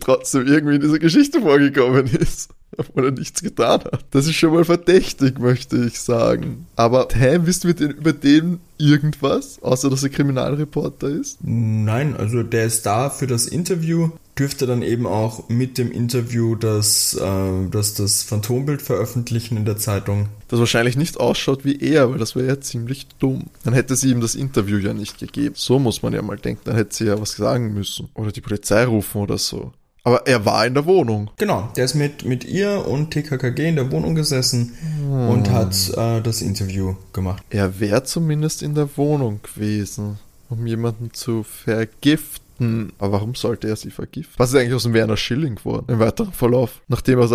trotzdem 0.00 0.46
irgendwie 0.46 0.76
in 0.76 0.80
dieser 0.80 0.98
Geschichte 0.98 1.40
vorgekommen 1.40 2.06
ist. 2.06 2.50
Obwohl 2.76 3.06
er 3.06 3.10
nichts 3.12 3.42
getan 3.42 3.80
hat. 3.84 4.04
Das 4.10 4.26
ist 4.26 4.34
schon 4.34 4.52
mal 4.52 4.64
verdächtig, 4.64 5.38
möchte 5.38 5.76
ich 5.76 6.00
sagen. 6.00 6.66
Aber, 6.76 7.08
hä, 7.12 7.40
wissen 7.44 7.68
wir 7.68 7.74
denn 7.74 7.90
über 7.90 8.12
den 8.12 8.60
irgendwas? 8.78 9.62
Außer, 9.62 9.90
dass 9.90 10.02
er 10.02 10.08
Kriminalreporter 10.08 11.08
ist? 11.08 11.38
Nein, 11.42 12.16
also 12.16 12.42
der 12.42 12.66
ist 12.66 12.84
da 12.84 13.10
für 13.10 13.26
das 13.26 13.46
Interview 13.46 14.10
dürfte 14.38 14.66
dann 14.66 14.82
eben 14.82 15.06
auch 15.06 15.48
mit 15.48 15.78
dem 15.78 15.92
Interview 15.92 16.56
das, 16.56 17.14
äh, 17.14 17.68
das, 17.70 17.94
das 17.94 18.22
Phantombild 18.22 18.82
veröffentlichen 18.82 19.56
in 19.56 19.64
der 19.64 19.76
Zeitung. 19.76 20.28
Das 20.48 20.58
wahrscheinlich 20.58 20.96
nicht 20.96 21.18
ausschaut 21.20 21.64
wie 21.64 21.80
er, 21.80 22.10
weil 22.10 22.18
das 22.18 22.34
wäre 22.34 22.46
ja 22.46 22.60
ziemlich 22.60 23.06
dumm. 23.18 23.44
Dann 23.62 23.74
hätte 23.74 23.96
sie 23.96 24.10
ihm 24.10 24.20
das 24.20 24.34
Interview 24.34 24.78
ja 24.78 24.92
nicht 24.92 25.18
gegeben. 25.18 25.54
So 25.56 25.78
muss 25.78 26.02
man 26.02 26.12
ja 26.12 26.22
mal 26.22 26.36
denken. 26.36 26.62
Dann 26.64 26.76
hätte 26.76 26.94
sie 26.94 27.06
ja 27.06 27.20
was 27.20 27.32
sagen 27.32 27.74
müssen. 27.74 28.08
Oder 28.14 28.32
die 28.32 28.40
Polizei 28.40 28.84
rufen 28.84 29.20
oder 29.20 29.38
so. 29.38 29.72
Aber 30.06 30.26
er 30.26 30.44
war 30.44 30.66
in 30.66 30.74
der 30.74 30.84
Wohnung. 30.84 31.30
Genau, 31.38 31.70
der 31.76 31.86
ist 31.86 31.94
mit, 31.94 32.26
mit 32.26 32.44
ihr 32.44 32.86
und 32.86 33.10
TKKG 33.10 33.68
in 33.68 33.76
der 33.76 33.90
Wohnung 33.90 34.14
gesessen 34.14 34.76
hm. 35.00 35.28
und 35.30 35.50
hat 35.50 35.74
äh, 35.96 36.20
das 36.20 36.42
Interview 36.42 36.94
gemacht. 37.14 37.42
Er 37.48 37.80
wäre 37.80 38.04
zumindest 38.04 38.62
in 38.62 38.74
der 38.74 38.98
Wohnung 38.98 39.40
gewesen, 39.42 40.18
um 40.50 40.66
jemanden 40.66 41.14
zu 41.14 41.42
vergiften. 41.42 42.43
Hm, 42.58 42.92
aber 42.98 43.12
warum 43.12 43.34
sollte 43.34 43.68
er 43.68 43.76
sie 43.76 43.90
vergiften? 43.90 44.34
Was 44.38 44.50
ist 44.50 44.56
eigentlich 44.56 44.74
aus 44.74 44.84
dem 44.84 44.94
Werner 44.94 45.16
Schilling 45.16 45.56
geworden 45.56 45.86
im 45.88 45.98
weiteren 45.98 46.32
Verlauf? 46.32 46.82
Nachdem 46.88 47.18
er 47.18 47.28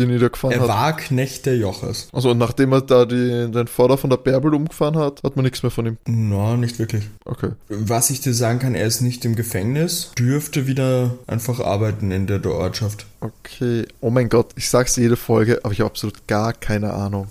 die 0.00 0.06
niedergefahren 0.06 0.54
er 0.54 0.62
hat. 0.62 0.68
Er 0.68 0.74
war 0.74 0.96
Knecht 0.96 1.46
der 1.46 1.56
Joches. 1.56 2.08
Also 2.12 2.34
nachdem 2.34 2.72
er 2.72 2.80
da 2.80 3.04
die, 3.04 3.50
den 3.50 3.66
Vorder 3.66 3.98
von 3.98 4.10
der 4.10 4.16
Bärbel 4.16 4.54
umgefahren 4.54 4.96
hat, 4.96 5.22
hat 5.22 5.36
man 5.36 5.44
nichts 5.44 5.62
mehr 5.62 5.70
von 5.70 5.86
ihm. 5.86 5.98
Na, 6.06 6.52
no, 6.52 6.56
nicht 6.56 6.78
wirklich. 6.78 7.04
Okay. 7.24 7.50
Was 7.68 8.10
ich 8.10 8.20
dir 8.20 8.34
sagen 8.34 8.58
kann, 8.58 8.74
er 8.74 8.86
ist 8.86 9.00
nicht 9.00 9.24
im 9.24 9.36
Gefängnis, 9.36 10.12
dürfte 10.18 10.66
wieder 10.66 11.18
einfach 11.26 11.60
arbeiten 11.60 12.10
in 12.10 12.26
der 12.26 12.44
Ortschaft. 12.46 13.06
Okay. 13.20 13.86
Oh 14.00 14.10
mein 14.10 14.28
Gott, 14.28 14.52
ich 14.56 14.70
sag's 14.70 14.96
jede 14.96 15.16
Folge, 15.16 15.60
aber 15.62 15.72
ich 15.72 15.80
habe 15.80 15.90
absolut 15.90 16.26
gar 16.26 16.52
keine 16.54 16.94
Ahnung. 16.94 17.28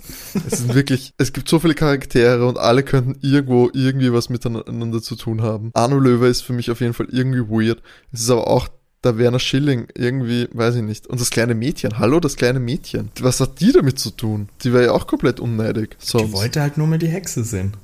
Es 0.48 0.58
sind 0.58 0.74
wirklich, 0.74 1.12
es 1.18 1.32
gibt 1.32 1.48
so 1.48 1.58
viele 1.58 1.74
Charaktere 1.74 2.46
und 2.46 2.58
alle 2.58 2.84
könnten 2.84 3.16
irgendwo 3.20 3.70
irgendwie 3.72 4.12
was 4.12 4.28
miteinander 4.28 5.02
zu 5.02 5.16
tun 5.16 5.42
haben. 5.42 5.70
Arno 5.74 5.98
Löwe 5.98 6.28
ist 6.28 6.42
für 6.42 6.52
mich 6.52 6.70
auf 6.70 6.80
jeden 6.80 6.94
Fall 6.94 7.08
irgendwie 7.10 7.48
weird. 7.48 7.82
Es 8.12 8.20
ist 8.20 8.30
aber 8.30 8.46
auch 8.46 8.68
der 9.04 9.18
Werner 9.18 9.38
Schilling 9.38 9.88
irgendwie, 9.94 10.48
weiß 10.52 10.76
ich 10.76 10.82
nicht. 10.82 11.06
Und 11.06 11.20
das 11.20 11.30
kleine 11.30 11.54
Mädchen, 11.54 11.98
hallo, 11.98 12.20
das 12.20 12.36
kleine 12.36 12.60
Mädchen. 12.60 13.10
Was 13.20 13.40
hat 13.40 13.60
die 13.60 13.72
damit 13.72 13.98
zu 13.98 14.10
tun? 14.10 14.48
Die 14.62 14.72
wäre 14.72 14.86
ja 14.86 14.92
auch 14.92 15.06
komplett 15.06 15.40
unneidig. 15.40 15.96
Sonst. 15.98 16.28
Die 16.28 16.32
wollte 16.32 16.60
halt 16.60 16.76
nur 16.76 16.86
mal 16.86 16.98
die 16.98 17.08
Hexe 17.08 17.44
sehen. 17.44 17.74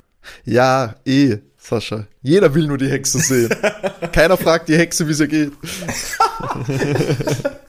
Ja, 0.45 0.95
eh, 1.05 1.37
Sascha. 1.67 2.07
Jeder 2.21 2.53
will 2.55 2.67
nur 2.67 2.77
die 2.77 2.89
Hexe 2.89 3.19
sehen. 3.19 3.53
Keiner 4.13 4.37
fragt 4.37 4.69
die 4.69 4.77
Hexe, 4.77 5.05
wie 5.07 5.13
sie 5.13 5.27
geht. 5.27 5.51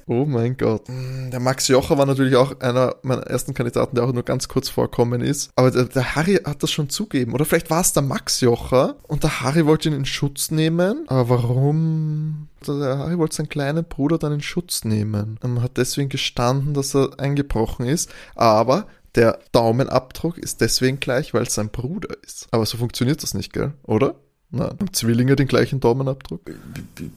oh 0.07 0.25
mein 0.25 0.57
Gott. 0.57 0.89
Mm, 0.89 1.31
der 1.31 1.41
Max 1.41 1.67
Jocher 1.67 1.99
war 1.99 2.07
natürlich 2.07 2.37
auch 2.37 2.61
einer 2.61 2.95
meiner 3.03 3.23
ersten 3.23 3.55
Kandidaten, 3.55 3.97
der 3.97 4.05
auch 4.05 4.13
nur 4.13 4.23
ganz 4.23 4.47
kurz 4.47 4.69
vorkommen 4.69 5.21
ist. 5.21 5.51
Aber 5.57 5.73
der, 5.73 5.87
der 5.87 6.15
Harry 6.15 6.39
hat 6.45 6.63
das 6.63 6.71
schon 6.71 6.91
zugeben. 6.91 7.33
Oder 7.33 7.45
vielleicht 7.45 7.71
war 7.71 7.81
es 7.81 7.93
der 7.93 8.05
Max 8.05 8.41
Jocher 8.41 8.95
und 9.09 9.25
der 9.25 9.41
Harry 9.41 9.67
wollte 9.67 9.89
ihn 9.89 9.97
in 9.97 10.05
Schutz 10.05 10.53
nehmen. 10.53 11.05
Aber 11.09 11.31
warum? 11.31 12.47
Der 12.67 12.99
Harry 12.99 13.19
wollte 13.19 13.35
seinen 13.35 13.49
kleinen 13.49 13.85
Bruder 13.85 14.19
dann 14.19 14.33
in 14.33 14.43
Schutz 14.43 14.85
nehmen. 14.85 15.39
Und 15.43 15.61
hat 15.61 15.77
deswegen 15.77 16.09
gestanden, 16.09 16.73
dass 16.73 16.95
er 16.95 17.19
eingebrochen 17.19 17.87
ist. 17.87 18.11
Aber 18.37 18.87
der 19.15 19.39
Daumenabdruck 19.53 20.39
ist 20.39 20.61
deswegen 20.61 21.01
gleich, 21.01 21.35
weil 21.35 21.45
es 21.45 21.55
sein 21.55 21.71
Bruder 21.71 22.17
ist. 22.23 22.49
Aber 22.51 22.67
so 22.67 22.79
funktioniert 22.79 23.23
das 23.23 23.35
nicht, 23.35 23.53
gell? 23.53 23.73
Oder? 23.85 24.15
Na, 24.51 24.71
haben 24.71 24.93
Zwillinge 24.95 25.37
den 25.37 25.47
gleichen 25.47 25.79
Daumenabdruck? 25.79 26.41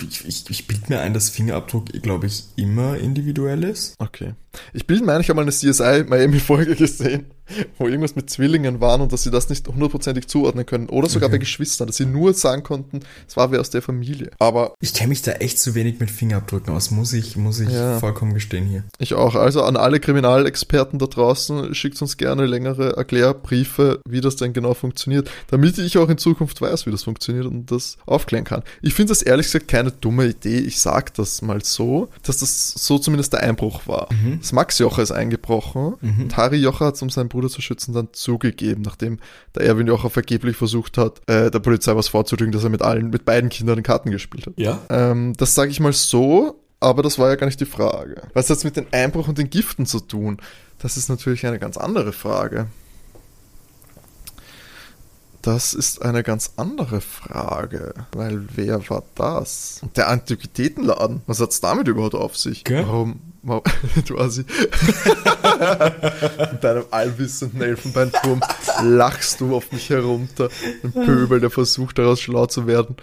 Ich, 0.09 0.25
ich, 0.27 0.49
ich 0.49 0.67
bilde 0.67 0.83
mir 0.89 0.99
ein, 0.99 1.13
dass 1.13 1.29
Fingerabdruck, 1.29 1.85
glaube 2.01 2.27
ich, 2.27 2.43
immer 2.57 2.97
individuell 2.97 3.63
ist. 3.63 3.95
Okay. 3.99 4.33
Ich 4.73 4.85
bilde 4.85 5.05
mir 5.05 5.13
ein, 5.13 5.21
ich 5.21 5.29
habe 5.29 5.37
mal 5.37 5.43
eine 5.43 5.51
CSI 5.51 6.03
Miami-Folge 6.07 6.75
gesehen, 6.75 7.27
wo 7.77 7.87
irgendwas 7.87 8.15
mit 8.15 8.29
Zwillingen 8.29 8.79
waren 8.81 9.01
und 9.01 9.11
dass 9.11 9.23
sie 9.23 9.31
das 9.31 9.49
nicht 9.49 9.67
hundertprozentig 9.67 10.27
zuordnen 10.27 10.65
können. 10.65 10.89
Oder 10.89 11.09
sogar 11.09 11.27
okay. 11.27 11.35
bei 11.35 11.39
Geschwistern, 11.39 11.87
dass 11.87 11.97
sie 11.97 12.05
nur 12.05 12.33
sagen 12.33 12.63
konnten, 12.63 13.01
es 13.27 13.37
war 13.37 13.51
wer 13.51 13.59
aus 13.59 13.69
der 13.69 13.81
Familie. 13.81 14.31
Aber. 14.39 14.73
Ich 14.79 14.93
kenne 14.93 15.09
mich 15.09 15.21
da 15.21 15.33
echt 15.33 15.59
zu 15.59 15.75
wenig 15.75 15.99
mit 15.99 16.11
Fingerabdrücken 16.11 16.73
aus, 16.73 16.91
muss 16.91 17.13
ich, 17.13 17.37
muss 17.37 17.59
ich 17.59 17.69
ja. 17.69 17.99
vollkommen 17.99 18.33
gestehen 18.33 18.65
hier. 18.65 18.83
Ich 18.99 19.13
auch. 19.13 19.35
Also 19.35 19.63
an 19.63 19.77
alle 19.77 19.99
Kriminalexperten 19.99 20.99
da 20.99 21.07
draußen, 21.07 21.73
schickt 21.75 22.01
uns 22.01 22.17
gerne 22.17 22.45
längere 22.45 22.95
Erklärbriefe, 22.97 24.01
wie 24.07 24.21
das 24.21 24.35
denn 24.35 24.53
genau 24.53 24.73
funktioniert, 24.73 25.29
damit 25.47 25.77
ich 25.77 25.97
auch 25.97 26.09
in 26.09 26.17
Zukunft 26.17 26.61
weiß, 26.61 26.85
wie 26.85 26.91
das 26.91 27.03
funktioniert 27.03 27.45
und 27.45 27.71
das 27.71 27.97
aufklären 28.05 28.43
kann. 28.43 28.63
Ich 28.81 28.93
finde 28.93 29.11
das 29.11 29.21
ehrlich 29.21 29.47
gesagt 29.47 29.67
keine 29.67 29.91
dumme 29.91 30.27
Idee. 30.27 30.59
Ich 30.59 30.79
sage 30.79 31.11
das 31.15 31.41
mal 31.41 31.63
so, 31.63 32.09
dass 32.23 32.39
das 32.39 32.73
so 32.73 32.97
zumindest 32.97 33.33
der 33.33 33.41
Einbruch 33.41 33.87
war. 33.87 34.09
Mhm. 34.11 34.39
Das 34.39 34.51
Max 34.51 34.79
Jocher 34.79 35.01
ist 35.01 35.11
eingebrochen 35.11 35.95
mhm. 36.01 36.29
Harry 36.35 36.57
Jocher 36.57 36.87
hat 36.87 36.95
es, 36.95 37.01
um 37.01 37.09
seinen 37.09 37.29
Bruder 37.29 37.40
zu 37.49 37.61
schützen, 37.61 37.93
dann 37.93 38.09
zugegeben, 38.11 38.81
nachdem 38.81 39.19
der 39.55 39.63
Erwin 39.63 39.87
Jocher 39.87 40.09
vergeblich 40.09 40.57
versucht 40.57 40.97
hat, 40.97 41.21
äh, 41.27 41.51
der 41.51 41.59
Polizei 41.59 41.95
was 41.95 42.07
vorzudrücken, 42.09 42.51
dass 42.51 42.63
er 42.63 42.69
mit 42.69 42.81
allen, 42.81 43.09
mit 43.09 43.25
beiden 43.25 43.49
Kindern 43.49 43.83
Karten 43.83 44.11
gespielt 44.11 44.47
hat. 44.47 44.53
Ja. 44.57 44.79
Ähm, 44.89 45.33
das 45.37 45.55
sage 45.55 45.71
ich 45.71 45.79
mal 45.79 45.93
so, 45.93 46.59
aber 46.79 47.03
das 47.03 47.19
war 47.19 47.29
ja 47.29 47.35
gar 47.35 47.47
nicht 47.47 47.59
die 47.59 47.65
Frage. 47.65 48.23
Was 48.33 48.49
hat 48.49 48.57
es 48.57 48.63
mit 48.63 48.75
dem 48.75 48.87
Einbruch 48.91 49.27
und 49.27 49.37
den 49.37 49.49
Giften 49.49 49.85
zu 49.85 49.99
tun? 49.99 50.37
Das 50.79 50.97
ist 50.97 51.09
natürlich 51.09 51.45
eine 51.45 51.59
ganz 51.59 51.77
andere 51.77 52.11
Frage. 52.11 52.67
Das 55.41 55.73
ist 55.73 56.03
eine 56.03 56.21
ganz 56.21 56.53
andere 56.57 57.01
Frage, 57.01 57.93
weil 58.11 58.47
wer 58.53 58.89
war 58.89 59.03
das? 59.15 59.81
Der 59.95 60.07
Antiquitätenladen, 60.07 61.21
was 61.25 61.39
hat 61.39 61.51
es 61.51 61.61
damit 61.61 61.87
überhaupt 61.87 62.13
auf 62.13 62.37
sich? 62.37 62.61
Okay. 62.61 62.83
Warum, 62.85 63.19
du 64.05 64.17
Assi. 64.17 64.45
Mit 66.51 66.63
deinem 66.63 66.85
allwissenden 66.91 67.61
Elfenbeinturm 67.61 68.41
lachst 68.83 69.41
du 69.41 69.55
auf 69.55 69.71
mich 69.71 69.89
herunter. 69.89 70.49
Ein 70.83 70.91
Pöbel, 70.91 71.39
der 71.39 71.49
versucht, 71.49 71.97
daraus 71.97 72.21
schlau 72.21 72.45
zu 72.45 72.67
werden. 72.67 72.95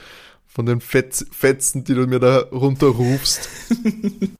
Von 0.46 0.66
den 0.66 0.80
Fetz 0.80 1.26
Fetzen, 1.30 1.84
die 1.84 1.94
du 1.94 2.06
mir 2.06 2.18
da 2.18 2.38
runterrufst. 2.50 3.48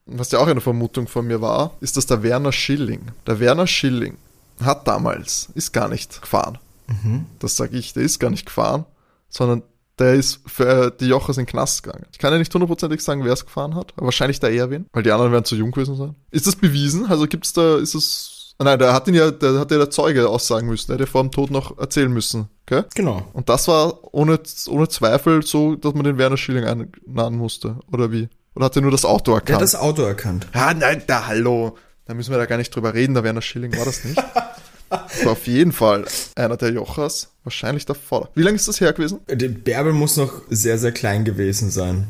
Was 0.07 0.31
ja 0.31 0.39
auch 0.39 0.47
eine 0.47 0.61
Vermutung 0.61 1.07
von 1.07 1.27
mir 1.27 1.41
war, 1.41 1.77
ist, 1.81 1.97
dass 1.97 2.07
der 2.07 2.23
Werner 2.23 2.53
Schilling, 2.53 3.03
der 3.27 3.41
Werner 3.41 3.67
Schilling 3.67 4.17
hat 4.65 4.89
damals, 4.89 5.49
ist 5.55 5.73
gar 5.73 5.89
nicht 5.89 6.21
gefahren. 6.21 6.59
Mhm. 6.87 7.27
Das 7.39 7.57
sage 7.57 7.77
ich, 7.77 7.93
der 7.93 8.03
ist 8.03 8.19
gar 8.19 8.31
nicht 8.31 8.47
gefahren, 8.47 8.85
sondern 9.29 9.63
der 9.99 10.15
ist 10.15 10.41
für 10.47 10.91
die 10.91 11.07
Jochers 11.07 11.37
in 11.37 11.45
den 11.45 11.51
Knast 11.51 11.83
gegangen. 11.83 12.07
Ich 12.13 12.19
kann 12.19 12.33
ja 12.33 12.39
nicht 12.39 12.53
hundertprozentig 12.53 13.03
sagen, 13.03 13.25
wer 13.25 13.33
es 13.33 13.45
gefahren 13.45 13.75
hat, 13.75 13.93
aber 13.97 14.07
wahrscheinlich 14.07 14.41
der 14.41 14.53
Erwin, 14.53 14.87
weil 14.93 15.03
die 15.03 15.13
anderen 15.13 15.33
werden 15.33 15.45
zu 15.45 15.57
jung 15.57 15.71
gewesen 15.71 15.97
sein. 15.97 16.15
Ist 16.31 16.47
das 16.47 16.57
bewiesen? 16.57 17.07
Also 17.07 17.27
gibt 17.27 17.47
es 17.47 17.53
da, 17.53 17.77
ist 17.77 17.95
es. 17.95 18.55
Nein, 18.61 18.79
der 18.79 18.93
hat 18.93 19.07
ihn 19.07 19.15
ja, 19.15 19.31
der 19.31 19.61
hat 19.61 19.71
ja 19.71 19.79
der 19.79 19.91
Zeuge 19.91 20.29
aussagen 20.29 20.67
müssen, 20.67 20.89
der 20.89 20.97
hätte 20.97 21.07
vor 21.07 21.23
dem 21.23 21.31
Tod 21.31 21.51
noch 21.51 21.79
erzählen 21.79 22.13
müssen. 22.13 22.49
Okay? 22.67 22.83
Genau. 22.95 23.23
Und 23.33 23.49
das 23.49 23.69
war 23.69 24.01
ohne, 24.13 24.41
ohne 24.69 24.89
Zweifel 24.89 25.43
so, 25.43 25.77
dass 25.77 25.95
man 25.95 26.05
den 26.05 26.19
Werner 26.19 26.37
Schilling 26.37 26.65
einladen 26.65 27.39
musste, 27.39 27.77
oder 27.93 28.11
wie? 28.11 28.29
Oder 28.57 28.65
hat 28.65 28.75
er 28.77 28.83
nur 28.83 28.91
das 28.91 29.05
Auto 29.05 29.33
erkannt? 29.33 29.49
Der 29.49 29.57
hat 29.57 29.63
das 29.63 29.77
Auto 29.77 30.03
erkannt. 30.03 30.49
Ja, 30.53 30.75
nein, 30.75 31.03
da 31.07 31.29
hallo. 31.29 31.77
Da 32.07 32.15
müssen 32.15 32.33
wir 32.33 32.39
da 32.39 32.47
gar 32.47 32.57
nicht 32.57 32.75
drüber 32.75 32.95
reden, 32.95 33.15
der 33.15 33.23
Werner 33.23 33.43
Schilling 33.43 33.77
war 33.77 33.85
das 33.85 34.05
nicht. 34.05 34.21
Das 34.91 35.01
war 35.25 35.33
auf 35.33 35.47
jeden 35.47 35.73
Fall 35.73 36.05
einer 36.35 36.57
der 36.57 36.71
Jochas, 36.73 37.29
wahrscheinlich 37.45 37.85
der 37.87 37.95
Vater. 37.95 38.31
Wie 38.35 38.43
lange 38.43 38.57
ist 38.57 38.69
das 38.69 38.81
her 38.81 38.93
gewesen? 38.93 39.21
Der 39.29 39.49
Bärbel 39.49 39.93
muss 39.93 40.17
noch 40.17 40.43
sehr, 40.51 40.79
sehr 40.79 40.93
klein 40.93 41.25
gewesen 41.25 41.71
sein. 41.71 42.09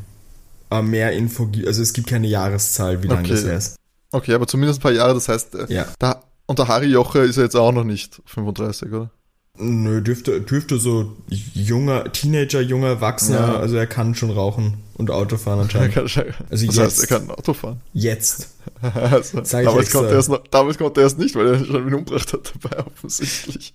Aber 0.69 0.83
mehr 0.83 1.11
Info, 1.13 1.49
also 1.65 1.81
es 1.81 1.93
gibt 1.93 2.07
keine 2.09 2.27
Jahreszahl, 2.27 3.01
wie 3.03 3.07
lange 3.07 3.21
Okay. 3.21 3.31
das 3.31 3.43
her 3.45 3.57
ist. 3.57 3.75
Okay, 4.11 4.33
aber 4.33 4.47
zumindest 4.47 4.79
ein 4.79 4.83
paar 4.83 4.91
Jahre, 4.91 5.13
das 5.13 5.27
heißt, 5.27 5.55
äh, 5.55 5.65
Ja. 5.73 5.85
da, 5.99 6.23
und 6.45 6.57
der 6.59 6.67
Harry 6.67 6.87
Joche 6.87 7.19
ist 7.19 7.35
ja 7.37 7.43
jetzt 7.43 7.55
auch 7.55 7.71
noch 7.71 7.83
nicht 7.83 8.21
35, 8.25 8.91
oder? 8.91 9.09
Nö, 9.61 10.01
dürfte, 10.01 10.39
dürfte 10.41 10.77
so 10.79 11.17
junger, 11.27 12.11
Teenager, 12.13 12.61
junger 12.61 12.87
Erwachsener, 12.87 13.39
Ja. 13.39 13.55
also 13.59 13.75
er 13.75 13.87
kann 13.87 14.15
schon 14.15 14.31
rauchen 14.31 14.75
und 14.95 15.11
Auto 15.11 15.35
fahren 15.37 15.59
anscheinend. 15.59 15.97
Also 15.97 16.21
Also 16.49 16.65
das 16.67 16.75
jetzt. 16.75 16.79
heißt, 16.79 17.11
er 17.11 17.19
kann 17.19 17.29
Auto 17.31 17.53
fahren. 17.53 17.81
Jetzt. 17.93 18.49
Also, 18.81 19.41
damals, 19.41 19.91
konnte 19.91 20.11
er 20.11 20.19
es 20.19 20.29
noch, 20.29 20.41
damals 20.49 20.77
konnte 20.77 21.01
er 21.01 21.07
es 21.07 21.17
nicht, 21.17 21.35
weil 21.35 21.47
er 21.47 21.65
schon 21.65 21.85
wen 21.85 21.93
umgebracht 21.93 22.31
hat 22.31 22.53
dabei, 22.63 22.85
offensichtlich. 22.95 23.73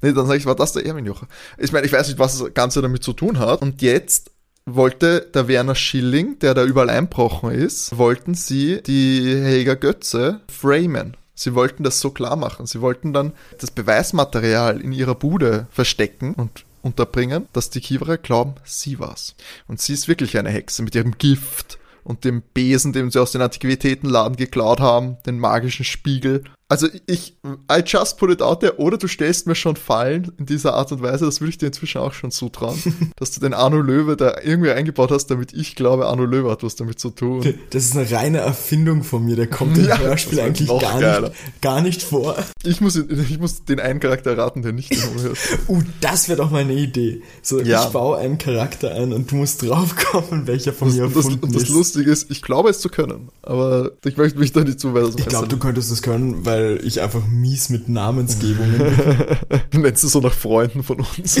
Nee, 0.00 0.12
dann 0.12 0.26
sage 0.26 0.38
ich, 0.38 0.46
war 0.46 0.54
das 0.54 0.72
der 0.74 0.86
Erwin 0.86 1.04
Joche? 1.06 1.26
Ich 1.58 1.72
meine, 1.72 1.86
ich 1.86 1.92
weiß 1.92 2.06
nicht, 2.06 2.18
was 2.20 2.38
das 2.38 2.54
Ganze 2.54 2.80
damit 2.82 3.02
zu 3.02 3.12
tun 3.12 3.40
hat. 3.40 3.62
Und 3.62 3.82
jetzt 3.82 4.30
wollte 4.64 5.28
der 5.34 5.48
Werner 5.48 5.74
Schilling, 5.74 6.38
der 6.38 6.54
da 6.54 6.64
überall 6.64 6.90
einbrochen 6.90 7.50
ist, 7.50 7.96
wollten 7.98 8.34
sie 8.34 8.80
die 8.82 9.34
Helga 9.34 9.74
Götze 9.74 10.40
framen. 10.48 11.16
Sie 11.36 11.54
wollten 11.54 11.84
das 11.84 12.00
so 12.00 12.10
klar 12.10 12.34
machen. 12.34 12.66
Sie 12.66 12.80
wollten 12.80 13.12
dann 13.12 13.32
das 13.60 13.70
Beweismaterial 13.70 14.80
in 14.80 14.90
ihrer 14.90 15.14
Bude 15.14 15.66
verstecken 15.70 16.34
und 16.34 16.64
unterbringen, 16.82 17.46
dass 17.52 17.68
die 17.68 17.80
Kiewerer 17.80 18.16
glauben, 18.16 18.54
sie 18.64 18.98
war's. 18.98 19.34
Und 19.68 19.80
sie 19.80 19.92
ist 19.92 20.08
wirklich 20.08 20.38
eine 20.38 20.50
Hexe 20.50 20.82
mit 20.82 20.94
ihrem 20.94 21.18
Gift 21.18 21.78
und 22.04 22.24
dem 22.24 22.40
Besen, 22.40 22.92
den 22.92 23.10
sie 23.10 23.20
aus 23.20 23.32
den 23.32 23.42
Antiquitätenladen 23.42 24.36
geklaut 24.36 24.80
haben, 24.80 25.18
den 25.26 25.38
magischen 25.38 25.84
Spiegel. 25.84 26.44
Also 26.68 26.88
ich, 27.06 27.36
I 27.70 27.82
just 27.86 28.18
put 28.18 28.30
it 28.30 28.42
out 28.42 28.58
there, 28.60 28.76
oder 28.78 28.98
du 28.98 29.06
stellst 29.06 29.46
mir 29.46 29.54
schon 29.54 29.76
Fallen 29.76 30.32
in 30.36 30.46
dieser 30.46 30.74
Art 30.74 30.90
und 30.90 31.00
Weise, 31.00 31.24
das 31.24 31.40
würde 31.40 31.50
ich 31.50 31.58
dir 31.58 31.66
inzwischen 31.66 31.98
auch 31.98 32.12
schon 32.12 32.32
zutrauen, 32.32 32.76
dass 33.16 33.30
du 33.30 33.40
den 33.40 33.54
Arno 33.54 33.80
Löwe 33.80 34.16
da 34.16 34.34
irgendwie 34.42 34.70
eingebaut 34.70 35.12
hast, 35.12 35.28
damit 35.28 35.52
ich 35.52 35.76
glaube, 35.76 36.06
Arno 36.06 36.24
Löwe 36.24 36.50
hat 36.50 36.64
was 36.64 36.74
damit 36.74 36.98
zu 36.98 37.10
tun. 37.10 37.54
Das 37.70 37.84
ist 37.84 37.96
eine 37.96 38.10
reine 38.10 38.38
Erfindung 38.38 39.04
von 39.04 39.24
mir, 39.24 39.36
der 39.36 39.46
kommt 39.46 39.78
im 39.78 39.84
Ja, 39.86 39.96
Hörspiel 39.98 40.38
das 40.38 40.38
wär 40.38 40.44
eigentlich 40.46 40.68
gar 40.68 41.00
geiler. 41.00 41.28
nicht, 41.28 41.62
gar 41.62 41.80
nicht 41.82 42.02
vor. 42.02 42.34
Ich 42.64 42.80
muss, 42.80 42.96
ich 42.96 43.38
muss 43.38 43.64
den 43.64 43.78
einen 43.78 44.00
Charakter 44.00 44.36
raten, 44.36 44.62
der 44.62 44.72
nicht 44.72 44.90
im 44.92 45.22
Hörspiel 45.22 45.58
Uh, 45.68 45.82
das 46.00 46.28
wäre 46.28 46.38
doch 46.38 46.50
mal 46.50 46.62
eine 46.62 46.74
Idee. 46.74 47.22
So, 47.42 47.60
Ja. 47.60 47.84
ich 47.84 47.90
baue 47.92 48.16
einen 48.18 48.38
Charakter 48.38 48.92
ein 48.92 49.12
und 49.12 49.30
du 49.30 49.36
musst 49.36 49.62
draufkommen, 49.62 50.48
welcher 50.48 50.72
von 50.72 50.92
mir 50.92 51.04
Und 51.04 51.14
das, 51.14 51.24
erfunden 51.26 51.44
und 51.46 51.54
das 51.54 51.62
ist. 51.64 51.68
Lustige 51.68 52.10
ist, 52.10 52.28
ich 52.30 52.42
glaube 52.42 52.70
es 52.70 52.80
zu 52.80 52.88
können, 52.88 53.28
aber 53.42 53.92
ich 54.04 54.16
möchte 54.16 54.40
mich 54.40 54.50
da 54.52 54.64
nicht 54.64 54.80
zuweisen. 54.80 55.14
Ich 55.18 55.26
glaube, 55.26 55.46
du 55.46 55.58
könntest 55.58 55.92
das 55.92 56.02
können, 56.02 56.44
weil 56.44 56.55
ich 56.62 57.00
einfach 57.00 57.26
mies 57.26 57.68
mit 57.70 57.88
Namensgebungen 57.88 58.78
bin. 58.78 58.96
Du 59.70 59.78
nennst 59.80 60.04
es 60.04 60.12
so 60.12 60.20
nach 60.20 60.32
Freunden 60.32 60.82
von 60.82 61.00
uns. 61.00 61.40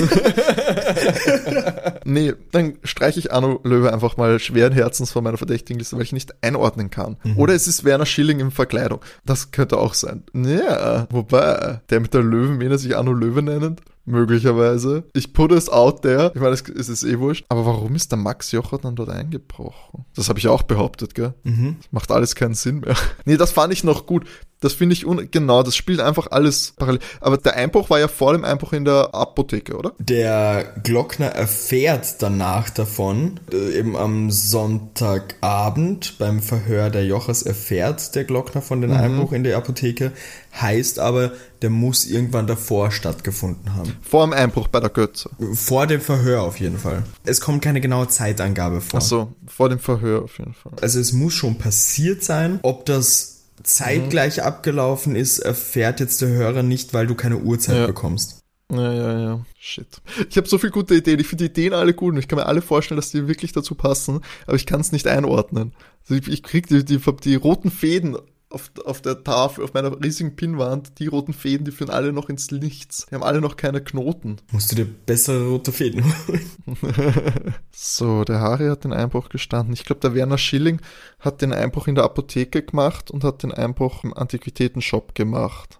nee, 2.04 2.34
dann 2.52 2.74
streiche 2.82 3.18
ich 3.18 3.32
Arno 3.32 3.60
Löwe 3.62 3.92
einfach 3.92 4.16
mal 4.16 4.38
schweren 4.38 4.72
Herzens 4.72 5.12
von 5.12 5.24
meiner 5.24 5.38
Verdächtigenliste, 5.38 5.96
weil 5.96 6.02
ich 6.02 6.12
nicht 6.12 6.34
einordnen 6.42 6.90
kann. 6.90 7.16
Oder 7.36 7.54
es 7.54 7.66
ist 7.66 7.84
Werner 7.84 8.06
Schilling 8.06 8.40
in 8.40 8.50
Verkleidung. 8.50 9.00
Das 9.24 9.50
könnte 9.52 9.78
auch 9.78 9.94
sein. 9.94 10.24
Ja, 10.34 11.06
wobei, 11.10 11.80
der 11.90 12.00
mit 12.00 12.14
der 12.14 12.22
Löwenmähne 12.22 12.78
sich 12.78 12.96
Arno 12.96 13.12
Löwe 13.12 13.42
nennt, 13.42 13.80
möglicherweise. 14.06 15.04
Ich 15.12 15.32
put 15.32 15.52
es 15.52 15.68
out 15.68 16.02
there. 16.02 16.32
Ich 16.34 16.40
meine, 16.40 16.54
es 16.54 16.62
ist 16.88 17.04
eh 17.04 17.18
wurscht. 17.18 17.44
Aber 17.48 17.66
warum 17.66 17.94
ist 17.94 18.10
der 18.12 18.18
Max 18.18 18.52
Jocher 18.52 18.78
dann 18.78 18.96
dort 18.96 19.10
eingebrochen? 19.10 20.04
Das 20.14 20.28
habe 20.28 20.38
ich 20.38 20.48
auch 20.48 20.62
behauptet, 20.62 21.14
gell? 21.14 21.34
Mhm. 21.44 21.76
Das 21.80 21.92
macht 21.92 22.10
alles 22.10 22.34
keinen 22.34 22.54
Sinn 22.54 22.80
mehr. 22.80 22.94
Nee, 23.24 23.36
das 23.36 23.50
fand 23.52 23.72
ich 23.72 23.82
noch 23.84 24.06
gut. 24.06 24.24
Das 24.60 24.72
finde 24.72 24.94
ich 24.94 25.04
un 25.04 25.28
genau, 25.30 25.62
das 25.62 25.76
spielt 25.76 26.00
einfach 26.00 26.28
alles 26.30 26.72
parallel. 26.78 27.00
Aber 27.20 27.36
der 27.36 27.56
Einbruch 27.56 27.90
war 27.90 27.98
ja 27.98 28.08
vor 28.08 28.32
dem 28.32 28.42
Einbruch 28.44 28.72
in 28.72 28.86
der 28.86 29.14
Apotheke, 29.14 29.76
oder? 29.76 29.92
Der 29.98 30.64
Glockner 30.82 31.26
erfährt 31.26 32.22
danach 32.22 32.70
davon, 32.70 33.38
äh, 33.52 33.78
eben 33.78 33.96
am 33.96 34.30
Sonntagabend 34.30 36.18
beim 36.18 36.40
Verhör 36.40 36.90
der 36.90 37.04
Jochers 37.04 37.42
erfährt 37.42 38.14
der 38.14 38.24
Glockner 38.24 38.62
von 38.62 38.78
Mhm. 38.78 38.82
dem 38.82 38.92
Einbruch 38.92 39.32
in 39.32 39.44
der 39.44 39.56
Apotheke, 39.58 40.12
heißt 40.58 40.98
aber, 41.00 41.32
der 41.62 41.70
muss 41.70 42.06
irgendwann 42.06 42.46
davor 42.46 42.90
stattgefunden 42.90 43.74
haben. 43.74 43.92
Vor 44.02 44.26
dem 44.26 44.32
Einbruch 44.32 44.68
bei 44.68 44.80
der 44.80 44.90
Götze. 44.90 45.30
Vor 45.54 45.86
dem 45.86 46.00
Verhör 46.00 46.42
auf 46.42 46.60
jeden 46.60 46.78
Fall. 46.78 47.02
Es 47.24 47.40
kommt 47.40 47.62
keine 47.62 47.80
genaue 47.80 48.08
Zeitangabe 48.08 48.80
vor. 48.80 48.98
Ach 49.00 49.04
so, 49.04 49.32
vor 49.46 49.68
dem 49.68 49.78
Verhör 49.78 50.22
auf 50.22 50.38
jeden 50.38 50.54
Fall. 50.54 50.72
Also 50.80 51.00
es 51.00 51.12
muss 51.12 51.34
schon 51.34 51.58
passiert 51.58 52.22
sein. 52.22 52.58
Ob 52.62 52.84
das 52.86 53.44
zeitgleich 53.62 54.42
abgelaufen 54.42 55.16
ist, 55.16 55.38
erfährt 55.38 56.00
jetzt 56.00 56.20
der 56.22 56.28
Hörer 56.28 56.62
nicht, 56.62 56.94
weil 56.94 57.06
du 57.06 57.14
keine 57.14 57.38
Uhrzeit 57.38 57.76
Ja. 57.76 57.86
bekommst. 57.86 58.40
Ja, 58.72 58.92
ja, 58.92 59.18
ja. 59.20 59.46
Shit. 59.58 60.02
Ich 60.28 60.36
habe 60.36 60.48
so 60.48 60.58
viele 60.58 60.72
gute 60.72 60.94
Ideen. 60.96 61.20
Ich 61.20 61.28
finde 61.28 61.44
die 61.44 61.50
Ideen 61.50 61.72
alle 61.72 61.94
gut 61.94 62.12
und 62.14 62.18
ich 62.18 62.26
kann 62.26 62.38
mir 62.38 62.46
alle 62.46 62.62
vorstellen, 62.62 62.96
dass 62.96 63.10
die 63.12 63.28
wirklich 63.28 63.52
dazu 63.52 63.74
passen, 63.76 64.20
aber 64.46 64.56
ich 64.56 64.66
kann 64.66 64.80
es 64.80 64.90
nicht 64.90 65.06
einordnen. 65.06 65.72
Also 66.02 66.14
ich, 66.20 66.28
ich 66.28 66.42
krieg 66.42 66.66
die, 66.66 66.84
die, 66.84 66.98
die 67.22 67.34
roten 67.36 67.70
Fäden 67.70 68.16
auf, 68.56 68.70
auf 68.84 69.02
der 69.02 69.22
Tafel, 69.22 69.62
auf 69.64 69.74
meiner 69.74 70.02
riesigen 70.02 70.34
Pinnwand, 70.34 70.98
die 70.98 71.06
roten 71.06 71.34
Fäden, 71.34 71.66
die 71.66 71.70
führen 71.70 71.90
alle 71.90 72.12
noch 72.12 72.30
ins 72.30 72.50
Nichts. 72.50 73.06
Die 73.10 73.14
haben 73.14 73.22
alle 73.22 73.42
noch 73.42 73.56
keine 73.56 73.82
Knoten. 73.82 74.36
Musst 74.50 74.72
du 74.72 74.76
dir 74.76 74.86
bessere 74.86 75.48
rote 75.48 75.72
Fäden 75.72 76.02
holen. 76.26 76.50
So, 77.78 78.24
der 78.24 78.40
Harry 78.40 78.68
hat 78.68 78.84
den 78.84 78.94
Einbruch 78.94 79.28
gestanden. 79.28 79.74
Ich 79.74 79.84
glaube, 79.84 80.00
der 80.00 80.14
Werner 80.14 80.38
Schilling 80.38 80.80
hat 81.20 81.42
den 81.42 81.52
Einbruch 81.52 81.88
in 81.88 81.94
der 81.94 82.04
Apotheke 82.04 82.62
gemacht 82.62 83.10
und 83.10 83.22
hat 83.22 83.42
den 83.42 83.52
Einbruch 83.52 84.02
im 84.02 84.16
Antiquitätenshop 84.16 85.14
gemacht. 85.14 85.78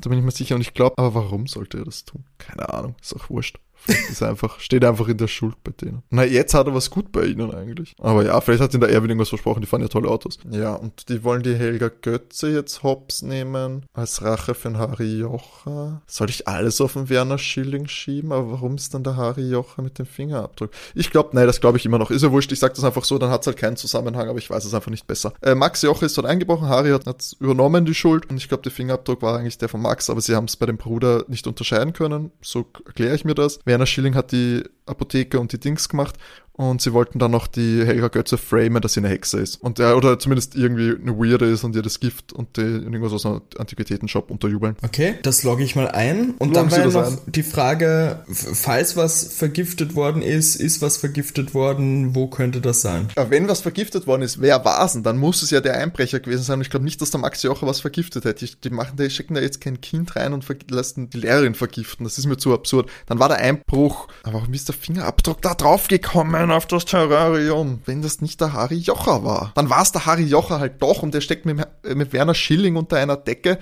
Da 0.00 0.10
bin 0.10 0.18
ich 0.18 0.24
mir 0.24 0.30
sicher 0.30 0.54
und 0.56 0.60
ich 0.60 0.74
glaube, 0.74 0.98
aber 0.98 1.14
warum 1.14 1.46
sollte 1.46 1.78
er 1.78 1.84
das 1.86 2.04
tun? 2.04 2.24
Keine 2.36 2.68
Ahnung, 2.68 2.96
ist 3.00 3.16
auch 3.16 3.30
wurscht. 3.30 3.58
Ist 3.86 4.22
einfach, 4.22 4.60
steht 4.60 4.84
einfach 4.84 5.08
in 5.08 5.16
der 5.16 5.28
Schuld 5.28 5.56
bei 5.64 5.72
denen. 5.72 6.02
Na, 6.10 6.24
jetzt 6.24 6.54
hat 6.54 6.66
er 6.66 6.74
was 6.74 6.90
gut 6.90 7.10
bei 7.12 7.24
ihnen 7.24 7.54
eigentlich. 7.54 7.94
Aber 7.98 8.24
ja, 8.24 8.40
vielleicht 8.40 8.62
hat 8.62 8.74
ihn 8.74 8.80
der 8.80 8.90
Erwin 8.90 9.10
irgendwas 9.10 9.30
versprochen, 9.30 9.60
die 9.60 9.66
fahren 9.66 9.82
ja 9.82 9.88
tolle 9.88 10.08
Autos. 10.08 10.38
Ja, 10.50 10.74
und 10.74 11.08
die 11.08 11.24
wollen 11.24 11.42
die 11.42 11.54
Helga 11.54 11.88
Götze 11.88 12.50
jetzt 12.50 12.82
hops 12.82 13.22
nehmen, 13.22 13.86
als 13.94 14.22
Rache 14.22 14.54
für 14.54 14.68
den 14.68 14.78
Harry 14.78 15.18
Jocher. 15.18 16.02
Soll 16.06 16.30
ich 16.30 16.46
alles 16.46 16.80
auf 16.80 16.94
den 16.94 17.08
Werner 17.08 17.38
Schilling 17.38 17.88
schieben? 17.88 18.32
Aber 18.32 18.50
warum 18.52 18.74
ist 18.74 18.92
dann 18.94 19.04
der 19.04 19.16
Harry 19.16 19.48
Jocher 19.48 19.82
mit 19.82 19.98
dem 19.98 20.06
Fingerabdruck? 20.06 20.70
Ich 20.94 21.10
glaube, 21.10 21.30
nein, 21.32 21.46
das 21.46 21.60
glaube 21.60 21.78
ich 21.78 21.86
immer 21.86 21.98
noch. 21.98 22.10
Ist 22.10 22.22
ja 22.22 22.30
wurscht, 22.30 22.52
ich 22.52 22.58
sag 22.58 22.74
das 22.74 22.84
einfach 22.84 23.04
so, 23.04 23.18
dann 23.18 23.30
hat 23.30 23.42
es 23.42 23.46
halt 23.46 23.56
keinen 23.56 23.76
Zusammenhang, 23.76 24.28
aber 24.28 24.38
ich 24.38 24.50
weiß 24.50 24.64
es 24.64 24.74
einfach 24.74 24.90
nicht 24.90 25.06
besser. 25.06 25.32
Äh, 25.42 25.54
Max 25.54 25.82
Jocher 25.82 26.06
ist 26.06 26.16
dort 26.18 26.26
eingebrochen, 26.26 26.68
Harry 26.68 26.90
hat 26.90 27.36
übernommen, 27.40 27.84
die 27.84 27.94
Schuld. 27.94 28.28
Und 28.28 28.36
ich 28.36 28.48
glaube, 28.48 28.62
der 28.62 28.72
Fingerabdruck 28.72 29.22
war 29.22 29.38
eigentlich 29.38 29.58
der 29.58 29.68
von 29.68 29.80
Max, 29.80 30.10
aber 30.10 30.20
sie 30.20 30.34
haben 30.34 30.44
es 30.44 30.56
bei 30.56 30.66
dem 30.66 30.76
Bruder 30.76 31.24
nicht 31.28 31.46
unterscheiden 31.46 31.92
können. 31.92 32.32
So 32.42 32.66
erkläre 32.86 33.14
ich 33.14 33.24
mir 33.24 33.34
das. 33.34 33.58
Werner 33.68 33.86
Schilling 33.86 34.16
hat 34.16 34.32
die 34.32 34.64
Apotheke 34.86 35.38
und 35.38 35.52
die 35.52 35.60
Dings 35.60 35.88
gemacht 35.88 36.16
und 36.58 36.82
sie 36.82 36.92
wollten 36.92 37.20
dann 37.20 37.30
noch 37.30 37.46
die 37.46 37.86
Helga 37.86 38.08
Götze 38.08 38.36
framen, 38.36 38.82
dass 38.82 38.94
sie 38.94 39.00
eine 39.00 39.08
Hexe 39.08 39.38
ist. 39.38 39.62
Und 39.62 39.78
der, 39.78 39.96
oder 39.96 40.18
zumindest 40.18 40.56
irgendwie 40.56 40.90
eine 40.90 41.16
Weirde 41.16 41.46
ist 41.46 41.62
und 41.62 41.76
ihr 41.76 41.82
das 41.82 42.00
Gift 42.00 42.32
und 42.32 42.56
die, 42.56 42.62
irgendwas 42.62 43.12
aus 43.12 43.24
einem 43.24 43.42
Antiquitätenshop 43.56 44.28
unterjubeln. 44.28 44.74
Okay, 44.82 45.14
das 45.22 45.44
logge 45.44 45.62
ich 45.62 45.76
mal 45.76 45.86
ein. 45.86 46.34
Und 46.38 46.52
Loggen 46.52 46.54
dann 46.54 46.70
war 46.72 46.78
ja 46.80 46.86
noch 46.86 47.12
ein. 47.12 47.18
die 47.26 47.44
Frage, 47.44 48.24
falls 48.28 48.96
was 48.96 49.32
vergiftet 49.34 49.94
worden 49.94 50.20
ist, 50.20 50.56
ist 50.56 50.82
was 50.82 50.96
vergiftet 50.96 51.54
worden, 51.54 52.16
wo 52.16 52.26
könnte 52.26 52.60
das 52.60 52.82
sein? 52.82 53.08
Aber 53.14 53.30
wenn 53.30 53.48
was 53.48 53.60
vergiftet 53.60 54.08
worden 54.08 54.22
ist, 54.22 54.40
wer 54.40 54.64
war's 54.64 54.94
denn? 54.94 55.04
Dann 55.04 55.16
muss 55.16 55.42
es 55.42 55.50
ja 55.50 55.60
der 55.60 55.78
Einbrecher 55.78 56.18
gewesen 56.18 56.42
sein. 56.42 56.58
Und 56.58 56.62
ich 56.62 56.70
glaube 56.70 56.84
nicht, 56.84 57.00
dass 57.00 57.12
der 57.12 57.20
Max 57.20 57.44
Jocher 57.44 57.68
was 57.68 57.78
vergiftet 57.78 58.24
hätte. 58.24 58.44
Die, 58.44 58.60
die 58.60 58.70
machen, 58.70 58.96
die 58.96 59.10
schicken 59.10 59.34
da 59.34 59.40
jetzt 59.40 59.60
kein 59.60 59.80
Kind 59.80 60.16
rein 60.16 60.32
und 60.32 60.44
lassen 60.72 61.08
die 61.08 61.18
Lehrerin 61.18 61.54
vergiften. 61.54 62.02
Das 62.02 62.18
ist 62.18 62.26
mir 62.26 62.36
zu 62.36 62.52
absurd. 62.52 62.90
Dann 63.06 63.20
war 63.20 63.28
der 63.28 63.38
Einbruch. 63.38 64.08
Aber 64.24 64.40
warum 64.40 64.52
ist 64.52 64.66
der 64.66 64.74
Fingerabdruck 64.74 65.40
da 65.40 65.54
drauf 65.54 65.86
gekommen 65.86 66.47
auf 66.50 66.66
das 66.66 66.84
Terrarium? 66.84 67.82
Wenn 67.84 68.02
das 68.02 68.20
nicht 68.20 68.40
der 68.40 68.52
Harry 68.52 68.76
Jocher 68.76 69.24
war. 69.24 69.52
Dann 69.54 69.70
war 69.70 69.82
es 69.82 69.92
der 69.92 70.06
Harry 70.06 70.24
Jocher 70.24 70.60
halt 70.60 70.80
doch 70.82 71.02
und 71.02 71.14
der 71.14 71.20
steckt 71.20 71.46
mit, 71.46 71.66
mit 71.94 72.12
Werner 72.12 72.34
Schilling 72.34 72.76
unter 72.76 72.96
einer 72.96 73.16
Decke 73.16 73.58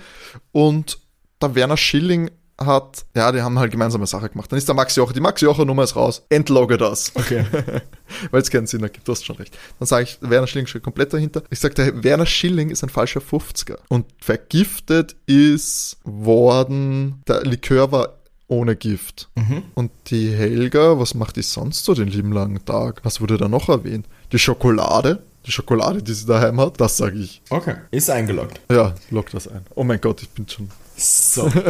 und 0.51 0.99
der 1.41 1.55
Werner 1.55 1.77
Schilling 1.77 2.31
hat, 2.59 3.05
ja, 3.15 3.31
die 3.31 3.41
haben 3.41 3.59
halt 3.59 3.71
gemeinsame 3.71 4.07
Sache 4.07 4.29
gemacht. 4.29 4.51
Dann 4.51 4.57
ist 4.57 4.67
der 4.67 4.75
Max 4.75 4.95
Jocher, 4.95 5.13
die 5.13 5.19
Max 5.19 5.41
Jocher 5.41 5.65
Nummer 5.65 5.83
ist 5.83 5.95
raus. 5.95 6.23
Entlogge 6.29 6.77
das. 6.77 7.11
Okay. 7.13 7.45
Weil 8.31 8.41
es 8.41 8.49
keinen 8.49 8.65
Sinn 8.65 8.81
ergibt, 8.81 9.07
du 9.07 9.11
hast 9.11 9.25
schon 9.25 9.35
recht. 9.35 9.55
Dann 9.79 9.87
sage 9.87 10.03
ich, 10.03 10.17
Werner 10.21 10.47
Schilling 10.47 10.65
steht 10.65 10.81
komplett 10.81 11.13
dahinter. 11.13 11.43
Ich 11.49 11.59
sage, 11.59 11.75
der 11.75 12.03
Werner 12.03 12.25
Schilling 12.25 12.69
ist 12.69 12.83
ein 12.83 12.89
falscher 12.89 13.19
50er. 13.19 13.77
Und 13.89 14.05
vergiftet 14.19 15.15
ist 15.27 15.97
worden, 16.03 17.21
der 17.27 17.43
Likör 17.43 17.91
war 17.91 18.16
ohne 18.47 18.75
Gift. 18.75 19.29
Und 19.75 19.91
die 20.07 20.31
Helga, 20.31 20.99
was 20.99 21.13
macht 21.13 21.35
die 21.35 21.41
sonst 21.41 21.83
so 21.85 21.93
den 21.93 22.07
lieben 22.07 22.31
langen 22.31 22.63
Tag? 22.65 23.01
Was 23.03 23.21
wurde 23.21 23.37
da 23.37 23.47
noch 23.47 23.69
erwähnt? 23.69 24.05
Die 24.31 24.39
Schokolade? 24.39 25.21
Die 25.45 25.51
Schokolade, 25.51 26.03
die 26.03 26.13
sie 26.13 26.25
daheim 26.25 26.59
hat? 26.59 26.79
Das 26.79 26.97
sage 26.97 27.17
ich. 27.19 27.41
Okay. 27.49 27.75
Ist 27.91 28.09
eingeloggt. 28.09 28.59
Ja, 28.71 28.95
lock 29.11 29.29
das 29.31 29.47
ein. 29.47 29.61
Oh 29.75 29.83
mein 29.83 30.01
Gott, 30.01 30.21
ich 30.21 30.29
bin 30.29 30.47
schon... 30.47 30.69
So. 30.95 31.51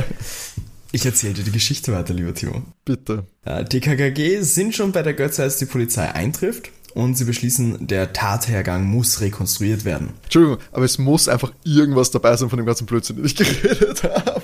Ich 0.93 1.05
erzähle 1.05 1.33
dir 1.33 1.43
die 1.43 1.51
Geschichte 1.51 1.91
weiter, 1.91 2.13
lieber 2.13 2.33
Timo. 2.33 2.63
Bitte. 2.85 3.25
Ja, 3.45 3.61
Die 3.61 3.81
KKG 3.81 4.41
sind 4.41 4.73
schon 4.73 4.93
bei 4.93 5.01
der 5.03 5.13
Götze, 5.13 5.43
als 5.43 5.57
die 5.57 5.65
Polizei 5.65 6.09
eintrifft 6.09 6.71
und 6.97 7.15
sie 7.15 7.25
beschließen, 7.25 7.85
der 7.85 8.11
Tathergang 8.11 8.83
muss 8.83 9.21
rekonstruiert 9.21 9.85
werden. 9.85 10.13
Entschuldigung, 10.23 10.57
aber 10.71 10.83
es 10.83 10.97
muss 10.97 11.29
einfach 11.29 11.53
irgendwas 11.63 12.09
dabei 12.09 12.35
sein 12.35 12.49
von 12.49 12.57
dem 12.57 12.65
ganzen 12.65 12.87
Blödsinn, 12.87 13.17
den 13.17 13.25
ich 13.25 13.35
geredet 13.35 14.03
habe. 14.03 14.41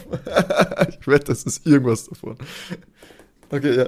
ich 1.00 1.08
wette, 1.08 1.32
es 1.32 1.44
ist 1.44 1.66
irgendwas 1.66 2.06
davon. 2.06 2.38
Okay, 3.50 3.76
ja. 3.76 3.88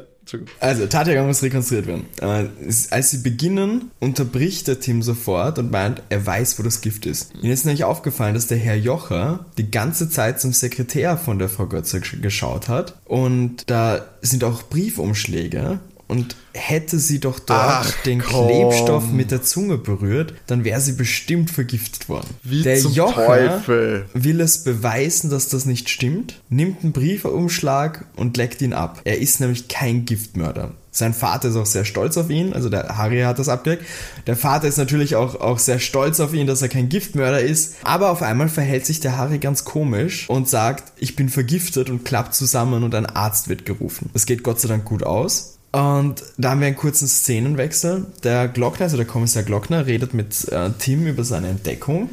Also, 0.59 0.87
Tathergang 0.87 1.27
muss 1.27 1.43
rekonstruiert 1.43 1.85
werden. 1.85 2.05
Äh, 2.19 2.45
als 2.89 3.11
sie 3.11 3.19
beginnen, 3.19 3.91
unterbricht 3.99 4.67
der 4.67 4.79
Tim 4.79 5.03
sofort 5.03 5.59
und 5.59 5.69
meint, 5.69 6.01
er 6.09 6.25
weiß, 6.25 6.57
wo 6.57 6.63
das 6.63 6.81
Gift 6.81 7.05
ist. 7.05 7.33
Ihnen 7.41 7.53
ist 7.53 7.65
nämlich 7.65 7.83
aufgefallen, 7.83 8.33
dass 8.33 8.47
der 8.47 8.57
Herr 8.57 8.75
Jocher 8.75 9.45
die 9.59 9.69
ganze 9.69 10.09
Zeit 10.09 10.41
zum 10.41 10.53
Sekretär 10.53 11.17
von 11.17 11.37
der 11.37 11.49
Frau 11.49 11.67
Götze 11.67 12.01
geschaut 12.01 12.67
hat. 12.67 12.95
Und 13.05 13.69
da 13.69 14.05
sind 14.21 14.43
auch 14.43 14.63
Briefumschläge 14.63 15.79
und 16.07 16.35
hätte 16.53 16.99
sie 16.99 17.19
doch 17.19 17.39
dort 17.39 17.59
Ach, 17.59 17.91
den 18.03 18.21
komm. 18.21 18.47
Klebstoff 18.47 19.11
mit 19.11 19.31
der 19.31 19.43
Zunge 19.43 19.77
berührt, 19.77 20.33
dann 20.47 20.63
wäre 20.63 20.79
sie 20.81 20.93
bestimmt 20.93 21.49
vergiftet 21.49 22.07
worden. 22.09 22.29
Wie 22.43 22.63
der 22.63 22.79
zum 22.79 22.93
Jocher 22.93 23.25
Teufel. 23.25 24.05
will 24.13 24.39
es 24.41 24.63
beweisen, 24.63 25.29
dass 25.29 25.49
das 25.49 25.65
nicht 25.65 25.89
stimmt, 25.89 26.41
nimmt 26.49 26.83
einen 26.83 26.93
Briefumschlag 26.93 28.05
und 28.15 28.37
leckt 28.37 28.61
ihn 28.61 28.73
ab. 28.73 29.01
Er 29.03 29.19
ist 29.19 29.39
nämlich 29.39 29.67
kein 29.67 30.05
Giftmörder. 30.05 30.71
Sein 30.91 31.13
Vater 31.13 31.49
ist 31.49 31.57
auch 31.57 31.65
sehr 31.65 31.83
stolz 31.83 32.15
auf 32.17 32.29
ihn, 32.29 32.53
also 32.53 32.69
der 32.69 32.97
Harry 32.97 33.19
hat 33.19 33.37
das 33.37 33.49
abgedeckt. 33.49 33.85
Der 34.27 34.37
Vater 34.37 34.65
ist 34.69 34.77
natürlich 34.77 35.17
auch, 35.17 35.35
auch 35.35 35.59
sehr 35.59 35.79
stolz 35.79 36.21
auf 36.21 36.33
ihn, 36.33 36.47
dass 36.47 36.61
er 36.61 36.69
kein 36.69 36.87
Giftmörder 36.87 37.41
ist. 37.41 37.75
Aber 37.83 38.11
auf 38.11 38.21
einmal 38.21 38.47
verhält 38.47 38.85
sich 38.85 39.01
der 39.01 39.17
Harry 39.17 39.39
ganz 39.39 39.65
komisch 39.65 40.29
und 40.29 40.47
sagt, 40.47 40.93
ich 40.97 41.17
bin 41.17 41.27
vergiftet 41.27 41.89
und 41.89 42.05
klappt 42.05 42.33
zusammen 42.33 42.83
und 42.83 42.95
ein 42.95 43.05
Arzt 43.05 43.49
wird 43.49 43.65
gerufen. 43.65 44.09
Das 44.13 44.25
geht 44.25 44.41
Gott 44.41 44.61
sei 44.61 44.69
Dank 44.69 44.85
gut 44.85 45.03
aus. 45.03 45.54
Und 45.75 46.23
da 46.37 46.51
haben 46.51 46.61
wir 46.61 46.67
einen 46.67 46.77
kurzen 46.77 47.05
Szenenwechsel. 47.05 48.05
Der 48.23 48.47
Glockner, 48.47 48.85
also 48.85 48.95
der 48.95 49.05
Kommissar 49.05 49.43
Glockner, 49.43 49.85
redet 49.85 50.13
mit 50.13 50.47
äh, 50.47 50.69
Tim 50.79 51.05
über 51.05 51.25
seine 51.25 51.49
Entdeckung 51.49 52.11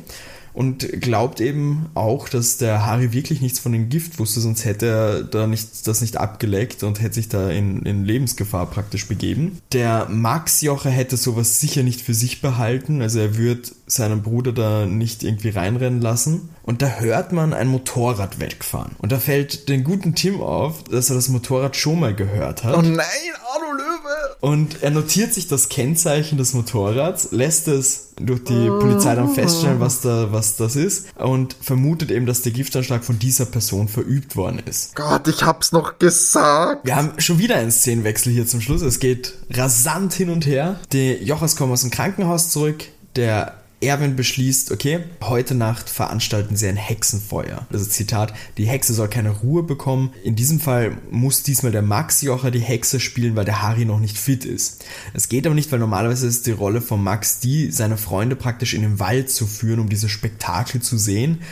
und 0.52 1.00
glaubt 1.00 1.40
eben 1.40 1.86
auch, 1.94 2.28
dass 2.28 2.58
der 2.58 2.84
Harry 2.84 3.12
wirklich 3.12 3.40
nichts 3.40 3.58
von 3.60 3.72
dem 3.72 3.88
Gift 3.88 4.18
wusste, 4.18 4.40
sonst 4.40 4.64
hätte 4.64 4.86
er 4.86 5.22
da 5.22 5.46
nicht, 5.46 5.86
das 5.86 6.00
nicht 6.00 6.16
abgeleckt 6.16 6.82
und 6.82 7.00
hätte 7.00 7.14
sich 7.14 7.28
da 7.28 7.50
in, 7.50 7.82
in 7.82 8.04
Lebensgefahr 8.04 8.66
praktisch 8.66 9.06
begeben. 9.06 9.58
Der 9.72 10.08
Max 10.10 10.60
Jocher 10.60 10.90
hätte 10.90 11.16
sowas 11.16 11.60
sicher 11.60 11.82
nicht 11.82 12.00
für 12.00 12.14
sich 12.14 12.42
behalten, 12.42 13.00
also 13.00 13.20
er 13.20 13.36
würde 13.36 13.62
seinen 13.86 14.22
Bruder 14.22 14.52
da 14.52 14.86
nicht 14.86 15.22
irgendwie 15.22 15.50
reinrennen 15.50 16.00
lassen. 16.00 16.48
Und 16.62 16.82
da 16.82 17.00
hört 17.00 17.32
man 17.32 17.52
ein 17.52 17.68
Motorrad 17.68 18.40
wegfahren. 18.40 18.92
Und 18.98 19.12
da 19.12 19.18
fällt 19.18 19.68
den 19.68 19.84
guten 19.84 20.14
Tim 20.14 20.40
auf, 20.40 20.84
dass 20.84 21.10
er 21.10 21.16
das 21.16 21.28
Motorrad 21.28 21.76
schon 21.76 22.00
mal 22.00 22.14
gehört 22.14 22.64
hat. 22.64 22.76
Oh 22.76 22.82
nein, 22.82 23.06
Arno 23.52 23.72
Löwe! 23.72 24.36
Und 24.40 24.82
er 24.82 24.90
notiert 24.90 25.34
sich 25.34 25.48
das 25.48 25.68
Kennzeichen 25.68 26.38
des 26.38 26.54
Motorrads, 26.54 27.28
lässt 27.32 27.68
es 27.68 28.12
durch 28.16 28.44
die 28.44 28.66
Polizei 28.68 29.14
dann 29.14 29.34
feststellen, 29.34 29.80
was, 29.80 30.00
da, 30.00 30.32
was 30.32 30.56
das 30.56 30.76
ist 30.76 31.06
und 31.16 31.56
vermutet 31.60 32.10
eben, 32.10 32.26
dass 32.26 32.42
der 32.42 32.52
Giftanschlag 32.52 33.04
von 33.04 33.18
dieser 33.18 33.46
Person 33.46 33.88
verübt 33.88 34.36
worden 34.36 34.60
ist. 34.64 34.94
Gott, 34.94 35.28
ich 35.28 35.44
hab's 35.44 35.72
noch 35.72 35.98
gesagt. 35.98 36.84
Wir 36.84 36.96
haben 36.96 37.18
schon 37.18 37.38
wieder 37.38 37.56
einen 37.56 37.70
Szenenwechsel 37.70 38.32
hier 38.32 38.46
zum 38.46 38.60
Schluss. 38.60 38.82
Es 38.82 39.00
geht 39.00 39.34
rasant 39.50 40.12
hin 40.12 40.30
und 40.30 40.46
her. 40.46 40.78
Die 40.92 41.14
Jochers 41.14 41.56
kommen 41.56 41.72
aus 41.72 41.82
dem 41.82 41.90
Krankenhaus 41.90 42.50
zurück. 42.50 42.84
Der 43.16 43.61
Erwin 43.82 44.16
beschließt, 44.16 44.70
okay, 44.70 45.00
heute 45.22 45.54
Nacht 45.54 45.90
veranstalten 45.90 46.56
sie 46.56 46.68
ein 46.68 46.76
Hexenfeuer. 46.76 47.66
Also 47.72 47.84
Zitat, 47.84 48.32
die 48.56 48.66
Hexe 48.66 48.94
soll 48.94 49.08
keine 49.08 49.30
Ruhe 49.30 49.62
bekommen. 49.62 50.12
In 50.22 50.36
diesem 50.36 50.60
Fall 50.60 50.98
muss 51.10 51.42
diesmal 51.42 51.72
der 51.72 51.82
Max 51.82 52.22
Jocher 52.22 52.50
die 52.50 52.60
Hexe 52.60 53.00
spielen, 53.00 53.36
weil 53.36 53.44
der 53.44 53.62
Harry 53.62 53.84
noch 53.84 54.00
nicht 54.00 54.16
fit 54.18 54.44
ist. 54.44 54.84
Es 55.14 55.28
geht 55.28 55.46
aber 55.46 55.54
nicht, 55.54 55.72
weil 55.72 55.78
normalerweise 55.78 56.26
ist 56.26 56.46
die 56.46 56.52
Rolle 56.52 56.80
von 56.80 57.02
Max 57.02 57.40
die, 57.40 57.70
seine 57.70 57.96
Freunde 57.96 58.36
praktisch 58.36 58.74
in 58.74 58.82
den 58.82 58.98
Wald 58.98 59.30
zu 59.30 59.46
führen, 59.46 59.80
um 59.80 59.88
dieses 59.88 60.10
Spektakel 60.10 60.80
zu 60.80 60.96
sehen. 60.96 61.42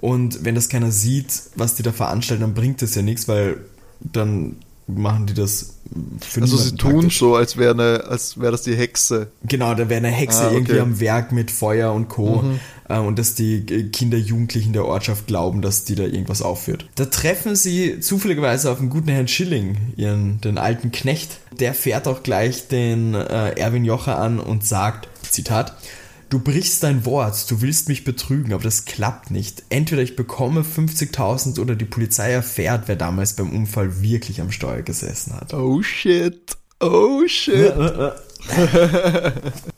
Und 0.00 0.44
wenn 0.44 0.54
das 0.54 0.68
keiner 0.68 0.90
sieht, 0.90 1.42
was 1.56 1.74
die 1.74 1.82
da 1.82 1.92
veranstalten, 1.92 2.42
dann 2.42 2.54
bringt 2.54 2.82
das 2.82 2.94
ja 2.94 3.02
nichts, 3.02 3.28
weil 3.28 3.58
dann 4.00 4.56
machen 4.86 5.26
die 5.26 5.34
das 5.34 5.74
für 6.20 6.42
Also 6.42 6.56
sie 6.56 6.76
tun 6.76 6.92
praktisch. 6.92 7.18
so, 7.18 7.34
als 7.34 7.56
wäre 7.56 8.04
als 8.06 8.40
wäre 8.40 8.52
das 8.52 8.62
die 8.62 8.76
Hexe. 8.76 9.28
Genau, 9.44 9.74
da 9.74 9.88
wäre 9.88 9.98
eine 9.98 10.10
Hexe 10.10 10.42
ah, 10.42 10.46
okay. 10.46 10.56
irgendwie 10.56 10.80
am 10.80 11.00
Werk 11.00 11.32
mit 11.32 11.50
Feuer 11.50 11.92
und 11.92 12.08
Co. 12.08 12.42
Mhm. 12.42 12.60
Äh, 12.88 12.98
und 12.98 13.18
dass 13.18 13.34
die 13.34 13.64
Kinder, 13.90 14.18
Jugendlichen 14.18 14.72
der 14.72 14.84
Ortschaft 14.84 15.26
glauben, 15.26 15.62
dass 15.62 15.84
die 15.84 15.94
da 15.94 16.04
irgendwas 16.04 16.42
aufführt. 16.42 16.86
Da 16.96 17.06
treffen 17.06 17.56
sie 17.56 18.00
zufälligerweise 18.00 18.70
auf 18.70 18.80
einen 18.80 18.90
guten 18.90 19.08
Herrn 19.08 19.28
Schilling, 19.28 19.76
ihren, 19.96 20.40
den 20.40 20.58
alten 20.58 20.90
Knecht. 20.92 21.38
Der 21.58 21.74
fährt 21.74 22.06
auch 22.06 22.22
gleich 22.22 22.68
den 22.68 23.14
äh, 23.14 23.50
Erwin 23.58 23.84
Jocher 23.84 24.18
an 24.18 24.38
und 24.38 24.64
sagt, 24.64 25.08
Zitat, 25.22 25.74
Du 26.30 26.38
brichst 26.38 26.84
dein 26.84 27.04
Wort, 27.04 27.50
du 27.50 27.60
willst 27.60 27.88
mich 27.88 28.04
betrügen, 28.04 28.52
aber 28.52 28.62
das 28.62 28.84
klappt 28.84 29.32
nicht. 29.32 29.64
Entweder 29.68 30.00
ich 30.00 30.14
bekomme 30.14 30.60
50.000 30.60 31.58
oder 31.58 31.74
die 31.74 31.84
Polizei 31.84 32.30
erfährt, 32.30 32.84
wer 32.86 32.94
damals 32.94 33.34
beim 33.34 33.50
Unfall 33.50 34.00
wirklich 34.00 34.40
am 34.40 34.52
Steuer 34.52 34.82
gesessen 34.82 35.34
hat. 35.34 35.52
Oh 35.52 35.82
shit. 35.82 36.56
Oh 36.78 37.26
shit. 37.26 37.74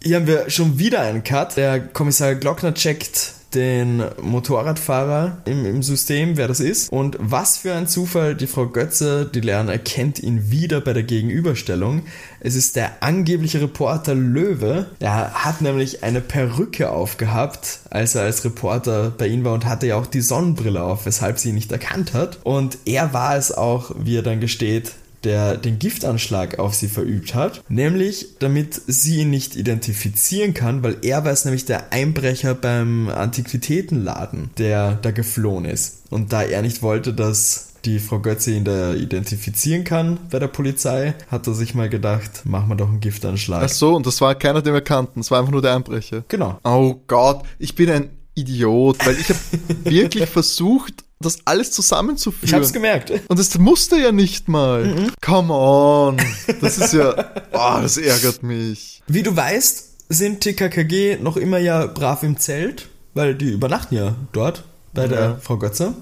Hier 0.02 0.16
haben 0.16 0.26
wir 0.26 0.50
schon 0.50 0.78
wieder 0.78 1.00
einen 1.00 1.24
Cut. 1.24 1.56
Der 1.56 1.80
Kommissar 1.80 2.34
Glockner 2.34 2.74
checkt 2.74 3.32
den 3.54 4.02
Motorradfahrer 4.20 5.38
im, 5.44 5.64
im 5.64 5.82
System, 5.82 6.36
wer 6.36 6.48
das 6.48 6.60
ist. 6.60 6.90
Und 6.92 7.16
was 7.20 7.58
für 7.58 7.74
ein 7.74 7.86
Zufall, 7.86 8.34
die 8.34 8.46
Frau 8.46 8.66
Götze, 8.66 9.30
die 9.32 9.40
Lehrerin, 9.40 9.68
erkennt 9.68 10.22
ihn 10.22 10.50
wieder 10.50 10.80
bei 10.80 10.92
der 10.92 11.02
Gegenüberstellung. 11.02 12.02
Es 12.40 12.54
ist 12.54 12.76
der 12.76 13.02
angebliche 13.02 13.60
Reporter 13.60 14.14
Löwe. 14.14 14.86
Der 15.00 15.44
hat 15.44 15.60
nämlich 15.60 16.02
eine 16.02 16.20
Perücke 16.20 16.90
aufgehabt, 16.90 17.80
als 17.90 18.14
er 18.14 18.22
als 18.22 18.44
Reporter 18.44 19.12
bei 19.16 19.28
ihm 19.28 19.44
war 19.44 19.54
und 19.54 19.66
hatte 19.66 19.86
ja 19.86 19.96
auch 19.96 20.06
die 20.06 20.20
Sonnenbrille 20.20 20.82
auf, 20.82 21.06
weshalb 21.06 21.38
sie 21.38 21.50
ihn 21.50 21.54
nicht 21.54 21.72
erkannt 21.72 22.14
hat. 22.14 22.38
Und 22.44 22.78
er 22.84 23.12
war 23.12 23.36
es 23.36 23.52
auch, 23.52 23.92
wie 23.98 24.16
er 24.16 24.22
dann 24.22 24.40
gesteht, 24.40 24.92
der 25.24 25.56
den 25.56 25.78
Giftanschlag 25.78 26.58
auf 26.58 26.74
sie 26.74 26.88
verübt 26.88 27.34
hat, 27.34 27.62
nämlich 27.68 28.38
damit 28.38 28.80
sie 28.86 29.20
ihn 29.20 29.30
nicht 29.30 29.56
identifizieren 29.56 30.54
kann, 30.54 30.82
weil 30.82 30.96
er 31.02 31.24
war 31.24 31.32
es 31.32 31.44
nämlich 31.44 31.64
der 31.64 31.92
Einbrecher 31.92 32.54
beim 32.54 33.08
Antiquitätenladen, 33.08 34.50
der 34.58 34.94
da 34.94 35.10
geflohen 35.10 35.64
ist. 35.64 36.02
Und 36.10 36.32
da 36.32 36.42
er 36.42 36.62
nicht 36.62 36.82
wollte, 36.82 37.14
dass 37.14 37.68
die 37.84 37.98
Frau 37.98 38.20
Götze 38.20 38.52
ihn 38.52 38.64
da 38.64 38.94
identifizieren 38.94 39.84
kann 39.84 40.18
bei 40.30 40.38
der 40.38 40.48
Polizei, 40.48 41.14
hat 41.30 41.46
er 41.46 41.54
sich 41.54 41.74
mal 41.74 41.88
gedacht, 41.88 42.44
machen 42.44 42.68
wir 42.68 42.76
doch 42.76 42.88
einen 42.88 43.00
Giftanschlag. 43.00 43.62
Ach 43.64 43.68
so, 43.68 43.94
und 43.96 44.06
das 44.06 44.20
war 44.20 44.34
keiner, 44.34 44.62
den 44.62 44.74
wir 44.74 44.80
kannten, 44.80 45.20
es 45.20 45.30
war 45.30 45.40
einfach 45.40 45.52
nur 45.52 45.62
der 45.62 45.74
Einbrecher. 45.74 46.24
Genau. 46.28 46.58
Oh 46.64 46.94
Gott, 47.06 47.42
ich 47.58 47.74
bin 47.74 47.90
ein 47.90 48.10
Idiot, 48.34 49.04
weil 49.04 49.16
ich 49.18 49.28
habe 49.28 49.40
wirklich 49.84 50.28
versucht, 50.28 51.04
das 51.24 51.38
alles 51.44 51.70
zusammenzuführen. 51.70 52.48
Ich 52.48 52.54
hab's 52.54 52.72
gemerkt. 52.72 53.10
Und 53.28 53.38
das 53.38 53.56
musste 53.58 53.96
ja 53.98 54.12
nicht 54.12 54.48
mal. 54.48 54.84
Mhm. 54.84 55.12
Come 55.20 55.52
on. 55.52 56.16
Das 56.60 56.78
ist 56.78 56.92
ja, 56.92 57.14
oh, 57.52 57.80
das 57.80 57.96
ärgert 57.96 58.42
mich. 58.42 59.02
Wie 59.06 59.22
du 59.22 59.34
weißt, 59.34 59.88
sind 60.08 60.40
TKKG 60.40 61.18
noch 61.20 61.36
immer 61.36 61.58
ja 61.58 61.86
brav 61.86 62.22
im 62.22 62.36
Zelt, 62.36 62.88
weil 63.14 63.34
die 63.34 63.50
übernachten 63.50 63.94
ja 63.94 64.14
dort 64.32 64.64
bei 64.94 65.06
der 65.06 65.20
ja. 65.20 65.38
Frau 65.40 65.56
Götze. 65.56 65.94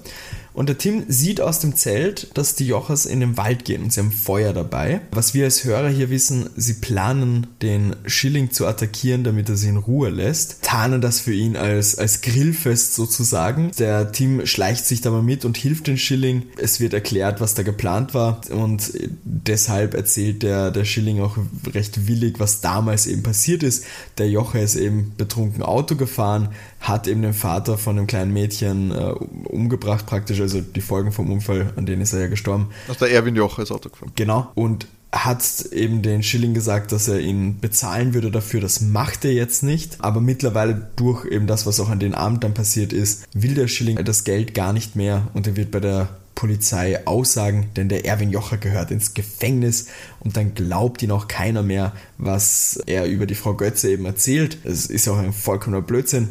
Und 0.53 0.69
der 0.69 0.77
Tim 0.77 1.05
sieht 1.07 1.39
aus 1.39 1.59
dem 1.59 1.75
Zelt, 1.75 2.29
dass 2.33 2.55
die 2.55 2.67
Jochers 2.67 3.05
in 3.05 3.19
den 3.19 3.37
Wald 3.37 3.65
gehen 3.65 3.83
und 3.83 3.93
sie 3.93 4.01
haben 4.01 4.11
Feuer 4.11 4.53
dabei. 4.53 5.01
Was 5.11 5.33
wir 5.33 5.45
als 5.45 5.63
Hörer 5.63 5.89
hier 5.89 6.09
wissen, 6.09 6.49
sie 6.55 6.73
planen, 6.73 7.47
den 7.61 7.95
Schilling 8.05 8.51
zu 8.51 8.67
attackieren, 8.67 9.23
damit 9.23 9.49
er 9.49 9.55
sie 9.55 9.69
in 9.69 9.77
Ruhe 9.77 10.09
lässt. 10.09 10.61
Tarnen 10.61 11.01
das 11.01 11.21
für 11.21 11.33
ihn 11.33 11.55
als, 11.55 11.97
als 11.97 12.21
Grillfest 12.21 12.95
sozusagen. 12.95 13.71
Der 13.79 14.11
Tim 14.11 14.45
schleicht 14.45 14.85
sich 14.85 15.01
da 15.01 15.11
mal 15.11 15.23
mit 15.23 15.45
und 15.45 15.57
hilft 15.57 15.87
den 15.87 15.97
Schilling. 15.97 16.43
Es 16.57 16.79
wird 16.79 16.93
erklärt, 16.93 17.39
was 17.39 17.53
da 17.53 17.63
geplant 17.63 18.13
war 18.13 18.41
und 18.49 18.91
deshalb 19.23 19.93
erzählt 19.93 20.43
der, 20.43 20.71
der 20.71 20.85
Schilling 20.85 21.21
auch 21.21 21.37
recht 21.73 22.07
willig, 22.07 22.39
was 22.39 22.61
damals 22.61 23.07
eben 23.07 23.23
passiert 23.23 23.63
ist. 23.63 23.85
Der 24.17 24.29
Jocher 24.29 24.61
ist 24.61 24.75
eben 24.75 25.13
betrunken 25.17 25.63
Auto 25.63 25.95
gefahren, 25.95 26.49
hat 26.79 27.07
eben 27.07 27.21
den 27.21 27.33
Vater 27.33 27.77
von 27.77 27.97
einem 27.97 28.07
kleinen 28.07 28.33
Mädchen 28.33 28.91
äh, 28.91 29.11
umgebracht 29.45 30.05
praktisch 30.05 30.40
also 30.41 30.61
die 30.61 30.81
Folgen 30.81 31.11
vom 31.11 31.31
Unfall, 31.31 31.73
an 31.75 31.85
denen 31.85 32.01
ist 32.01 32.13
er 32.13 32.21
ja 32.21 32.27
gestorben. 32.27 32.69
Also 32.87 33.05
der 33.05 33.13
Erwin 33.13 33.35
Joch 33.35 33.59
ist 33.59 33.71
Auto 33.71 33.89
gefahren. 33.89 34.11
Genau. 34.15 34.51
Und 34.55 34.87
hat 35.11 35.65
eben 35.71 36.01
den 36.01 36.23
Schilling 36.23 36.53
gesagt, 36.53 36.91
dass 36.93 37.07
er 37.07 37.19
ihn 37.19 37.59
bezahlen 37.59 38.13
würde 38.13 38.31
dafür. 38.31 38.61
Das 38.61 38.79
macht 38.79 39.25
er 39.25 39.33
jetzt 39.33 39.61
nicht. 39.61 39.97
Aber 39.99 40.21
mittlerweile 40.21 40.89
durch 40.95 41.25
eben 41.25 41.47
das, 41.47 41.65
was 41.65 41.79
auch 41.79 41.89
an 41.89 41.99
den 41.99 42.15
Abend 42.15 42.43
dann 42.43 42.53
passiert 42.53 42.93
ist, 42.93 43.25
will 43.33 43.53
der 43.53 43.67
Schilling 43.67 44.01
das 44.03 44.23
Geld 44.23 44.53
gar 44.53 44.71
nicht 44.71 44.95
mehr 44.95 45.27
und 45.33 45.47
er 45.47 45.57
wird 45.57 45.71
bei 45.71 45.81
der 45.81 46.09
Polizei 46.33 47.05
aussagen, 47.05 47.69
denn 47.75 47.89
der 47.89 48.05
Erwin 48.05 48.31
Jocher 48.31 48.57
gehört 48.57 48.89
ins 48.89 49.13
Gefängnis 49.13 49.87
und 50.21 50.37
dann 50.37 50.55
glaubt 50.55 51.03
ihn 51.03 51.11
auch 51.11 51.27
keiner 51.27 51.61
mehr, 51.61 51.93
was 52.17 52.79
er 52.87 53.05
über 53.05 53.25
die 53.27 53.35
Frau 53.35 53.53
Götze 53.53 53.91
eben 53.91 54.05
erzählt. 54.05 54.57
Es 54.63 54.87
ist 54.87 55.05
ja 55.05 55.13
auch 55.13 55.19
ein 55.19 55.33
vollkommener 55.33 55.83
Blödsinn. 55.83 56.29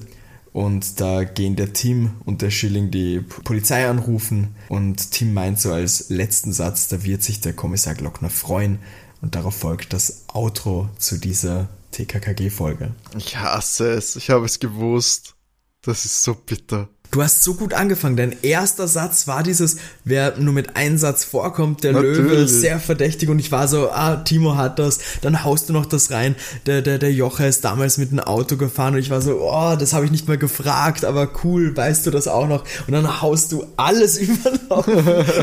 Und 0.53 1.01
da 1.01 1.23
gehen 1.23 1.55
der 1.55 1.73
Tim 1.73 2.15
und 2.25 2.43
der 2.43 2.51
Schilling 2.51 2.91
die 2.91 3.21
Polizei 3.21 3.89
anrufen 3.89 4.57
und 4.69 5.13
Tim 5.13 5.33
meint 5.33 5.61
so 5.61 5.73
als 5.73 6.11
letzten 6.11 6.53
Satz, 6.53 6.89
da 6.89 7.05
wird 7.05 7.23
sich 7.23 7.41
der 7.41 7.53
Kommissar 7.53 7.95
Glockner 7.95 8.31
freuen 8.31 8.81
Und 9.21 9.35
darauf 9.35 9.55
folgt 9.55 9.93
das 9.93 10.25
Outro 10.33 10.89
zu 10.99 11.19
dieser 11.19 11.69
TKKG-Folge. 11.93 12.95
Ich 13.17 13.37
hasse 13.37 13.91
es. 13.93 14.17
Ich 14.17 14.31
habe 14.31 14.47
es 14.47 14.59
gewusst. 14.59 15.35
Das 15.83 16.05
ist 16.05 16.23
so 16.23 16.35
bitter. 16.35 16.89
Du 17.11 17.23
hast 17.23 17.43
so 17.43 17.55
gut 17.55 17.75
angefangen. 17.75 18.17
Dein 18.17 18.37
erster 18.43 18.87
Satz 18.87 19.27
war 19.27 19.43
dieses, 19.43 19.79
wer 20.05 20.39
nur 20.39 20.55
mit 20.55 20.77
einem 20.77 20.97
Satz 20.97 21.25
vorkommt, 21.25 21.83
der 21.83 21.93
Natürlich. 21.93 22.19
Löwe, 22.19 22.47
sehr 22.47 22.79
verdächtig. 22.79 23.29
Und 23.29 23.41
ich 23.41 23.51
war 23.51 23.67
so, 23.67 23.91
ah, 23.91 24.17
Timo 24.17 24.57
hat 24.57 24.79
das. 24.79 25.01
Dann 25.21 25.43
haust 25.43 25.69
du 25.69 25.73
noch 25.73 25.87
das 25.87 26.13
rein. 26.13 26.37
Der, 26.67 26.83
der, 26.83 26.99
der 26.99 27.13
Joche 27.13 27.47
ist 27.47 27.65
damals 27.65 27.99
mit 27.99 28.13
einem 28.13 28.21
Auto 28.21 28.57
gefahren 28.57 28.95
und 28.95 29.01
ich 29.01 29.11
war 29.11 29.21
so, 29.21 29.41
oh, 29.41 29.75
das 29.77 29.93
habe 29.93 30.05
ich 30.05 30.13
nicht 30.13 30.29
mal 30.29 30.39
gefragt, 30.39 31.05
aber 31.05 31.29
cool, 31.43 31.77
weißt 31.77 32.07
du 32.07 32.13
das 32.13 32.29
auch 32.29 32.47
noch? 32.47 32.65
Und 32.87 32.93
dann 32.93 33.21
haust 33.21 33.51
du 33.51 33.67
alles 33.77 34.19
über 34.21 34.85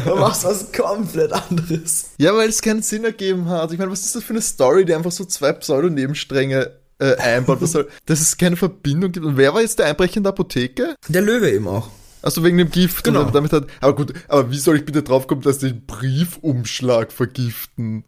und 0.06 0.20
machst 0.20 0.46
was 0.46 0.72
komplett 0.72 1.34
anderes. 1.34 2.12
Ja, 2.18 2.34
weil 2.34 2.48
es 2.48 2.62
keinen 2.62 2.82
Sinn 2.82 3.04
ergeben 3.04 3.50
hat. 3.50 3.74
Ich 3.74 3.78
meine, 3.78 3.92
was 3.92 4.06
ist 4.06 4.16
das 4.16 4.24
für 4.24 4.32
eine 4.32 4.42
Story, 4.42 4.86
die 4.86 4.94
einfach 4.96 5.12
so 5.12 5.26
zwei 5.26 5.52
Pseudo-Nebenstränge 5.52 6.72
äh, 7.00 7.16
einbaut. 7.16 7.62
Was 7.62 7.72
soll, 7.72 7.88
dass 8.06 8.22
es 8.22 8.38
keine 8.38 8.56
Verbindung 8.56 9.12
gibt. 9.12 9.26
Und 9.26 9.38
wer 9.38 9.54
war 9.54 9.62
jetzt 9.62 9.80
der 9.80 9.88
Einbrecher 9.88 10.18
in 10.18 10.24
der 10.24 10.32
Apotheke? 10.32 10.96
Der 11.08 11.22
Löwe 11.22 11.52
eben 11.52 11.68
auch. 11.68 11.90
Also 12.22 12.44
wegen 12.44 12.58
dem 12.58 12.72
Gift. 12.72 13.04
Genau. 13.04 13.26
Damit 13.26 13.54
hat, 13.54 13.68
aber 13.80 13.96
gut, 13.96 14.14
aber 14.28 14.52
wie 14.52 14.58
soll 14.58 14.78
ich 14.78 14.86
bitte 14.86 15.04
draufkommen, 15.04 15.44
dass 15.44 15.60
den 15.60 15.86
Briefumschlag 15.86 17.12
vergiften? 17.12 18.04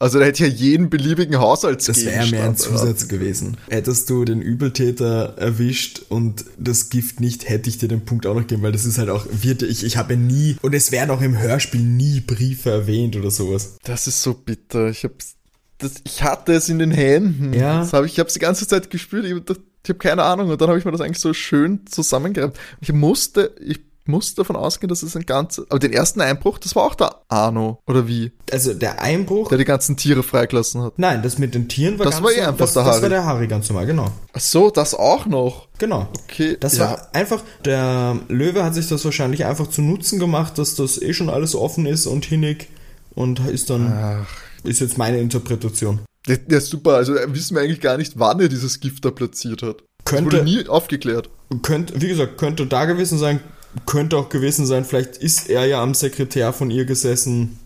Also 0.00 0.20
da 0.20 0.26
hätte 0.26 0.46
ja 0.46 0.48
jeden 0.48 0.90
beliebigen 0.90 1.38
Haushaltsgegenstand. 1.38 2.16
Das 2.16 2.30
wäre 2.30 2.40
mehr 2.40 2.50
ein 2.50 2.56
Zusatz 2.56 3.04
oder? 3.04 3.08
gewesen. 3.08 3.56
Hättest 3.68 4.08
du 4.08 4.24
den 4.24 4.40
Übeltäter 4.40 5.34
erwischt 5.38 6.02
und 6.08 6.44
das 6.56 6.88
Gift 6.88 7.18
nicht, 7.18 7.48
hätte 7.48 7.68
ich 7.68 7.78
dir 7.78 7.88
den 7.88 8.04
Punkt 8.04 8.24
auch 8.26 8.34
noch 8.34 8.42
gegeben, 8.42 8.62
weil 8.62 8.70
das 8.70 8.84
ist 8.84 8.98
halt 8.98 9.10
auch, 9.10 9.26
wird, 9.28 9.62
ich, 9.62 9.82
ich 9.82 9.96
habe 9.96 10.16
nie, 10.16 10.56
und 10.62 10.72
es 10.72 10.92
werden 10.92 11.10
auch 11.10 11.20
im 11.20 11.36
Hörspiel 11.36 11.80
nie 11.80 12.20
Briefe 12.20 12.70
erwähnt 12.70 13.16
oder 13.16 13.32
sowas. 13.32 13.76
Das 13.82 14.06
ist 14.06 14.22
so 14.22 14.34
bitter. 14.34 14.88
Ich 14.88 15.02
hab's 15.02 15.37
das, 15.78 15.94
ich 16.04 16.22
hatte 16.22 16.52
es 16.54 16.68
in 16.68 16.78
den 16.78 16.90
Händen. 16.90 17.52
Ja. 17.52 17.80
Das 17.80 17.92
hab 17.92 18.04
ich 18.04 18.12
ich 18.12 18.18
habe 18.18 18.26
es 18.26 18.34
die 18.34 18.40
ganze 18.40 18.66
Zeit 18.66 18.90
gespürt. 18.90 19.24
Ich, 19.24 19.32
ich 19.32 19.88
habe 19.88 19.98
keine 19.98 20.24
Ahnung. 20.24 20.50
Und 20.50 20.60
dann 20.60 20.68
habe 20.68 20.78
ich 20.78 20.84
mir 20.84 20.92
das 20.92 21.00
eigentlich 21.00 21.20
so 21.20 21.32
schön 21.32 21.86
zusammengereibt. 21.86 22.58
Ich 22.80 22.92
musste, 22.92 23.54
ich 23.60 23.80
musste 24.04 24.36
davon 24.36 24.56
ausgehen, 24.56 24.88
dass 24.88 25.04
es 25.04 25.14
ein 25.16 25.24
ganzes. 25.24 25.70
Aber 25.70 25.78
den 25.78 25.92
ersten 25.92 26.20
Einbruch, 26.20 26.58
das 26.58 26.74
war 26.74 26.82
auch 26.82 26.96
der 26.96 27.14
Arno, 27.28 27.78
oder 27.86 28.08
wie? 28.08 28.32
Also 28.50 28.74
der 28.74 29.00
Einbruch. 29.00 29.50
Der 29.50 29.58
die 29.58 29.64
ganzen 29.64 29.96
Tiere 29.96 30.24
freigelassen 30.24 30.82
hat. 30.82 30.94
Nein, 30.98 31.22
das 31.22 31.38
mit 31.38 31.54
den 31.54 31.68
Tieren 31.68 31.98
war 31.98 32.06
das 32.06 32.16
ganz 32.16 32.24
war 32.24 32.32
eh 32.32 32.40
einfach 32.40 32.58
das, 32.58 32.72
der 32.72 32.84
Harry. 32.84 32.92
Das 32.94 33.02
war 33.02 33.08
der 33.10 33.24
Harry 33.24 33.46
ganz 33.46 33.68
normal, 33.68 33.86
genau. 33.86 34.10
Ach 34.32 34.40
so, 34.40 34.70
das 34.70 34.94
auch 34.94 35.26
noch. 35.26 35.68
Genau. 35.78 36.08
Okay. 36.24 36.56
Das 36.58 36.78
ja. 36.78 36.90
war 36.90 37.08
einfach, 37.12 37.42
der 37.64 38.18
Löwe 38.28 38.64
hat 38.64 38.74
sich 38.74 38.88
das 38.88 39.04
wahrscheinlich 39.04 39.44
einfach 39.44 39.68
zu 39.68 39.82
Nutzen 39.82 40.18
gemacht, 40.18 40.58
dass 40.58 40.74
das 40.74 41.00
eh 41.00 41.12
schon 41.12 41.30
alles 41.30 41.54
offen 41.54 41.86
ist 41.86 42.06
und 42.06 42.24
hinnig 42.24 42.68
und 43.14 43.46
ist 43.46 43.70
dann. 43.70 43.92
Ach 43.92 44.47
ist 44.64 44.80
jetzt 44.80 44.98
meine 44.98 45.20
Interpretation. 45.20 46.00
Ja, 46.26 46.60
super. 46.60 46.94
Also 46.94 47.16
äh, 47.16 47.32
wissen 47.32 47.54
wir 47.54 47.62
eigentlich 47.62 47.80
gar 47.80 47.96
nicht, 47.96 48.18
wann 48.18 48.40
er 48.40 48.48
dieses 48.48 48.80
Gift 48.80 49.04
da 49.04 49.10
platziert 49.10 49.62
hat. 49.62 49.82
Könnte, 50.04 50.30
das 50.30 50.40
wurde 50.40 50.44
nie 50.44 50.66
aufgeklärt. 50.68 51.30
Könnte, 51.62 52.00
wie 52.00 52.08
gesagt, 52.08 52.38
könnte 52.38 52.66
da 52.66 52.84
gewesen 52.84 53.18
sein, 53.18 53.40
könnte 53.86 54.16
auch 54.16 54.28
gewesen 54.28 54.66
sein, 54.66 54.84
vielleicht 54.84 55.16
ist 55.16 55.48
er 55.48 55.66
ja 55.66 55.82
am 55.82 55.94
Sekretär 55.94 56.52
von 56.52 56.70
ihr 56.70 56.84
gesessen. 56.84 57.58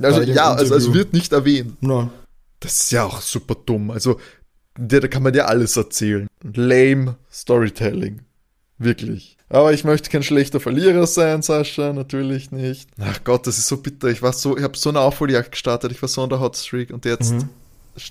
Also 0.00 0.22
ja, 0.22 0.52
also 0.54 0.74
es 0.74 0.92
wird 0.92 1.12
nicht 1.12 1.32
erwähnt. 1.32 1.82
No. 1.82 2.10
Das 2.60 2.84
ist 2.84 2.92
ja 2.92 3.04
auch 3.04 3.20
super 3.20 3.56
dumm. 3.66 3.90
Also, 3.90 4.18
da 4.78 5.00
kann 5.08 5.22
man 5.22 5.34
ja 5.34 5.46
alles 5.46 5.76
erzählen. 5.76 6.28
Lame 6.42 7.16
Storytelling. 7.30 8.20
Wirklich. 8.82 9.36
Aber 9.48 9.72
ich 9.72 9.84
möchte 9.84 10.08
kein 10.08 10.22
schlechter 10.22 10.60
Verlierer 10.60 11.06
sein, 11.06 11.42
Sascha, 11.42 11.92
natürlich 11.92 12.52
nicht. 12.52 12.88
Ach 12.98 13.22
Gott, 13.22 13.46
das 13.46 13.58
ist 13.58 13.68
so 13.68 13.76
bitter. 13.76 14.08
Ich 14.08 14.22
war 14.22 14.32
so, 14.32 14.56
ich 14.56 14.62
habe 14.62 14.78
so 14.78 14.88
eine 14.88 15.00
Aufholjagd 15.00 15.52
gestartet, 15.52 15.92
ich 15.92 16.00
war 16.00 16.08
so 16.08 16.22
an 16.22 16.30
der 16.30 16.40
Hotstreak 16.40 16.90
und 16.90 17.04
jetzt 17.04 17.32
mhm. 17.32 17.48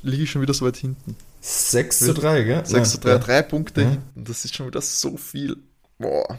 liege 0.03 0.23
ich 0.23 0.31
schon 0.31 0.41
wieder 0.41 0.53
so 0.53 0.65
weit 0.65 0.77
hinten. 0.77 1.15
6 1.41 1.99
zu 1.99 2.13
3, 2.13 2.43
gell? 2.43 2.65
6 2.65 2.91
zu 2.91 2.99
3, 2.99 3.09
ja. 3.09 3.17
drei 3.17 3.41
Punkte 3.41 3.81
ja. 3.81 3.89
hinten. 3.89 4.23
Das 4.23 4.45
ist 4.45 4.55
schon 4.55 4.67
wieder 4.67 4.81
so 4.81 5.17
viel. 5.17 5.57
Boah. 5.97 6.37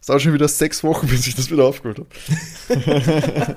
Es 0.00 0.06
dauert 0.06 0.22
schon 0.22 0.34
wieder 0.34 0.48
sechs 0.48 0.82
Wochen, 0.84 1.06
bis 1.08 1.26
ich 1.26 1.34
das 1.34 1.50
wieder 1.50 1.64
aufgeholt 1.64 1.98
habe. 2.68 3.56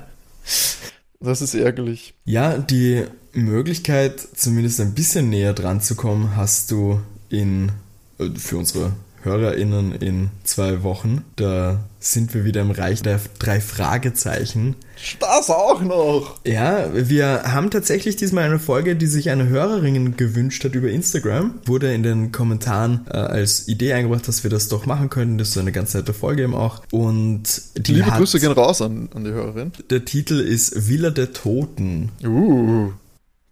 das 1.20 1.42
ist 1.42 1.54
ärgerlich. 1.54 2.14
Ja, 2.24 2.58
die 2.58 3.04
Möglichkeit, 3.32 4.20
zumindest 4.34 4.80
ein 4.80 4.94
bisschen 4.94 5.28
näher 5.28 5.54
dran 5.54 5.80
zu 5.80 5.94
kommen, 5.94 6.34
hast 6.36 6.72
du 6.72 7.00
in 7.28 7.70
äh, 8.18 8.30
für 8.36 8.56
unsere 8.56 8.92
HörerInnen 9.26 9.92
in 9.92 10.30
zwei 10.44 10.82
Wochen. 10.82 11.24
Da 11.36 11.84
sind 12.00 12.32
wir 12.32 12.44
wieder 12.44 12.62
im 12.62 12.70
Reich 12.70 13.02
der 13.02 13.20
drei 13.38 13.60
Fragezeichen. 13.60 14.76
Das 15.20 15.50
auch 15.50 15.82
noch! 15.82 16.40
Ja, 16.46 16.88
wir 16.94 17.42
haben 17.44 17.70
tatsächlich 17.70 18.16
diesmal 18.16 18.44
eine 18.44 18.58
Folge, 18.58 18.96
die 18.96 19.06
sich 19.06 19.28
eine 19.28 19.48
Hörerin 19.48 20.16
gewünscht 20.16 20.64
hat 20.64 20.74
über 20.74 20.88
Instagram. 20.88 21.54
Wurde 21.66 21.92
in 21.92 22.02
den 22.02 22.32
Kommentaren 22.32 23.06
äh, 23.10 23.16
als 23.16 23.68
Idee 23.68 23.92
eingebracht, 23.92 24.26
dass 24.26 24.42
wir 24.42 24.50
das 24.50 24.68
doch 24.68 24.86
machen 24.86 25.10
könnten. 25.10 25.36
Das 25.36 25.48
ist 25.48 25.54
so 25.54 25.60
eine 25.60 25.72
ganz 25.72 25.92
nette 25.92 26.14
Folge 26.14 26.44
eben 26.44 26.54
auch. 26.54 26.82
Und 26.90 27.44
die 27.76 27.94
Liebe 27.94 28.06
hat, 28.06 28.18
Grüße 28.18 28.40
gehen 28.40 28.52
raus 28.52 28.80
an, 28.80 29.10
an 29.14 29.24
die 29.24 29.32
Hörerin. 29.32 29.72
Der 29.90 30.04
Titel 30.04 30.40
ist 30.40 30.88
Villa 30.88 31.10
der 31.10 31.32
Toten. 31.32 32.12
Uh. 32.24 32.92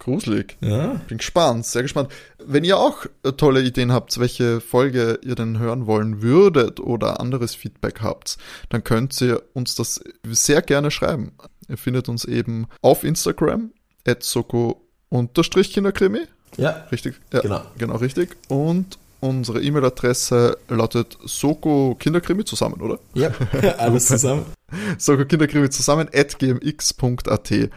Gruselig. 0.05 0.55
Ja. 0.61 1.01
Bin 1.07 1.17
gespannt, 1.17 1.65
sehr 1.65 1.81
gespannt. 1.81 2.11
Wenn 2.37 2.63
ihr 2.63 2.77
auch 2.77 3.07
äh, 3.23 3.31
tolle 3.31 3.63
Ideen 3.63 3.91
habt, 3.91 4.19
welche 4.19 4.61
Folge 4.61 5.17
ihr 5.23 5.33
denn 5.33 5.57
hören 5.57 5.87
wollen 5.87 6.21
würdet 6.21 6.79
oder 6.79 7.19
anderes 7.19 7.55
Feedback 7.55 8.01
habt, 8.01 8.37
dann 8.69 8.83
könnt 8.83 9.19
ihr 9.19 9.41
uns 9.53 9.73
das 9.73 10.03
sehr 10.27 10.61
gerne 10.61 10.91
schreiben. 10.91 11.31
Ihr 11.67 11.79
findet 11.79 12.07
uns 12.07 12.23
eben 12.23 12.67
auf 12.83 13.03
Instagram, 13.03 13.71
soko-kinderkrimi. 14.19 16.19
Ja. 16.57 16.85
Richtig? 16.91 17.15
Ja, 17.33 17.41
genau. 17.41 17.61
Genau, 17.79 17.95
richtig. 17.95 18.37
Und 18.47 18.99
unsere 19.21 19.59
E-Mail-Adresse 19.59 20.59
lautet 20.67 21.17
Soko 21.25 21.95
Kinderkrimi 21.97 22.45
zusammen, 22.45 22.79
oder? 22.79 22.99
Ja, 23.15 23.31
alles 23.79 24.05
zusammen. 24.05 24.45
Soko 24.99 25.25
Kinderkrimi 25.25 25.71
zusammen 25.71 26.09
at 26.13 26.37
gmx.at 26.37 27.71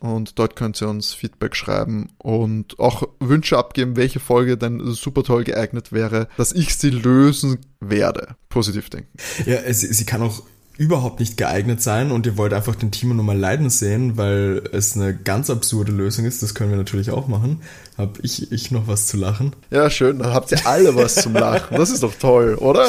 und 0.00 0.38
dort 0.38 0.56
könnt 0.56 0.80
ihr 0.80 0.88
uns 0.88 1.14
Feedback 1.14 1.56
schreiben 1.56 2.10
und 2.18 2.78
auch 2.78 3.08
Wünsche 3.20 3.58
abgeben, 3.58 3.96
welche 3.96 4.20
Folge 4.20 4.56
denn 4.56 4.80
super 4.92 5.22
toll 5.22 5.44
geeignet 5.44 5.92
wäre, 5.92 6.28
dass 6.36 6.52
ich 6.52 6.76
sie 6.76 6.90
lösen 6.90 7.58
werde. 7.80 8.36
Positiv 8.48 8.90
denken. 8.90 9.10
Ja, 9.46 9.60
sie, 9.72 9.92
sie 9.92 10.04
kann 10.04 10.22
auch 10.22 10.42
überhaupt 10.78 11.18
nicht 11.18 11.36
geeignet 11.36 11.82
sein 11.82 12.12
und 12.12 12.24
ihr 12.24 12.36
wollt 12.36 12.52
einfach 12.52 12.76
den 12.76 12.92
Timo 12.92 13.12
nochmal 13.12 13.36
leiden 13.36 13.68
sehen, 13.68 14.16
weil 14.16 14.62
es 14.72 14.96
eine 14.96 15.12
ganz 15.12 15.50
absurde 15.50 15.90
Lösung 15.90 16.24
ist, 16.24 16.42
das 16.42 16.54
können 16.54 16.70
wir 16.70 16.76
natürlich 16.76 17.10
auch 17.10 17.26
machen. 17.26 17.62
Hab 17.98 18.22
ich, 18.22 18.52
ich 18.52 18.70
noch 18.70 18.86
was 18.86 19.08
zu 19.08 19.16
lachen? 19.16 19.56
Ja, 19.70 19.90
schön, 19.90 20.20
dann 20.20 20.32
habt 20.32 20.52
ihr 20.52 20.64
alle 20.66 20.94
was 20.94 21.16
zum 21.16 21.32
Lachen. 21.34 21.76
Das 21.76 21.90
ist 21.90 22.04
doch 22.04 22.14
toll, 22.14 22.54
oder? 22.54 22.88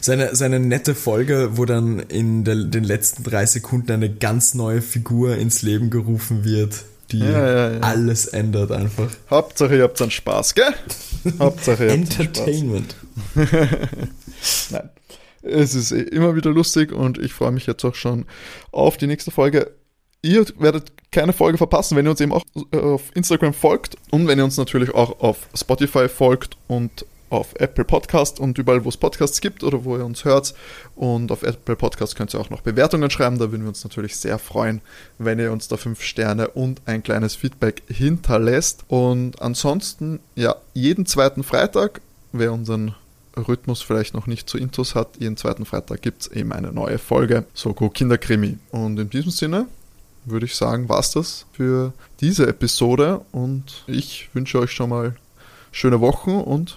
Seine, 0.00 0.34
seine 0.34 0.60
nette 0.60 0.94
Folge, 0.94 1.50
wo 1.56 1.64
dann 1.64 1.98
in 1.98 2.44
der, 2.44 2.56
den 2.56 2.84
letzten 2.84 3.22
drei 3.24 3.46
Sekunden 3.46 3.92
eine 3.92 4.12
ganz 4.12 4.54
neue 4.54 4.82
Figur 4.82 5.36
ins 5.36 5.62
Leben 5.62 5.90
gerufen 5.90 6.44
wird, 6.44 6.84
die 7.10 7.20
ja, 7.20 7.72
ja, 7.72 7.80
alles 7.80 8.26
ändert 8.26 8.72
einfach. 8.72 9.10
Hauptsache 9.28 9.76
ihr 9.76 9.82
habt 9.82 10.00
dann 10.00 10.10
Spaß, 10.10 10.54
gell? 10.54 10.72
Hauptsache 11.38 11.86
ihr 11.86 11.90
habt 11.90 12.18
Entertainment. 12.18 12.96
Nein. 14.70 14.90
Es 15.42 15.74
ist 15.74 15.90
immer 15.90 16.36
wieder 16.36 16.50
lustig 16.50 16.92
und 16.92 17.18
ich 17.18 17.32
freue 17.32 17.50
mich 17.50 17.66
jetzt 17.66 17.84
auch 17.84 17.96
schon 17.96 18.26
auf 18.70 18.96
die 18.96 19.08
nächste 19.08 19.32
Folge. 19.32 19.72
Ihr 20.22 20.46
werdet 20.58 20.92
keine 21.10 21.32
Folge 21.32 21.58
verpassen, 21.58 21.96
wenn 21.96 22.06
ihr 22.06 22.10
uns 22.10 22.20
eben 22.20 22.32
auch 22.32 22.44
auf 22.70 23.10
Instagram 23.14 23.52
folgt 23.52 23.96
und 24.12 24.28
wenn 24.28 24.38
ihr 24.38 24.44
uns 24.44 24.56
natürlich 24.56 24.94
auch 24.94 25.20
auf 25.20 25.48
Spotify 25.52 26.08
folgt 26.08 26.56
und 26.68 27.04
auf 27.32 27.54
Apple 27.54 27.84
Podcast 27.84 28.38
und 28.38 28.58
überall, 28.58 28.84
wo 28.84 28.90
es 28.90 28.98
Podcasts 28.98 29.40
gibt 29.40 29.64
oder 29.64 29.84
wo 29.84 29.96
ihr 29.96 30.04
uns 30.04 30.26
hört. 30.26 30.54
Und 30.94 31.32
auf 31.32 31.42
Apple 31.42 31.76
Podcast 31.76 32.14
könnt 32.14 32.34
ihr 32.34 32.40
auch 32.40 32.50
noch 32.50 32.60
Bewertungen 32.60 33.10
schreiben. 33.10 33.38
Da 33.38 33.50
würden 33.50 33.62
wir 33.62 33.68
uns 33.68 33.82
natürlich 33.84 34.16
sehr 34.16 34.38
freuen, 34.38 34.82
wenn 35.18 35.38
ihr 35.38 35.50
uns 35.50 35.66
da 35.66 35.78
fünf 35.78 36.02
Sterne 36.02 36.48
und 36.48 36.82
ein 36.84 37.02
kleines 37.02 37.34
Feedback 37.34 37.82
hinterlässt. 37.88 38.84
Und 38.88 39.40
ansonsten, 39.40 40.20
ja, 40.34 40.56
jeden 40.74 41.06
zweiten 41.06 41.42
Freitag, 41.42 42.02
wer 42.32 42.52
unseren 42.52 42.94
Rhythmus 43.34 43.80
vielleicht 43.80 44.12
noch 44.12 44.26
nicht 44.26 44.50
zu 44.50 44.58
Intus 44.58 44.94
hat, 44.94 45.16
jeden 45.18 45.38
zweiten 45.38 45.64
Freitag 45.64 46.02
gibt 46.02 46.22
es 46.22 46.28
eben 46.28 46.52
eine 46.52 46.70
neue 46.70 46.98
Folge 46.98 47.46
Soko 47.54 47.88
Kinderkrimi. 47.88 48.58
Und 48.72 48.98
in 48.98 49.08
diesem 49.08 49.30
Sinne 49.30 49.68
würde 50.26 50.44
ich 50.44 50.54
sagen, 50.54 50.90
war 50.90 51.00
es 51.00 51.12
das 51.12 51.46
für 51.54 51.94
diese 52.20 52.46
Episode 52.46 53.22
und 53.32 53.84
ich 53.86 54.28
wünsche 54.34 54.58
euch 54.58 54.70
schon 54.70 54.90
mal 54.90 55.16
schöne 55.72 56.00
Wochen 56.00 56.32
und 56.32 56.76